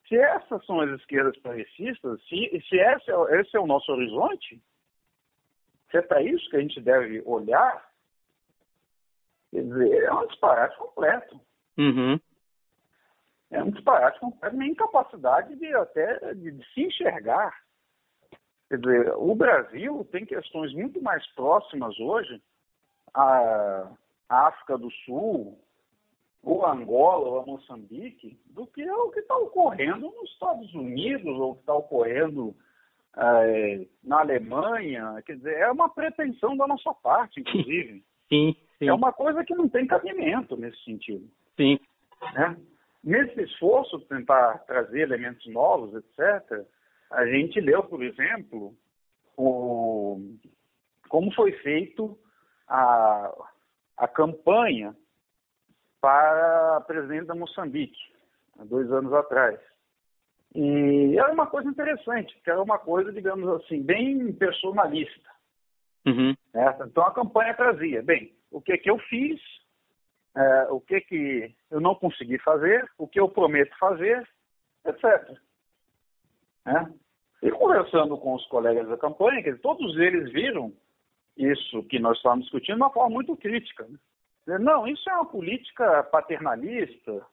se 0.08 0.16
essas 0.16 0.66
são 0.66 0.80
as 0.80 0.90
esquerdas 0.98 1.38
progressistas, 1.38 2.20
se, 2.24 2.60
se 2.68 2.76
esse, 2.76 3.10
é, 3.12 3.40
esse 3.40 3.56
é 3.56 3.60
o 3.60 3.68
nosso 3.68 3.92
horizonte, 3.92 4.60
se 5.88 5.98
é 5.98 6.02
para 6.02 6.20
isso 6.22 6.50
que 6.50 6.56
a 6.56 6.60
gente 6.60 6.80
deve 6.80 7.22
olhar, 7.24 7.88
quer 9.52 9.62
dizer, 9.62 10.02
é 10.02 10.12
um 10.12 10.26
disparate 10.26 10.76
completo. 10.76 11.40
Uhum 11.78 12.18
é 13.50 13.62
um 13.62 13.70
disparate 13.70 14.18
completo, 14.20 14.56
uma 14.56 14.66
incapacidade 14.66 15.54
de 15.56 15.74
até 15.74 16.34
de, 16.34 16.50
de 16.50 16.72
se 16.72 16.82
enxergar. 16.82 17.54
Quer 18.68 18.78
dizer, 18.78 19.14
o 19.16 19.34
Brasil 19.34 20.06
tem 20.10 20.24
questões 20.24 20.72
muito 20.72 21.00
mais 21.02 21.26
próximas 21.34 21.98
hoje 22.00 22.40
à 23.14 23.88
África 24.28 24.76
do 24.76 24.90
Sul, 25.04 25.58
ou 26.42 26.66
Angola, 26.66 27.28
ou 27.28 27.40
a 27.40 27.46
Moçambique, 27.46 28.38
do 28.46 28.66
que 28.66 28.88
o 28.88 29.10
que 29.10 29.20
está 29.20 29.36
ocorrendo 29.36 30.10
nos 30.10 30.30
Estados 30.30 30.72
Unidos, 30.74 31.26
ou 31.26 31.52
o 31.52 31.54
que 31.54 31.60
está 31.60 31.74
ocorrendo 31.74 32.54
é, 33.16 33.86
na 34.02 34.20
Alemanha. 34.20 35.22
Quer 35.24 35.36
dizer, 35.36 35.56
é 35.58 35.70
uma 35.70 35.88
pretensão 35.88 36.56
da 36.56 36.66
nossa 36.66 36.92
parte, 36.94 37.40
inclusive. 37.40 38.04
Sim, 38.28 38.56
sim. 38.80 38.88
É 38.88 38.92
uma 38.92 39.12
coisa 39.12 39.44
que 39.44 39.54
não 39.54 39.68
tem 39.68 39.86
cabimento 39.86 40.56
nesse 40.56 40.82
sentido. 40.82 41.30
Sim. 41.56 41.78
Né? 42.34 42.56
nesse 43.06 43.40
esforço 43.40 43.98
de 43.98 44.04
tentar 44.06 44.58
trazer 44.66 45.02
elementos 45.02 45.46
novos, 45.46 45.94
etc., 45.94 46.66
a 47.10 47.26
gente 47.26 47.60
leu, 47.60 47.82
por 47.84 48.02
exemplo, 48.02 48.74
o, 49.36 50.20
como 51.08 51.32
foi 51.34 51.52
feito 51.52 52.18
a, 52.68 53.32
a 53.96 54.08
campanha 54.08 54.94
para 56.00 56.80
presidente 56.86 57.26
da 57.26 57.34
Moçambique, 57.34 57.98
há 58.58 58.64
dois 58.64 58.90
anos 58.92 59.12
atrás. 59.12 59.58
E 60.54 61.18
era 61.18 61.32
uma 61.32 61.46
coisa 61.46 61.68
interessante, 61.68 62.34
porque 62.34 62.50
era 62.50 62.62
uma 62.62 62.78
coisa, 62.78 63.12
digamos 63.12 63.48
assim, 63.60 63.82
bem 63.82 64.32
personalista. 64.32 65.30
Uhum. 66.06 66.34
Né? 66.54 66.78
Então 66.86 67.04
a 67.04 67.12
campanha 67.12 67.54
trazia, 67.54 68.02
bem, 68.02 68.34
o 68.50 68.60
que 68.60 68.78
que 68.78 68.90
eu 68.90 68.98
fiz, 69.00 69.40
é, 70.36 70.68
o 70.70 70.80
que 70.80 71.00
que 71.00 71.54
eu 71.70 71.80
não 71.80 71.94
consegui 71.94 72.38
fazer, 72.38 72.88
o 72.96 73.06
que 73.08 73.18
eu 73.20 73.28
prometo 73.28 73.76
fazer, 73.78 74.26
etc. 74.84 75.36
Né? 76.66 76.92
E 77.42 77.50
conversando 77.50 78.18
com 78.18 78.34
os 78.34 78.44
colegas 78.46 78.88
da 78.88 78.98
campanha, 78.98 79.42
que 79.42 79.54
todos 79.56 79.96
eles 79.98 80.32
viram 80.32 80.72
isso 81.36 81.82
que 81.84 81.98
nós 81.98 82.16
estávamos 82.16 82.46
discutindo 82.46 82.76
de 82.76 82.82
uma 82.82 82.92
forma 82.92 83.14
muito 83.14 83.36
crítica. 83.36 83.86
Né? 84.46 84.58
Não, 84.58 84.86
isso 84.86 85.08
é 85.08 85.14
uma 85.14 85.26
política 85.26 86.02
paternalista, 86.04 87.24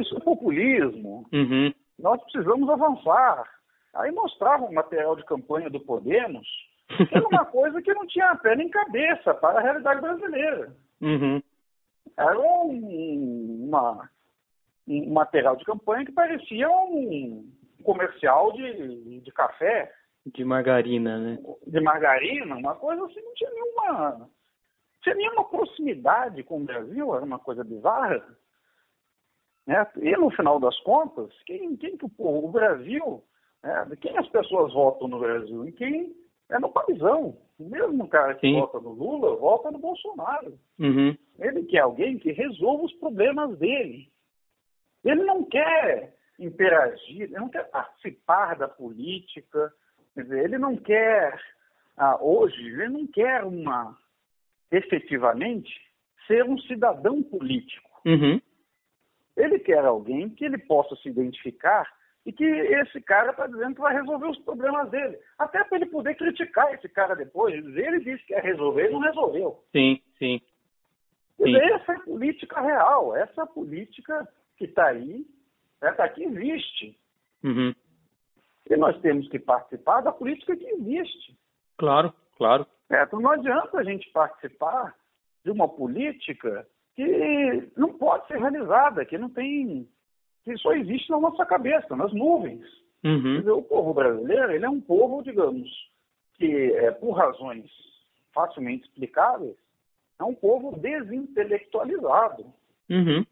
isso 0.00 0.16
é 0.16 0.20
populismo. 0.20 1.26
Uhum. 1.32 1.72
Nós 1.98 2.22
precisamos 2.24 2.68
avançar. 2.68 3.48
Aí 3.94 4.10
mostravam 4.10 4.68
o 4.68 4.74
material 4.74 5.16
de 5.16 5.24
campanha 5.24 5.70
do 5.70 5.80
Podemos, 5.80 6.46
que 6.88 7.16
era 7.16 7.26
uma 7.26 7.46
coisa 7.46 7.80
que 7.80 7.94
não 7.94 8.06
tinha 8.06 8.36
pé 8.36 8.54
nem 8.54 8.68
cabeça 8.68 9.32
para 9.34 9.58
a 9.58 9.62
realidade 9.62 10.00
brasileira. 10.00 10.76
Uhum. 11.00 11.42
Era 12.18 12.38
um, 12.38 13.66
uma, 13.68 14.10
um 14.86 15.12
material 15.14 15.56
de 15.56 15.64
campanha 15.64 16.04
que 16.04 16.12
parecia 16.12 16.68
um 16.68 17.50
comercial 17.86 18.52
de, 18.52 19.20
de 19.20 19.32
café. 19.32 19.92
De 20.26 20.44
margarina, 20.44 21.18
né? 21.18 21.38
De 21.64 21.80
margarina, 21.80 22.56
uma 22.56 22.74
coisa 22.74 23.06
assim, 23.06 23.22
não 23.22 23.34
tinha 23.34 23.50
nenhuma, 23.50 24.10
não 24.18 24.30
tinha 25.02 25.14
nenhuma 25.14 25.44
proximidade 25.44 26.42
com 26.42 26.60
o 26.60 26.64
Brasil, 26.64 27.14
era 27.14 27.24
uma 27.24 27.38
coisa 27.38 27.62
bizarra. 27.62 28.20
Né? 29.64 29.86
E 30.02 30.16
no 30.16 30.30
final 30.30 30.58
das 30.58 30.76
contas, 30.80 31.32
quem, 31.46 31.76
quem 31.76 31.96
que 31.96 32.04
o, 32.04 32.10
o 32.18 32.50
Brasil, 32.50 33.22
né? 33.62 33.86
quem 34.00 34.18
as 34.18 34.28
pessoas 34.28 34.72
votam 34.72 35.06
no 35.06 35.20
Brasil? 35.20 35.64
Em 35.64 35.72
quem 35.72 36.12
é 36.50 36.58
no 36.58 36.72
paizão. 36.72 37.38
O 37.58 37.68
mesmo 37.68 38.08
cara 38.08 38.34
que 38.34 38.48
Sim. 38.48 38.60
vota 38.60 38.80
no 38.80 38.90
Lula, 38.90 39.36
vota 39.36 39.70
no 39.70 39.78
Bolsonaro. 39.78 40.58
Uhum. 40.78 41.16
Ele 41.38 41.64
quer 41.64 41.80
alguém 41.80 42.18
que 42.18 42.32
resolva 42.32 42.84
os 42.84 42.92
problemas 42.94 43.56
dele. 43.58 44.10
Ele 45.04 45.24
não 45.24 45.44
quer 45.44 46.15
interagir, 46.38 47.22
ele 47.22 47.34
não 47.34 47.48
quer 47.48 47.68
participar 47.70 48.56
da 48.56 48.68
política, 48.68 49.72
dizer, 50.16 50.44
ele 50.44 50.58
não 50.58 50.76
quer, 50.76 51.38
ah, 51.96 52.18
hoje, 52.20 52.60
ele 52.62 52.88
não 52.88 53.06
quer 53.06 53.44
uma, 53.44 53.96
efetivamente, 54.70 55.72
ser 56.26 56.44
um 56.44 56.58
cidadão 56.60 57.22
político. 57.22 57.90
Uhum. 58.04 58.40
Ele 59.36 59.58
quer 59.58 59.84
alguém 59.84 60.30
que 60.30 60.44
ele 60.44 60.58
possa 60.58 60.96
se 60.96 61.08
identificar 61.08 61.86
e 62.24 62.32
que 62.32 62.44
esse 62.44 63.00
cara 63.02 63.30
está 63.30 63.46
dizendo 63.46 63.74
que 63.76 63.80
vai 63.80 63.94
resolver 63.94 64.26
os 64.26 64.38
problemas 64.40 64.90
dele. 64.90 65.16
Até 65.38 65.62
para 65.62 65.78
ele 65.78 65.86
poder 65.86 66.16
criticar 66.16 66.74
esse 66.74 66.88
cara 66.88 67.14
depois. 67.14 67.54
Ele 67.54 68.00
disse 68.00 68.24
que 68.26 68.32
ia 68.32 68.40
resolver 68.40 68.88
e 68.88 68.92
não 68.92 69.00
resolveu. 69.00 69.62
Sim, 69.70 70.00
sim. 70.18 70.40
sim. 71.36 71.56
Essa 71.56 71.92
é 71.92 71.96
a 71.96 72.00
política 72.00 72.60
real, 72.60 73.14
essa 73.14 73.42
é 73.42 73.46
política 73.46 74.26
que 74.56 74.64
está 74.64 74.86
aí, 74.86 75.24
essa 75.80 76.04
aqui 76.04 76.24
existe. 76.24 76.98
Uhum. 77.42 77.74
E 78.68 78.76
nós 78.76 79.00
temos 79.00 79.28
que 79.28 79.38
participar 79.38 80.00
da 80.00 80.12
política 80.12 80.56
que 80.56 80.66
existe. 80.66 81.36
Claro, 81.76 82.12
claro. 82.36 82.66
É, 82.90 83.02
então 83.02 83.20
não 83.20 83.30
adianta 83.30 83.78
a 83.78 83.84
gente 83.84 84.10
participar 84.10 84.94
de 85.44 85.50
uma 85.50 85.68
política 85.68 86.66
que 86.94 87.68
não 87.76 87.92
pode 87.92 88.26
ser 88.26 88.38
realizada, 88.38 89.04
que 89.04 89.18
não 89.18 89.28
tem, 89.28 89.88
que 90.44 90.56
só 90.58 90.72
existe 90.72 91.10
na 91.10 91.20
nossa 91.20 91.44
cabeça, 91.44 91.94
nas 91.94 92.12
nuvens. 92.12 92.64
Uhum. 93.04 93.38
Dizer, 93.38 93.50
o 93.50 93.62
povo 93.62 93.94
brasileiro, 93.94 94.52
ele 94.52 94.64
é 94.64 94.70
um 94.70 94.80
povo, 94.80 95.22
digamos, 95.22 95.68
que 96.34 96.72
é, 96.72 96.90
por 96.90 97.12
razões 97.12 97.70
facilmente 98.32 98.84
explicáveis, 98.88 99.56
é 100.18 100.24
um 100.24 100.34
povo 100.34 100.78
desintelectualizado. 100.78 102.46
Uhum. 102.90 103.24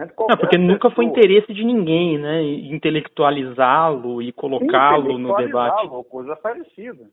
É, 0.00 0.06
Não, 0.06 0.36
porque 0.38 0.56
nunca 0.56 0.90
foi 0.90 1.04
interesse 1.04 1.52
de 1.52 1.62
ninguém, 1.62 2.16
né? 2.16 2.42
Intelectualizá-lo 2.42 4.22
e 4.22 4.32
colocá-lo 4.32 5.18
no 5.18 5.36
debate. 5.36 5.88
coisa 6.08 6.34
parecida. 6.36 7.10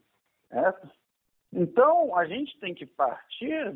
É. 0.49 0.73
Então, 1.51 2.17
a 2.17 2.25
gente 2.25 2.57
tem 2.59 2.73
que 2.73 2.85
partir 2.85 3.73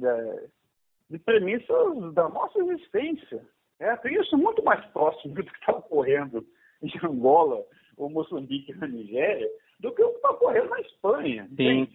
de 1.09 1.20
premissas 1.20 2.14
da 2.14 2.30
nossa 2.30 2.57
existência. 2.59 3.45
É, 3.80 3.97
isso 4.14 4.38
muito 4.38 4.64
mais 4.64 4.86
próximo 4.88 5.34
do 5.34 5.43
que 5.43 5.51
está 5.59 5.74
ocorrendo 5.74 6.45
em 6.82 6.89
Angola 7.03 7.62
ou 7.97 8.09
Moçambique 8.09 8.74
na 8.76 8.88
Nigéria 8.88 9.49
do 9.80 9.93
que 9.93 10.01
o 10.01 10.09
que 10.09 10.16
está 10.16 10.30
ocorrendo 10.30 10.70
na 10.70 10.80
Espanha. 10.80 11.49
Sim, 11.57 11.88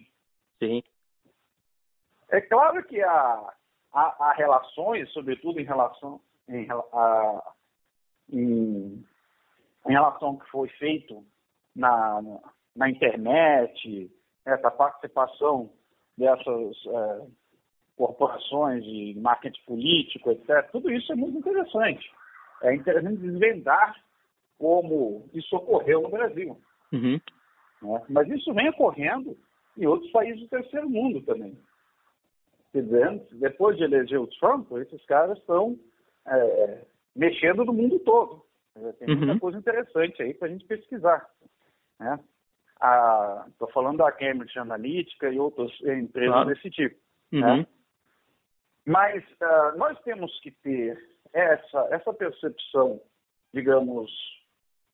sim. 0.59 0.83
É 2.29 2.41
claro 2.41 2.83
que 2.83 3.01
há, 3.01 3.53
há, 3.91 4.15
há 4.19 4.33
relações, 4.33 5.11
sobretudo 5.13 5.59
em 5.59 5.65
relação 5.65 6.21
em, 6.49 6.67
a, 6.69 7.53
em, 8.31 9.05
em 9.87 9.91
relação 9.91 10.29
ao 10.29 10.37
que 10.37 10.49
foi 10.49 10.69
feito 10.69 11.23
na, 11.75 12.21
na 12.75 12.89
internet, 12.89 14.11
essa 14.45 14.71
participação 14.71 15.71
dessas 16.17 16.75
é, 16.87 17.27
corporações 17.95 18.83
de 18.83 19.15
marketing 19.19 19.61
político, 19.65 20.31
etc. 20.31 20.69
Tudo 20.71 20.91
isso 20.91 21.11
é 21.11 21.15
muito 21.15 21.37
interessante. 21.37 22.09
É 22.63 22.73
interessante 22.73 23.17
desvendar 23.17 23.95
como 24.57 25.29
isso 25.33 25.55
ocorreu 25.55 26.01
no 26.01 26.09
Brasil. 26.09 26.57
Uhum. 26.91 27.19
Né? 27.81 28.03
Mas 28.09 28.27
isso 28.29 28.53
vem 28.53 28.69
ocorrendo 28.69 29.37
em 29.77 29.85
outros 29.85 30.11
países 30.11 30.41
do 30.41 30.47
terceiro 30.47 30.89
mundo 30.89 31.21
também. 31.21 31.57
Quer 32.71 32.83
dizer, 32.83 33.27
depois 33.33 33.77
de 33.77 33.83
eleger 33.83 34.19
o 34.19 34.27
Trump, 34.27 34.71
esses 34.73 35.03
caras 35.05 35.37
estão 35.37 35.77
é, 36.27 36.85
mexendo 37.15 37.65
no 37.65 37.73
mundo 37.73 37.99
todo. 37.99 38.45
Tem 38.99 39.07
muita 39.15 39.33
uhum. 39.33 39.39
coisa 39.39 39.57
interessante 39.57 40.21
aí 40.21 40.33
para 40.33 40.47
a 40.47 40.51
gente 40.51 40.65
pesquisar. 40.65 41.27
Né? 41.99 42.19
Estou 43.49 43.67
falando 43.71 43.97
da 43.97 44.11
Cambridge 44.11 44.57
Analytica 44.59 45.29
e 45.29 45.39
outras 45.39 45.71
empresas 45.81 46.31
claro. 46.31 46.49
desse 46.49 46.69
tipo. 46.69 46.95
Uhum. 47.31 47.41
Né? 47.41 47.67
Mas 48.85 49.23
uh, 49.23 49.77
nós 49.77 49.99
temos 50.01 50.39
que 50.41 50.51
ter 50.51 50.97
essa, 51.33 51.87
essa 51.91 52.13
percepção, 52.13 53.01
digamos, 53.53 54.09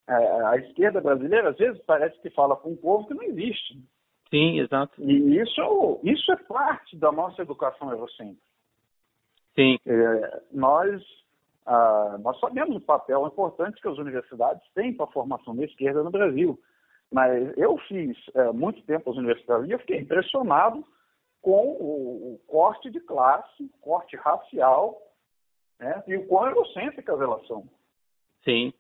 uh, 0.09 0.47
a 0.47 0.57
esquerda 0.57 1.01
brasileira 1.01 1.49
às 1.49 1.57
vezes 1.57 1.81
parece 1.83 2.19
que 2.21 2.29
fala 2.29 2.55
com 2.55 2.71
um 2.71 2.77
povo 2.77 3.07
que 3.07 3.13
não 3.13 3.23
existe. 3.23 3.77
Sim, 4.29 4.59
exato. 4.61 4.99
E 4.99 5.39
isso, 5.39 5.99
isso 6.03 6.31
é 6.31 6.37
parte 6.37 6.97
da 6.97 7.11
nossa 7.11 7.43
educação 7.43 7.91
eurocêntrica. 7.91 8.41
Sim. 9.55 9.77
É, 9.85 10.41
nós, 10.51 11.03
uh, 11.67 12.17
nós 12.19 12.39
sabemos 12.39 12.75
o 12.75 12.81
papel 12.81 13.27
importante 13.27 13.81
que 13.81 13.87
as 13.87 13.97
universidades 13.97 14.63
têm 14.73 14.93
para 14.93 15.05
a 15.05 15.11
formação 15.11 15.55
da 15.55 15.63
esquerda 15.63 16.03
no 16.03 16.11
Brasil. 16.11 16.59
Mas 17.11 17.55
eu 17.57 17.77
fiz 17.87 18.17
uh, 18.29 18.53
muito 18.53 18.81
tempo 18.83 19.11
as 19.11 19.17
universidades 19.17 19.67
e 19.67 19.71
eu 19.71 19.79
fiquei 19.79 19.99
impressionado 19.99 20.83
com 21.41 21.67
o, 21.79 22.33
o 22.33 22.39
corte 22.47 22.89
de 22.89 22.99
classe, 23.01 23.69
corte 23.81 24.15
racial, 24.15 24.97
né, 25.79 26.01
e 26.07 26.15
o 26.15 26.25
quão 26.27 26.47
eurocêntricas 26.47 27.19
elas 27.19 27.45
são. 27.47 27.67
Sim. 28.43 28.73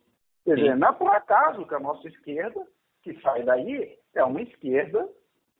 Quer 0.45 0.55
dizer, 0.55 0.77
não 0.77 0.89
é 0.89 0.93
por 0.93 1.09
acaso 1.09 1.65
que 1.65 1.75
a 1.75 1.79
nossa 1.79 2.07
esquerda, 2.07 2.65
que 3.01 3.19
sai 3.21 3.43
daí, 3.43 3.97
é 4.13 4.23
uma 4.23 4.41
esquerda 4.41 5.07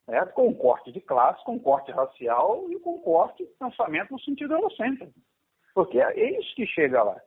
né, 0.08 0.26
com 0.28 0.54
corte 0.54 0.92
de 0.92 1.00
classe, 1.02 1.44
com 1.44 1.60
corte 1.60 1.92
racial 1.92 2.72
e 2.72 2.80
com 2.80 3.00
corte 3.00 3.44
de 3.46 3.52
pensamento 3.54 4.12
no 4.12 4.20
sentido 4.20 4.54
eurocêntrico. 4.54 5.14
Porque 5.74 6.00
é 6.00 6.40
isso 6.40 6.56
que 6.56 6.66
chega 6.68 7.04
lá. 7.04 7.20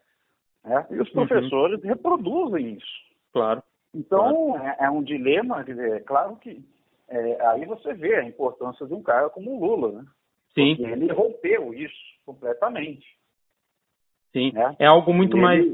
Né? 0.65 0.87
E 0.91 1.01
os 1.01 1.09
uhum. 1.09 1.27
professores 1.27 1.83
uhum. 1.83 1.89
reproduzem 1.89 2.75
isso. 2.75 3.07
Claro. 3.33 3.63
Então, 3.95 4.53
claro. 4.53 4.65
É, 4.65 4.85
é, 4.85 4.91
um 4.91 5.03
dilema, 5.03 5.65
quer 5.65 5.75
dizer, 5.75 5.93
é 5.97 6.01
claro 6.01 6.37
que 6.37 6.63
é, 7.09 7.47
aí 7.49 7.65
você 7.65 7.95
vê 7.95 8.17
a 8.17 8.25
importância 8.25 8.87
de 8.87 8.93
um 8.93 9.03
cara 9.03 9.31
como 9.31 9.57
o 9.57 9.65
Lula, 9.65 9.93
né? 9.93 10.07
Sim. 10.55 10.77
Porque 10.77 10.91
ele 10.91 11.13
rompeu 11.13 11.73
isso 11.75 11.95
completamente. 12.25 13.07
Sim. 14.33 14.53
Né? 14.53 14.77
É 14.79 14.87
algo 14.87 15.13
muito 15.13 15.37
mais. 15.37 15.65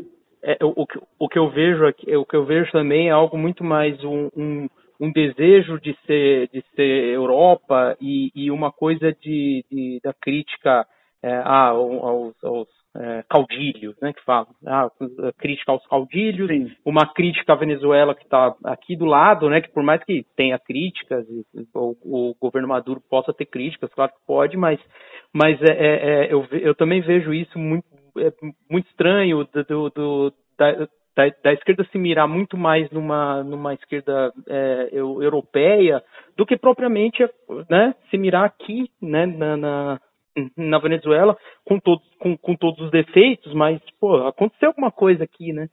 É, 0.43 0.59
o, 0.63 0.87
o 1.19 1.29
que 1.29 1.39
eu 1.39 1.51
vejo 1.51 1.87
aqui, 1.87 2.17
o 2.17 2.27
que 2.27 2.37
eu 2.37 2.45
vejo 2.45 2.71
também 2.73 3.09
é 3.09 3.13
algo 3.13 3.39
muito 3.39 3.63
mais 3.63 4.03
um, 4.05 4.29
um, 4.37 4.69
um 5.01 5.13
desejo 5.13 5.81
de 5.81 5.97
ser 6.05 6.49
de 6.49 6.63
ser 6.75 7.15
Europa 7.15 7.97
e, 8.01 8.31
e 8.35 8.51
uma 8.51 8.73
coisa 8.73 9.13
de, 9.13 9.65
de 9.71 10.01
da 10.03 10.13
crítica 10.13 10.87
é, 11.23 11.37
aos, 11.45 12.35
aos, 12.43 12.69
é, 12.95 13.25
caudilhos, 13.29 13.97
né, 14.03 14.13
que 14.13 14.23
falam, 14.25 14.49
ah, 14.67 14.91
crítica 15.39 15.73
aos 15.73 15.87
caudilhos, 15.87 16.49
Sim. 16.49 16.71
uma 16.85 17.07
crítica 17.07 17.53
à 17.53 17.57
Venezuela 17.57 18.15
que 18.15 18.25
está 18.25 18.55
aqui 18.65 18.97
do 18.97 19.07
lado, 19.07 19.49
né, 19.49 19.61
que 19.61 19.71
por 19.71 19.83
mais 19.83 20.03
que 20.05 20.27
tenha 20.37 20.59
críticas, 20.59 21.25
o, 21.75 21.97
o 22.05 22.35
governo 22.41 22.69
Maduro 22.69 23.01
possa 23.09 23.33
ter 23.33 23.47
críticas, 23.47 23.93
claro 23.95 24.13
que 24.13 24.27
pode, 24.27 24.57
mas, 24.57 24.79
mas 25.33 25.61
é, 25.63 25.73
é, 25.73 26.25
é 26.27 26.33
eu, 26.33 26.47
eu 26.51 26.75
também 26.75 27.01
vejo 27.01 27.33
isso 27.33 27.59
muito, 27.59 27.87
é, 28.19 28.31
muito 28.71 28.89
estranho 28.89 29.49
do, 29.69 29.91
do 29.91 30.33
da, 30.59 30.73
da, 31.17 31.35
da, 31.43 31.53
esquerda 31.53 31.85
se 31.91 31.99
mirar 31.99 32.29
muito 32.29 32.57
mais 32.57 32.91
numa, 32.91 33.43
numa 33.43 33.75
esquerda 33.75 34.33
é, 34.49 34.91
europeia 34.93 36.03
do 36.37 36.45
que 36.45 36.57
propriamente 36.57 37.23
né, 37.69 37.95
se 38.11 38.19
mirar 38.19 38.45
aqui 38.45 38.91
né, 39.01 39.27
na, 39.27 39.57
na, 39.57 40.01
na 40.57 40.79
Venezuela 40.79 41.37
com, 41.65 41.79
todo, 41.79 42.01
com, 42.19 42.37
com 42.37 42.57
todos 42.57 42.81
os 42.85 42.91
defeitos, 42.91 43.53
mas 43.55 43.81
pô, 44.01 44.27
aconteceu 44.27 44.69
alguma 44.69 44.91
coisa 44.91 45.25
aqui, 45.25 45.53
né? 45.53 45.69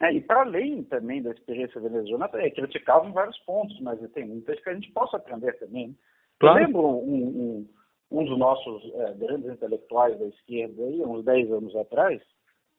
É, 0.00 0.12
e 0.12 0.20
para 0.20 0.42
além 0.42 0.82
também 0.84 1.22
da 1.22 1.30
experiência 1.30 1.80
venezuelana, 1.80 2.28
é, 2.34 2.50
criticavam 2.50 3.12
vários 3.12 3.38
pontos, 3.40 3.78
mas 3.80 3.98
tem 4.12 4.26
muitas 4.26 4.60
que 4.60 4.68
a 4.68 4.74
gente 4.74 4.92
possa 4.92 5.16
aprender 5.16 5.52
também. 5.58 5.88
Né? 5.88 5.94
Claro. 6.38 6.58
Eu 6.58 6.66
lembro 6.66 6.82
um, 6.82 7.24
um, 7.24 7.68
um 8.10 8.24
dos 8.24 8.38
nossos 8.38 8.94
é, 8.94 9.14
grandes 9.14 9.50
intelectuais 9.50 10.18
da 10.18 10.26
esquerda, 10.26 10.82
aí, 10.82 11.00
uns 11.00 11.24
10 11.24 11.50
anos 11.50 11.74
atrás, 11.76 12.20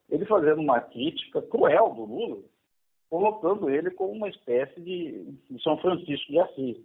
ele 0.09 0.25
fazendo 0.25 0.61
uma 0.61 0.79
crítica 0.79 1.41
cruel 1.41 1.93
do 1.95 2.05
Lula, 2.05 2.43
colocando 3.09 3.69
ele 3.69 3.89
como 3.91 4.11
uma 4.11 4.29
espécie 4.29 4.79
de 4.79 5.25
São 5.63 5.77
Francisco 5.79 6.31
de 6.31 6.39
Assis. 6.39 6.77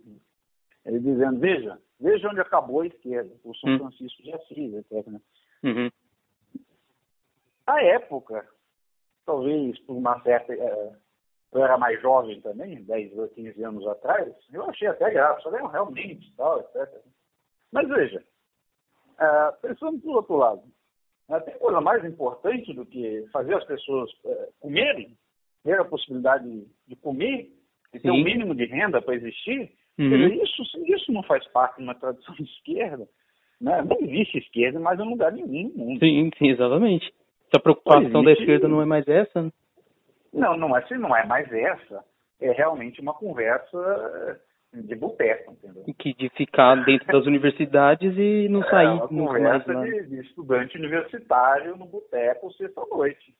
Ele 0.84 1.00
dizendo, 1.00 1.38
veja, 1.38 1.78
veja 2.00 2.28
onde 2.28 2.40
acabou 2.40 2.80
a 2.80 2.86
esquerda, 2.86 3.32
o 3.44 3.54
São 3.56 3.70
hum. 3.70 3.78
Francisco 3.78 4.22
de 4.22 4.32
Assis, 4.32 4.74
etc. 4.74 5.06
Né? 5.06 5.20
Uhum. 5.64 5.90
Época, 7.68 8.46
talvez 9.24 9.78
por 9.80 9.96
uma 9.96 10.20
certa. 10.22 10.52
É, 10.52 10.92
eu 11.52 11.62
era 11.62 11.76
mais 11.76 12.00
jovem 12.00 12.40
também, 12.40 12.82
10 12.82 13.18
ou 13.18 13.28
15 13.28 13.62
anos 13.62 13.86
atrás, 13.86 14.34
eu 14.50 14.64
achei 14.70 14.88
até 14.88 15.10
graça, 15.10 15.42
falei, 15.42 15.60
realmente, 15.66 16.32
tal, 16.34 16.60
etc. 16.60 16.88
Mas 17.70 17.88
veja, 17.88 18.24
é, 19.20 19.52
pensando 19.60 20.00
por 20.00 20.16
outro 20.16 20.36
lado, 20.36 20.62
né, 21.28 21.40
tem 21.40 21.58
coisa 21.58 21.80
mais 21.80 22.02
importante 22.04 22.72
do 22.72 22.86
que 22.86 23.26
fazer 23.32 23.54
as 23.54 23.64
pessoas 23.64 24.10
é, 24.24 24.48
comerem, 24.60 25.16
ter 25.62 25.78
a 25.78 25.84
possibilidade 25.84 26.66
de 26.86 26.96
comer, 26.96 27.52
e 27.92 28.00
ter 28.00 28.10
o 28.10 28.14
um 28.14 28.24
mínimo 28.24 28.54
de 28.54 28.64
renda 28.64 29.02
para 29.02 29.14
existir, 29.14 29.70
uhum. 29.98 30.42
isso, 30.42 30.62
isso 30.86 31.12
não 31.12 31.22
faz 31.22 31.46
parte 31.48 31.76
de 31.76 31.82
uma 31.82 31.94
tradição 31.94 32.34
de 32.34 32.44
esquerda. 32.44 33.06
Né? 33.60 33.82
Não 33.82 33.96
existe 34.00 34.38
esquerda 34.38 34.80
mais 34.80 34.98
em 34.98 35.08
lugar 35.08 35.32
nenhum 35.32 35.70
no 35.76 35.84
mundo. 35.84 36.00
Sim, 36.00 36.30
sim, 36.36 36.50
exatamente. 36.50 37.06
Se 37.06 37.56
a 37.56 37.60
preocupação 37.60 38.24
da 38.24 38.32
esquerda 38.32 38.66
não 38.66 38.82
é 38.82 38.84
mais 38.84 39.06
essa, 39.06 39.42
né? 39.42 39.50
Não, 40.32 40.56
não 40.56 40.76
é, 40.76 40.82
se 40.86 40.96
não 40.96 41.14
é 41.14 41.26
mais 41.26 41.52
essa, 41.52 42.02
é 42.40 42.50
realmente 42.52 43.00
uma 43.00 43.12
conversa 43.12 44.40
de 44.72 44.94
boteco, 44.94 45.52
entendeu? 45.52 45.84
Que 45.98 46.14
de 46.14 46.30
ficar 46.30 46.82
dentro 46.84 47.06
das 47.06 47.26
universidades 47.26 48.16
e 48.16 48.48
não 48.48 48.62
sair. 48.64 48.86
É 48.86 48.90
uma 48.90 49.08
conversa 49.08 49.72
mais, 49.72 49.90
de, 49.90 50.06
de, 50.06 50.20
estudante 50.20 50.78
universitário 50.78 51.76
no 51.76 51.84
boteco 51.84 52.50
sexta-noite. 52.54 53.34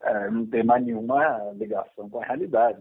É, 0.00 0.30
não 0.30 0.46
tem 0.46 0.62
mais 0.62 0.84
nenhuma 0.84 1.52
ligação 1.54 2.08
com 2.08 2.20
a 2.20 2.24
realidade. 2.24 2.80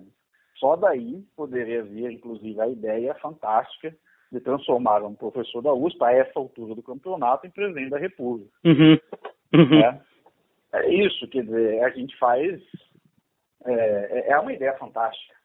Só 0.60 0.76
daí 0.76 1.24
poderia 1.36 1.84
vir, 1.84 2.12
inclusive, 2.12 2.60
a 2.60 2.68
ideia 2.68 3.14
fantástica 3.16 3.96
de 4.32 4.40
transformar 4.40 5.04
um 5.04 5.16
professor 5.16 5.62
da 5.62 5.74
USP, 5.74 6.04
a 6.04 6.12
essa 6.12 6.38
altura 6.38 6.76
do 6.76 6.84
campeonato, 6.84 7.48
em 7.48 7.52
presidente 7.52 7.90
da 7.90 7.98
República. 7.98 8.52
Uhum. 8.66 9.00
Uhum. 9.54 9.82
É, 9.82 10.02
é, 10.74 10.94
isso, 10.94 11.28
quer 11.30 11.44
dizer, 11.44 11.84
a 11.84 11.90
gente 11.90 12.18
faz. 12.18 12.62
É, 13.66 14.32
é 14.32 14.40
uma 14.40 14.54
ideia 14.54 14.74
fantástica. 14.78 15.36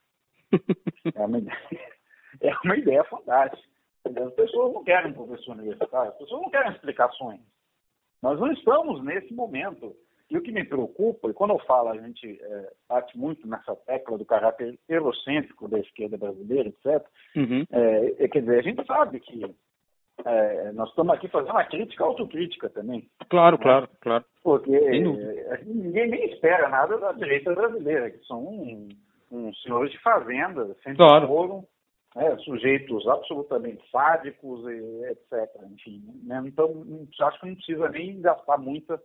é, 1.14 1.24
uma 1.24 1.38
ideia, 1.38 1.58
é 2.40 2.52
uma 2.64 2.76
ideia 2.76 3.04
fantástica. 3.04 3.72
As 4.04 4.34
pessoas 4.34 4.74
não 4.74 4.82
querem 4.82 5.12
professor 5.12 5.52
universitário, 5.52 6.10
as 6.10 6.18
pessoas 6.18 6.42
não 6.42 6.50
querem 6.50 6.72
explicações. 6.72 7.40
Nós 8.20 8.38
não 8.38 8.52
estamos 8.52 9.02
nesse 9.04 9.32
momento 9.32 9.94
e 10.32 10.38
o 10.38 10.40
que 10.40 10.50
me 10.50 10.64
preocupa, 10.64 11.28
e 11.28 11.34
quando 11.34 11.50
eu 11.50 11.58
falo, 11.58 11.90
a 11.90 11.98
gente 11.98 12.40
é, 12.42 12.72
bate 12.88 13.18
muito 13.18 13.46
nessa 13.46 13.76
tecla 13.76 14.16
do 14.16 14.24
caráter 14.24 14.78
eurocêntrico 14.88 15.68
da 15.68 15.78
esquerda 15.78 16.16
brasileira, 16.16 16.70
etc., 16.70 17.06
uhum. 17.36 17.66
é, 17.70 18.24
é, 18.24 18.28
quer 18.28 18.40
dizer, 18.40 18.58
a 18.58 18.62
gente 18.62 18.86
sabe 18.86 19.20
que 19.20 19.44
é, 20.24 20.72
nós 20.72 20.88
estamos 20.88 21.14
aqui 21.14 21.28
fazendo 21.28 21.50
uma 21.50 21.64
crítica 21.66 22.02
autocrítica 22.04 22.70
também. 22.70 23.10
Claro, 23.28 23.58
né? 23.58 23.62
claro, 23.62 23.88
claro. 24.00 24.24
Porque 24.42 24.74
é, 24.74 25.64
ninguém 25.66 26.08
nem 26.08 26.24
espera 26.32 26.66
nada 26.70 26.96
da 26.96 27.12
direita 27.12 27.54
brasileira, 27.54 28.10
que 28.10 28.24
são 28.24 28.42
um, 28.42 28.88
um 29.30 29.52
senhores 29.56 29.92
de 29.92 29.98
fazenda, 29.98 30.64
sempre 30.82 30.96
claro. 30.96 31.26
foram 31.26 31.66
é, 32.16 32.34
sujeitos 32.38 33.06
absolutamente 33.06 33.82
sádicos, 33.90 34.66
e, 34.66 35.04
etc. 35.10 35.62
Enfim, 35.70 36.02
né? 36.24 36.42
então 36.46 36.86
acho 37.20 37.38
que 37.38 37.46
não 37.48 37.54
precisa 37.54 37.90
nem 37.90 38.18
gastar 38.22 38.56
muita 38.56 38.98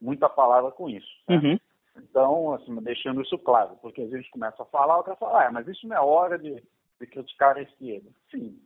muita 0.00 0.28
palavra 0.28 0.70
com 0.70 0.88
isso. 0.88 1.08
Né? 1.28 1.36
Uhum. 1.36 1.58
Então, 1.96 2.54
assim, 2.54 2.74
deixando 2.82 3.20
isso 3.22 3.38
claro, 3.38 3.76
porque 3.82 4.00
a 4.02 4.08
gente 4.08 4.30
começa 4.30 4.62
a 4.62 4.66
falar, 4.66 4.98
o 4.98 5.04
cara 5.04 5.16
fala, 5.16 5.46
ah, 5.46 5.52
mas 5.52 5.66
isso 5.68 5.86
não 5.86 5.96
é 5.96 6.00
hora 6.00 6.38
de, 6.38 6.54
de 7.00 7.06
criticar 7.06 7.56
a 7.56 7.62
esquerda. 7.62 8.08
Sim, 8.30 8.58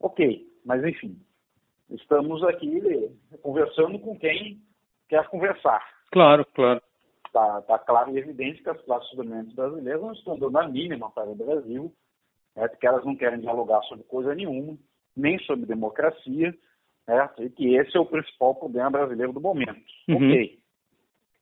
ok, 0.00 0.46
mas 0.64 0.84
enfim, 0.84 1.18
estamos 1.90 2.42
aqui 2.44 2.80
conversando 3.42 3.98
com 3.98 4.18
quem 4.18 4.60
quer 5.08 5.28
conversar. 5.28 5.84
Claro, 6.10 6.46
claro. 6.54 6.80
Está 7.26 7.62
tá 7.62 7.78
claro 7.78 8.14
e 8.14 8.18
evidente 8.18 8.62
que 8.62 8.70
as 8.70 8.80
classes 8.82 9.10
dominantes 9.16 9.54
brasileiras 9.54 10.02
não 10.02 10.12
estão 10.12 10.38
dando 10.38 10.58
a 10.58 10.68
mínima 10.68 11.10
para 11.10 11.30
o 11.30 11.34
Brasil, 11.34 11.92
é, 12.54 12.68
porque 12.68 12.86
elas 12.86 13.04
não 13.04 13.16
querem 13.16 13.40
dialogar 13.40 13.82
sobre 13.84 14.04
coisa 14.04 14.34
nenhuma, 14.34 14.76
nem 15.16 15.38
sobre 15.40 15.66
democracia, 15.66 16.54
é, 17.08 17.42
e 17.42 17.50
que 17.50 17.74
esse 17.74 17.96
é 17.96 18.00
o 18.00 18.06
principal 18.06 18.54
problema 18.54 18.90
brasileiro 18.90 19.32
do 19.32 19.40
momento. 19.40 19.82
Uhum. 20.08 20.16
Ok 20.16 20.61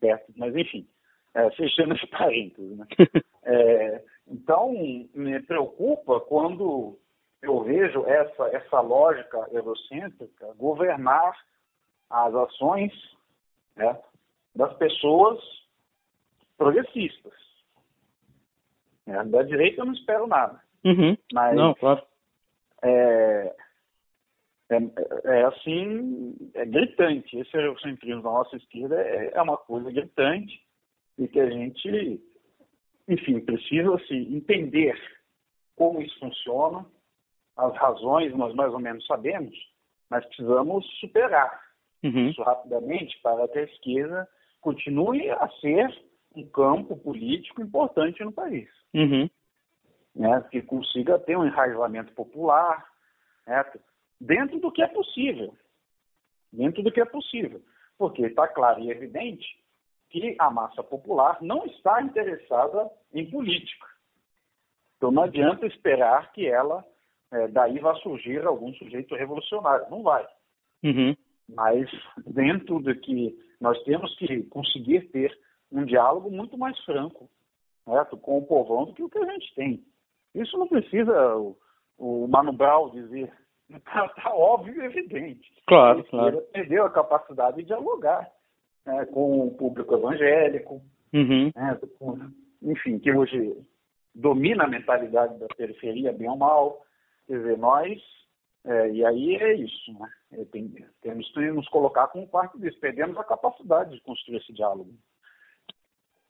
certo? 0.01 0.33
Mas, 0.37 0.55
enfim, 0.57 0.87
é, 1.35 1.51
fechando 1.53 1.95
esse 1.95 2.07
parênteses. 2.09 2.77
Né? 2.77 2.87
é, 3.45 4.05
então, 4.27 4.73
me 5.15 5.41
preocupa 5.43 6.21
quando 6.21 6.99
eu 7.43 7.63
vejo 7.63 8.05
essa, 8.07 8.49
essa 8.49 8.81
lógica 8.81 9.49
eurocêntrica 9.53 10.53
governar 10.57 11.35
as 12.09 12.35
ações 12.35 12.93
né, 13.77 13.99
das 14.55 14.75
pessoas 14.75 15.39
progressistas. 16.59 17.33
É, 19.07 19.25
da 19.25 19.43
direita 19.43 19.81
eu 19.81 19.87
não 19.87 19.93
espero 19.93 20.27
nada. 20.27 20.61
Uhum. 20.85 21.17
Mas, 21.33 21.57
não, 21.57 21.75
claro. 21.75 22.03
É, 24.71 24.77
é, 24.77 25.41
é, 25.41 25.45
assim, 25.45 26.37
é 26.55 26.65
gritante. 26.65 27.37
Esse 27.37 27.57
é 27.57 27.69
o 27.69 27.79
centrismo 27.81 28.23
da 28.23 28.31
nossa 28.31 28.57
esquerda 28.57 29.01
é, 29.01 29.33
é 29.35 29.43
uma 29.43 29.57
coisa 29.57 29.91
gritante 29.91 30.63
e 31.19 31.27
que 31.27 31.41
a 31.41 31.51
gente, 31.51 32.21
enfim, 33.09 33.41
precisa 33.41 33.95
assim, 33.97 34.37
entender 34.37 34.97
como 35.75 36.01
isso 36.01 36.17
funciona, 36.21 36.87
as 37.57 37.77
razões 37.77 38.35
nós 38.37 38.55
mais 38.55 38.73
ou 38.73 38.79
menos 38.79 39.05
sabemos, 39.07 39.57
mas 40.09 40.25
precisamos 40.27 40.87
superar 41.01 41.61
uhum. 42.05 42.29
isso 42.29 42.43
rapidamente 42.43 43.19
para 43.23 43.49
que 43.49 43.59
a 43.59 43.65
esquerda 43.65 44.29
continue 44.61 45.31
a 45.31 45.49
ser 45.61 45.89
um 46.37 46.47
campo 46.49 46.97
político 46.97 47.61
importante 47.61 48.23
no 48.23 48.33
país. 48.33 48.69
Uhum. 48.95 49.29
Né, 50.15 50.45
que 50.51 50.63
consiga 50.63 51.19
ter 51.19 51.37
um 51.37 51.47
enraizamento 51.47 52.13
popular, 52.15 52.85
né, 53.47 53.65
dentro 54.21 54.59
do 54.61 54.71
que 54.71 54.83
é 54.83 54.89
possível. 54.89 55.55
Dentro 56.53 56.83
do 56.83 56.93
que 56.93 57.01
é 57.01 57.05
possível. 57.05 57.63
Porque 57.97 58.23
está 58.27 58.49
claro 58.49 58.81
e 58.81 58.91
evidente 58.91 59.47
que 60.09 60.35
a 60.39 60.51
massa 60.51 60.83
popular 60.83 61.39
não 61.41 61.65
está 61.67 62.03
interessada 62.03 62.91
em 63.13 63.31
política. 63.31 63.87
Então 64.97 65.11
não 65.11 65.23
adianta 65.23 65.67
esperar 65.67 66.33
que 66.33 66.47
ela, 66.47 66.85
é, 67.31 67.49
daí 67.49 67.79
vá 67.79 67.95
surgir 67.97 68.45
algum 68.45 68.75
sujeito 68.75 69.15
revolucionário. 69.15 69.89
Não 69.91 70.03
vai. 70.03 70.27
Uhum. 70.83 71.17
Mas 71.49 71.89
dentro 72.27 72.81
do 72.81 72.95
que 72.97 73.37
nós 73.61 73.81
temos 73.85 74.15
que 74.17 74.43
conseguir 74.45 75.11
ter 75.11 75.37
um 75.71 75.85
diálogo 75.85 76.31
muito 76.31 76.59
mais 76.59 76.79
franco 76.85 77.31
certo? 77.85 78.17
com 78.17 78.39
o 78.39 78.47
povão 78.47 78.87
do 78.87 78.95
que 78.95 79.03
o 79.03 79.09
que 79.09 79.19
a 79.19 79.33
gente 79.33 79.55
tem. 79.55 79.85
Isso 80.35 80.57
não 80.57 80.69
precisa 80.69 81.37
o, 81.37 81.57
o 81.99 82.29
Mano 82.29 82.53
Brown 82.53 82.91
dizer 82.91 83.33
Está 83.71 84.09
tá 84.09 84.35
óbvio 84.35 84.83
e 84.83 84.85
evidente. 84.85 85.49
Claro, 85.67 86.05
claro. 86.05 86.43
perdeu 86.53 86.85
a 86.85 86.91
capacidade 86.91 87.59
de 87.59 87.65
dialogar 87.65 88.29
né, 88.85 89.07
com 89.07 89.47
o 89.47 89.55
público 89.55 89.95
evangélico, 89.95 90.83
uhum. 91.13 91.51
né, 91.55 91.79
com, 91.99 92.19
enfim, 92.63 92.99
que 92.99 93.13
hoje 93.13 93.57
domina 94.15 94.65
a 94.65 94.69
mentalidade 94.69 95.39
da 95.39 95.47
periferia, 95.57 96.13
bem 96.13 96.29
ou 96.29 96.37
mal. 96.37 96.85
Quer 97.27 97.39
dizer, 97.39 97.59
nós, 97.59 98.03
é, 98.65 98.91
e 98.91 99.05
aí 99.05 99.37
é 99.37 99.55
isso, 99.55 99.93
né? 99.93 100.11
É, 100.33 100.45
tem, 100.47 100.75
temos 101.01 101.33
que 101.33 101.41
nos 101.51 101.69
colocar 101.69 102.09
colocar 102.09 102.09
como 102.09 102.29
parte 102.29 102.59
disso. 102.59 102.79
Perdemos 102.81 103.17
a 103.19 103.25
capacidade 103.25 103.95
de 103.95 104.01
construir 104.03 104.39
esse 104.39 104.53
diálogo. 104.53 104.93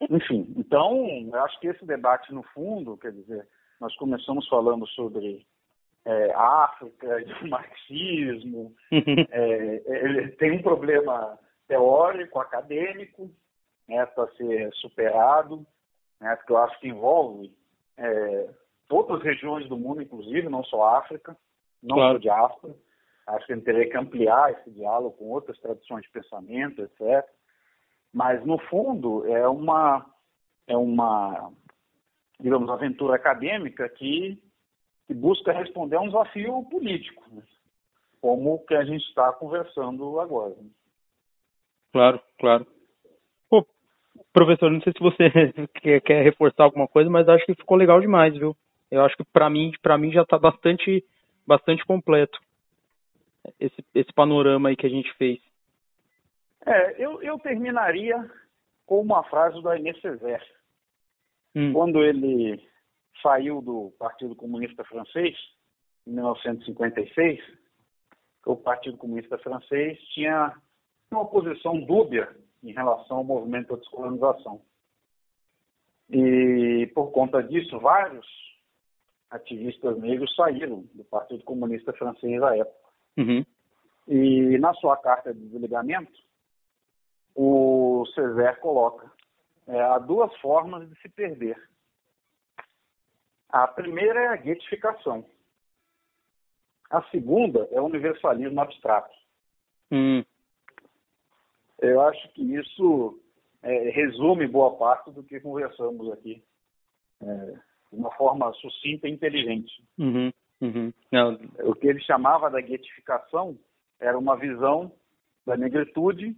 Enfim, 0.09 0.53
então, 0.57 1.07
eu 1.07 1.45
acho 1.45 1.61
que 1.61 1.69
esse 1.69 1.85
debate, 1.85 2.33
no 2.33 2.43
fundo, 2.55 2.97
quer 2.97 3.13
dizer, 3.13 3.47
nós 3.81 3.95
começamos 3.97 4.49
falando 4.49 4.87
sobre 4.89 5.47
é, 6.05 6.33
África, 6.35 7.23
de 7.25 7.49
marxismo, 7.49 8.75
é, 8.91 9.83
ele 9.87 10.29
tem 10.33 10.53
um 10.53 10.63
problema 10.63 11.39
teórico, 11.69 12.41
acadêmico, 12.41 13.31
né, 13.89 14.05
para 14.07 14.29
ser 14.33 14.73
superado, 14.75 15.67
né, 16.21 16.35
porque 16.37 16.53
eu 16.53 16.59
acho 16.59 16.81
que 16.81 16.89
envolve 16.89 17.55
é, 17.97 18.49
todas 18.89 19.19
as 19.19 19.23
regiões 19.23 19.69
do 19.69 19.77
mundo, 19.77 20.03
inclusive, 20.03 20.49
não 20.49 20.65
só 20.65 20.83
a 20.83 20.99
África, 20.99 21.37
não 21.83 21.97
claro. 21.97 22.15
só 22.15 22.19
diáspora. 22.19 22.75
Acho 23.27 23.47
que 23.47 23.53
a 23.53 23.57
gente 23.57 23.65
teria 23.65 23.89
que 23.89 23.97
ampliar 23.97 24.53
esse 24.53 24.71
diálogo 24.71 25.17
com 25.17 25.27
outras 25.27 25.59
tradições 25.61 26.03
de 26.03 26.11
pensamento, 26.11 26.83
etc. 26.83 27.25
Mas, 28.13 28.45
no 28.45 28.59
fundo, 28.59 29.25
é 29.27 29.47
uma, 29.47 30.05
é 30.67 30.77
uma 30.77 31.53
digamos, 32.41 32.69
aventura 32.71 33.15
acadêmica 33.15 33.89
que, 33.89 34.43
que 35.11 35.15
busca 35.15 35.51
responder 35.51 35.97
a 35.97 36.01
um 36.01 36.07
desafio 36.07 36.63
político, 36.71 37.21
né? 37.33 37.43
como 38.21 38.55
o 38.55 38.59
que 38.65 38.77
a 38.77 38.85
gente 38.85 39.05
está 39.07 39.33
conversando 39.33 40.21
agora. 40.21 40.55
Claro, 41.93 42.21
claro. 42.39 42.65
Pô, 43.49 43.67
professor, 44.33 44.71
não 44.71 44.81
sei 44.83 44.93
se 44.93 45.01
você 45.01 45.29
quer, 46.05 46.23
reforçar 46.23 46.63
alguma 46.63 46.87
coisa, 46.87 47.11
mas 47.11 47.29
acho 47.29 47.45
que 47.45 47.57
ficou 47.57 47.77
legal 47.77 48.01
demais, 48.01 48.35
viu? 48.35 48.57
Eu 48.89 49.05
acho 49.05 49.17
que 49.17 49.25
para 49.25 49.51
mim, 49.51 49.73
para 49.83 49.99
mim 49.99 50.13
já 50.13 50.23
está 50.23 50.39
bastante, 50.39 51.05
bastante 51.45 51.85
completo 51.85 52.39
esse, 53.59 53.85
esse 53.93 54.13
panorama 54.13 54.69
aí 54.69 54.77
que 54.77 54.87
a 54.87 54.91
gente 54.91 55.13
fez. 55.15 55.41
É, 56.65 57.05
eu, 57.05 57.21
eu 57.21 57.37
terminaria 57.41 58.31
com 58.87 59.01
uma 59.01 59.25
frase 59.25 59.61
do 59.61 59.69
Aimé 59.69 59.93
Césaire. 59.95 60.47
Hum. 61.57 61.73
Quando 61.73 62.05
ele 62.05 62.63
saiu 63.23 63.61
do 63.61 63.93
Partido 63.99 64.35
Comunista 64.35 64.85
Francês, 64.85 65.37
em 66.07 66.13
1956, 66.13 67.41
o 68.47 68.57
Partido 68.57 68.97
Comunista 68.97 69.39
Francês 69.39 69.99
tinha 70.15 70.55
uma 71.11 71.27
posição 71.27 71.81
dúbia 71.81 72.35
em 72.63 72.73
relação 72.73 73.19
ao 73.19 73.25
movimento 73.25 73.75
de 73.75 73.81
descolonização. 73.81 74.63
E, 76.09 76.91
por 76.95 77.13
conta 77.13 77.43
disso, 77.43 77.79
vários 77.79 78.27
ativistas 79.31 79.99
negros 79.99 80.35
saíram 80.35 80.85
do 80.95 81.05
Partido 81.05 81.45
Comunista 81.45 81.93
Francês 81.93 82.43
à 82.43 82.57
época. 82.57 82.91
Uhum. 83.17 83.45
E, 84.09 84.59
na 84.59 84.75
sua 84.75 84.97
carta 84.97 85.33
de 85.33 85.41
desligamento, 85.41 86.13
o 87.35 88.05
César 88.15 88.57
coloca 88.57 89.11
é, 89.69 89.81
há 89.81 89.99
duas 89.99 90.35
formas 90.41 90.89
de 90.89 91.01
se 91.01 91.09
perder. 91.09 91.57
A 93.53 93.67
primeira 93.67 94.21
é 94.21 94.29
a 94.29 94.37
guetificação. 94.37 95.25
A 96.91 97.03
segunda 97.11 97.69
é 97.71 97.81
o 97.81 97.87
universalismo 97.87 98.61
abstrato. 98.61 99.15
Hum. 99.91 100.25
Eu 101.81 102.01
acho 102.03 102.29
que 102.33 102.43
isso 102.43 103.21
é, 103.63 103.91
resume 103.91 104.47
boa 104.47 104.77
parte 104.77 105.11
do 105.11 105.23
que 105.23 105.41
conversamos 105.41 106.13
aqui, 106.13 106.43
é, 107.23 107.27
de 107.93 107.99
uma 107.99 108.11
forma 108.17 108.53
sucinta 108.55 109.09
e 109.09 109.13
inteligente. 109.13 109.73
Uhum, 109.99 110.33
uhum. 110.61 110.93
O 111.65 111.75
que 111.75 111.87
ele 111.87 112.01
chamava 112.01 112.51
da 112.51 112.61
guetificação 112.61 113.59
era 113.99 114.19
uma 114.19 114.37
visão 114.37 114.93
da 115.47 115.57
negritude 115.57 116.37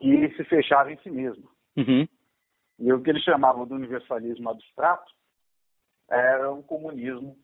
que 0.00 0.28
se 0.36 0.44
fechava 0.44 0.92
em 0.92 0.98
si 0.98 1.10
mesma. 1.10 1.48
Uhum. 1.76 2.06
E 2.78 2.92
o 2.92 3.02
que 3.02 3.10
ele 3.10 3.20
chamava 3.20 3.64
do 3.66 3.74
universalismo 3.74 4.48
abstrato 4.50 5.12
era 6.10 6.52
um 6.52 6.62
comunismo 6.62 7.36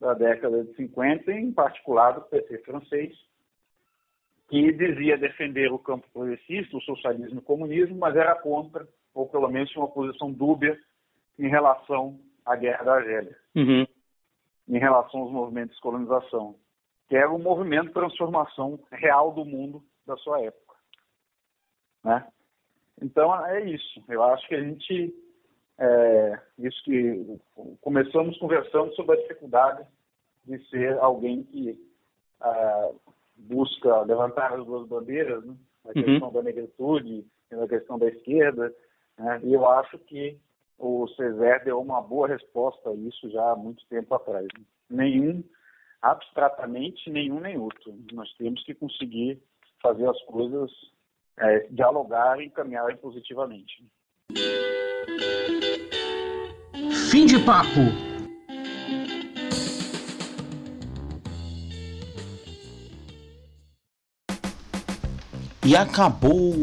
da 0.00 0.14
década 0.14 0.64
de 0.64 0.74
50, 0.74 1.30
em 1.32 1.52
particular 1.52 2.12
do 2.12 2.22
PC 2.22 2.58
francês, 2.58 3.14
que 4.48 4.72
dizia 4.72 5.18
defender 5.18 5.70
o 5.70 5.78
campo 5.78 6.08
progressista, 6.12 6.76
o 6.76 6.82
socialismo 6.82 7.36
e 7.36 7.38
o 7.38 7.42
comunismo, 7.42 7.98
mas 7.98 8.16
era 8.16 8.34
contra, 8.36 8.88
ou 9.12 9.28
pelo 9.28 9.48
menos 9.48 9.70
tinha 9.70 9.84
uma 9.84 9.92
posição 9.92 10.32
dúbia 10.32 10.78
em 11.38 11.48
relação 11.48 12.18
à 12.46 12.56
Guerra 12.56 12.84
da 12.84 12.94
Argélia, 12.94 13.36
uhum. 13.54 13.86
em 14.68 14.78
relação 14.78 15.20
aos 15.20 15.32
movimentos 15.32 15.76
de 15.76 15.82
colonização, 15.82 16.56
que 17.08 17.16
era 17.16 17.30
um 17.30 17.38
movimento 17.38 17.88
de 17.88 17.92
transformação 17.92 18.80
real 18.90 19.32
do 19.32 19.44
mundo 19.44 19.82
da 20.06 20.16
sua 20.16 20.40
época. 20.40 20.74
Né? 22.04 22.26
Então 23.02 23.46
é 23.46 23.64
isso. 23.68 24.02
Eu 24.08 24.22
acho 24.22 24.48
que 24.48 24.54
a 24.54 24.62
gente 24.62 25.14
é, 25.78 26.40
isso 26.58 26.82
que 26.84 27.38
começamos 27.80 28.36
conversando 28.38 28.92
sobre 28.94 29.16
a 29.16 29.20
dificuldade 29.22 29.86
de 30.44 30.58
ser 30.68 30.98
alguém 30.98 31.44
que 31.44 31.78
ah, 32.40 32.90
busca 33.36 34.02
levantar 34.02 34.54
as 34.54 34.64
duas 34.64 34.88
bandeiras, 34.88 35.44
né? 35.44 35.54
a 35.84 35.88
uhum. 35.88 36.04
questão 36.04 36.32
da 36.32 36.42
negritude 36.42 37.24
e 37.50 37.54
a 37.54 37.68
questão 37.68 37.98
da 37.98 38.08
esquerda. 38.08 38.74
Né? 39.16 39.40
E 39.44 39.52
eu 39.52 39.68
acho 39.68 39.98
que 39.98 40.38
o 40.78 41.06
César 41.08 41.62
deu 41.64 41.80
uma 41.80 42.00
boa 42.00 42.28
resposta 42.28 42.90
a 42.90 42.94
isso 42.94 43.30
já 43.30 43.52
há 43.52 43.56
muito 43.56 43.84
tempo 43.86 44.14
atrás. 44.14 44.46
Né? 44.56 44.64
Nenhum, 44.90 45.44
abstratamente, 46.02 47.08
nenhum 47.10 47.40
nem 47.40 47.58
outro. 47.58 47.94
Nós 48.12 48.32
temos 48.34 48.62
que 48.64 48.74
conseguir 48.74 49.40
fazer 49.80 50.08
as 50.08 50.20
coisas 50.22 50.70
é, 51.38 51.60
dialogar 51.70 52.40
e 52.40 52.50
caminhar 52.50 52.96
positivamente. 52.96 53.84
Fim 57.10 57.24
de 57.24 57.38
papo. 57.38 57.80
E 65.64 65.74
acabou, 65.74 66.54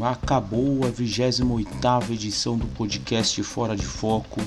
acabou 0.00 0.86
a 0.86 0.92
28ª 0.92 2.10
edição 2.10 2.56
do 2.56 2.68
podcast 2.68 3.42
Fora 3.42 3.74
de 3.74 3.84
Foco. 3.84 4.40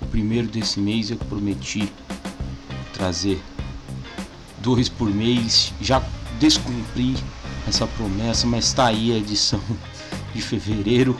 O 0.00 0.06
primeiro 0.06 0.46
desse 0.46 0.78
mês 0.78 1.10
eu 1.10 1.16
prometi 1.16 1.92
trazer 2.92 3.42
dois 4.58 4.88
por 4.88 5.10
mês. 5.10 5.72
Já 5.80 6.00
descumpri 6.38 7.16
essa 7.66 7.84
promessa, 7.88 8.46
mas 8.46 8.66
está 8.66 8.86
aí 8.86 9.12
a 9.12 9.16
edição 9.16 9.60
de 10.32 10.40
fevereiro. 10.40 11.18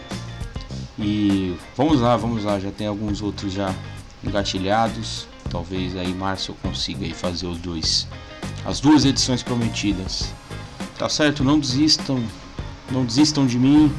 E 0.99 1.57
vamos 1.77 2.01
lá, 2.01 2.17
vamos 2.17 2.45
lá, 2.45 2.59
já 2.59 2.71
tem 2.71 2.87
alguns 2.87 3.21
outros 3.21 3.53
já 3.53 3.75
engatilhados. 4.23 5.27
Talvez 5.51 5.97
aí 5.97 6.13
março 6.15 6.53
eu 6.53 6.57
consiga 6.63 7.05
aí 7.05 7.13
fazer 7.13 7.47
os 7.47 7.59
dois 7.59 8.09
as 8.65 8.81
duas 8.81 9.05
edições 9.05 9.43
prometidas. 9.43 10.33
Tá 10.99 11.09
certo? 11.09 11.45
Não 11.45 11.59
desistam, 11.59 12.23
não 12.91 13.05
desistam 13.05 13.47
de 13.47 13.59
mim. 13.59 13.93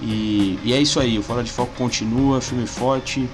E, 0.00 0.58
e 0.62 0.72
é 0.72 0.80
isso 0.80 1.00
aí, 1.00 1.18
o 1.18 1.22
Fora 1.22 1.42
de 1.42 1.50
Foco 1.50 1.72
continua, 1.76 2.40
filme 2.40 2.66
forte. 2.66 3.28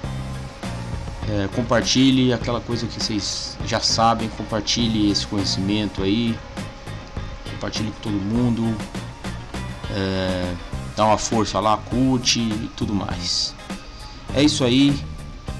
É, 1.29 1.47
compartilhe 1.55 2.31
aquela 2.31 2.61
coisa 2.61 2.85
que 2.85 3.01
vocês 3.01 3.57
já 3.65 3.79
sabem, 3.79 4.29
compartilhe 4.29 5.11
esse 5.11 5.25
conhecimento 5.25 6.03
aí 6.03 6.37
compartilhe 7.65 7.91
com 7.91 7.99
todo 7.99 8.13
mundo. 8.13 8.77
É, 9.91 10.53
dá 10.95 11.05
uma 11.05 11.17
força 11.17 11.59
lá, 11.59 11.77
curte 11.77 12.39
e 12.39 12.69
tudo 12.75 12.93
mais. 12.93 13.53
É 14.33 14.43
isso 14.43 14.63
aí. 14.63 14.97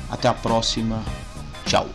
Até 0.09 0.27
a 0.27 0.33
próxima. 0.33 1.03
Tchau. 1.65 1.87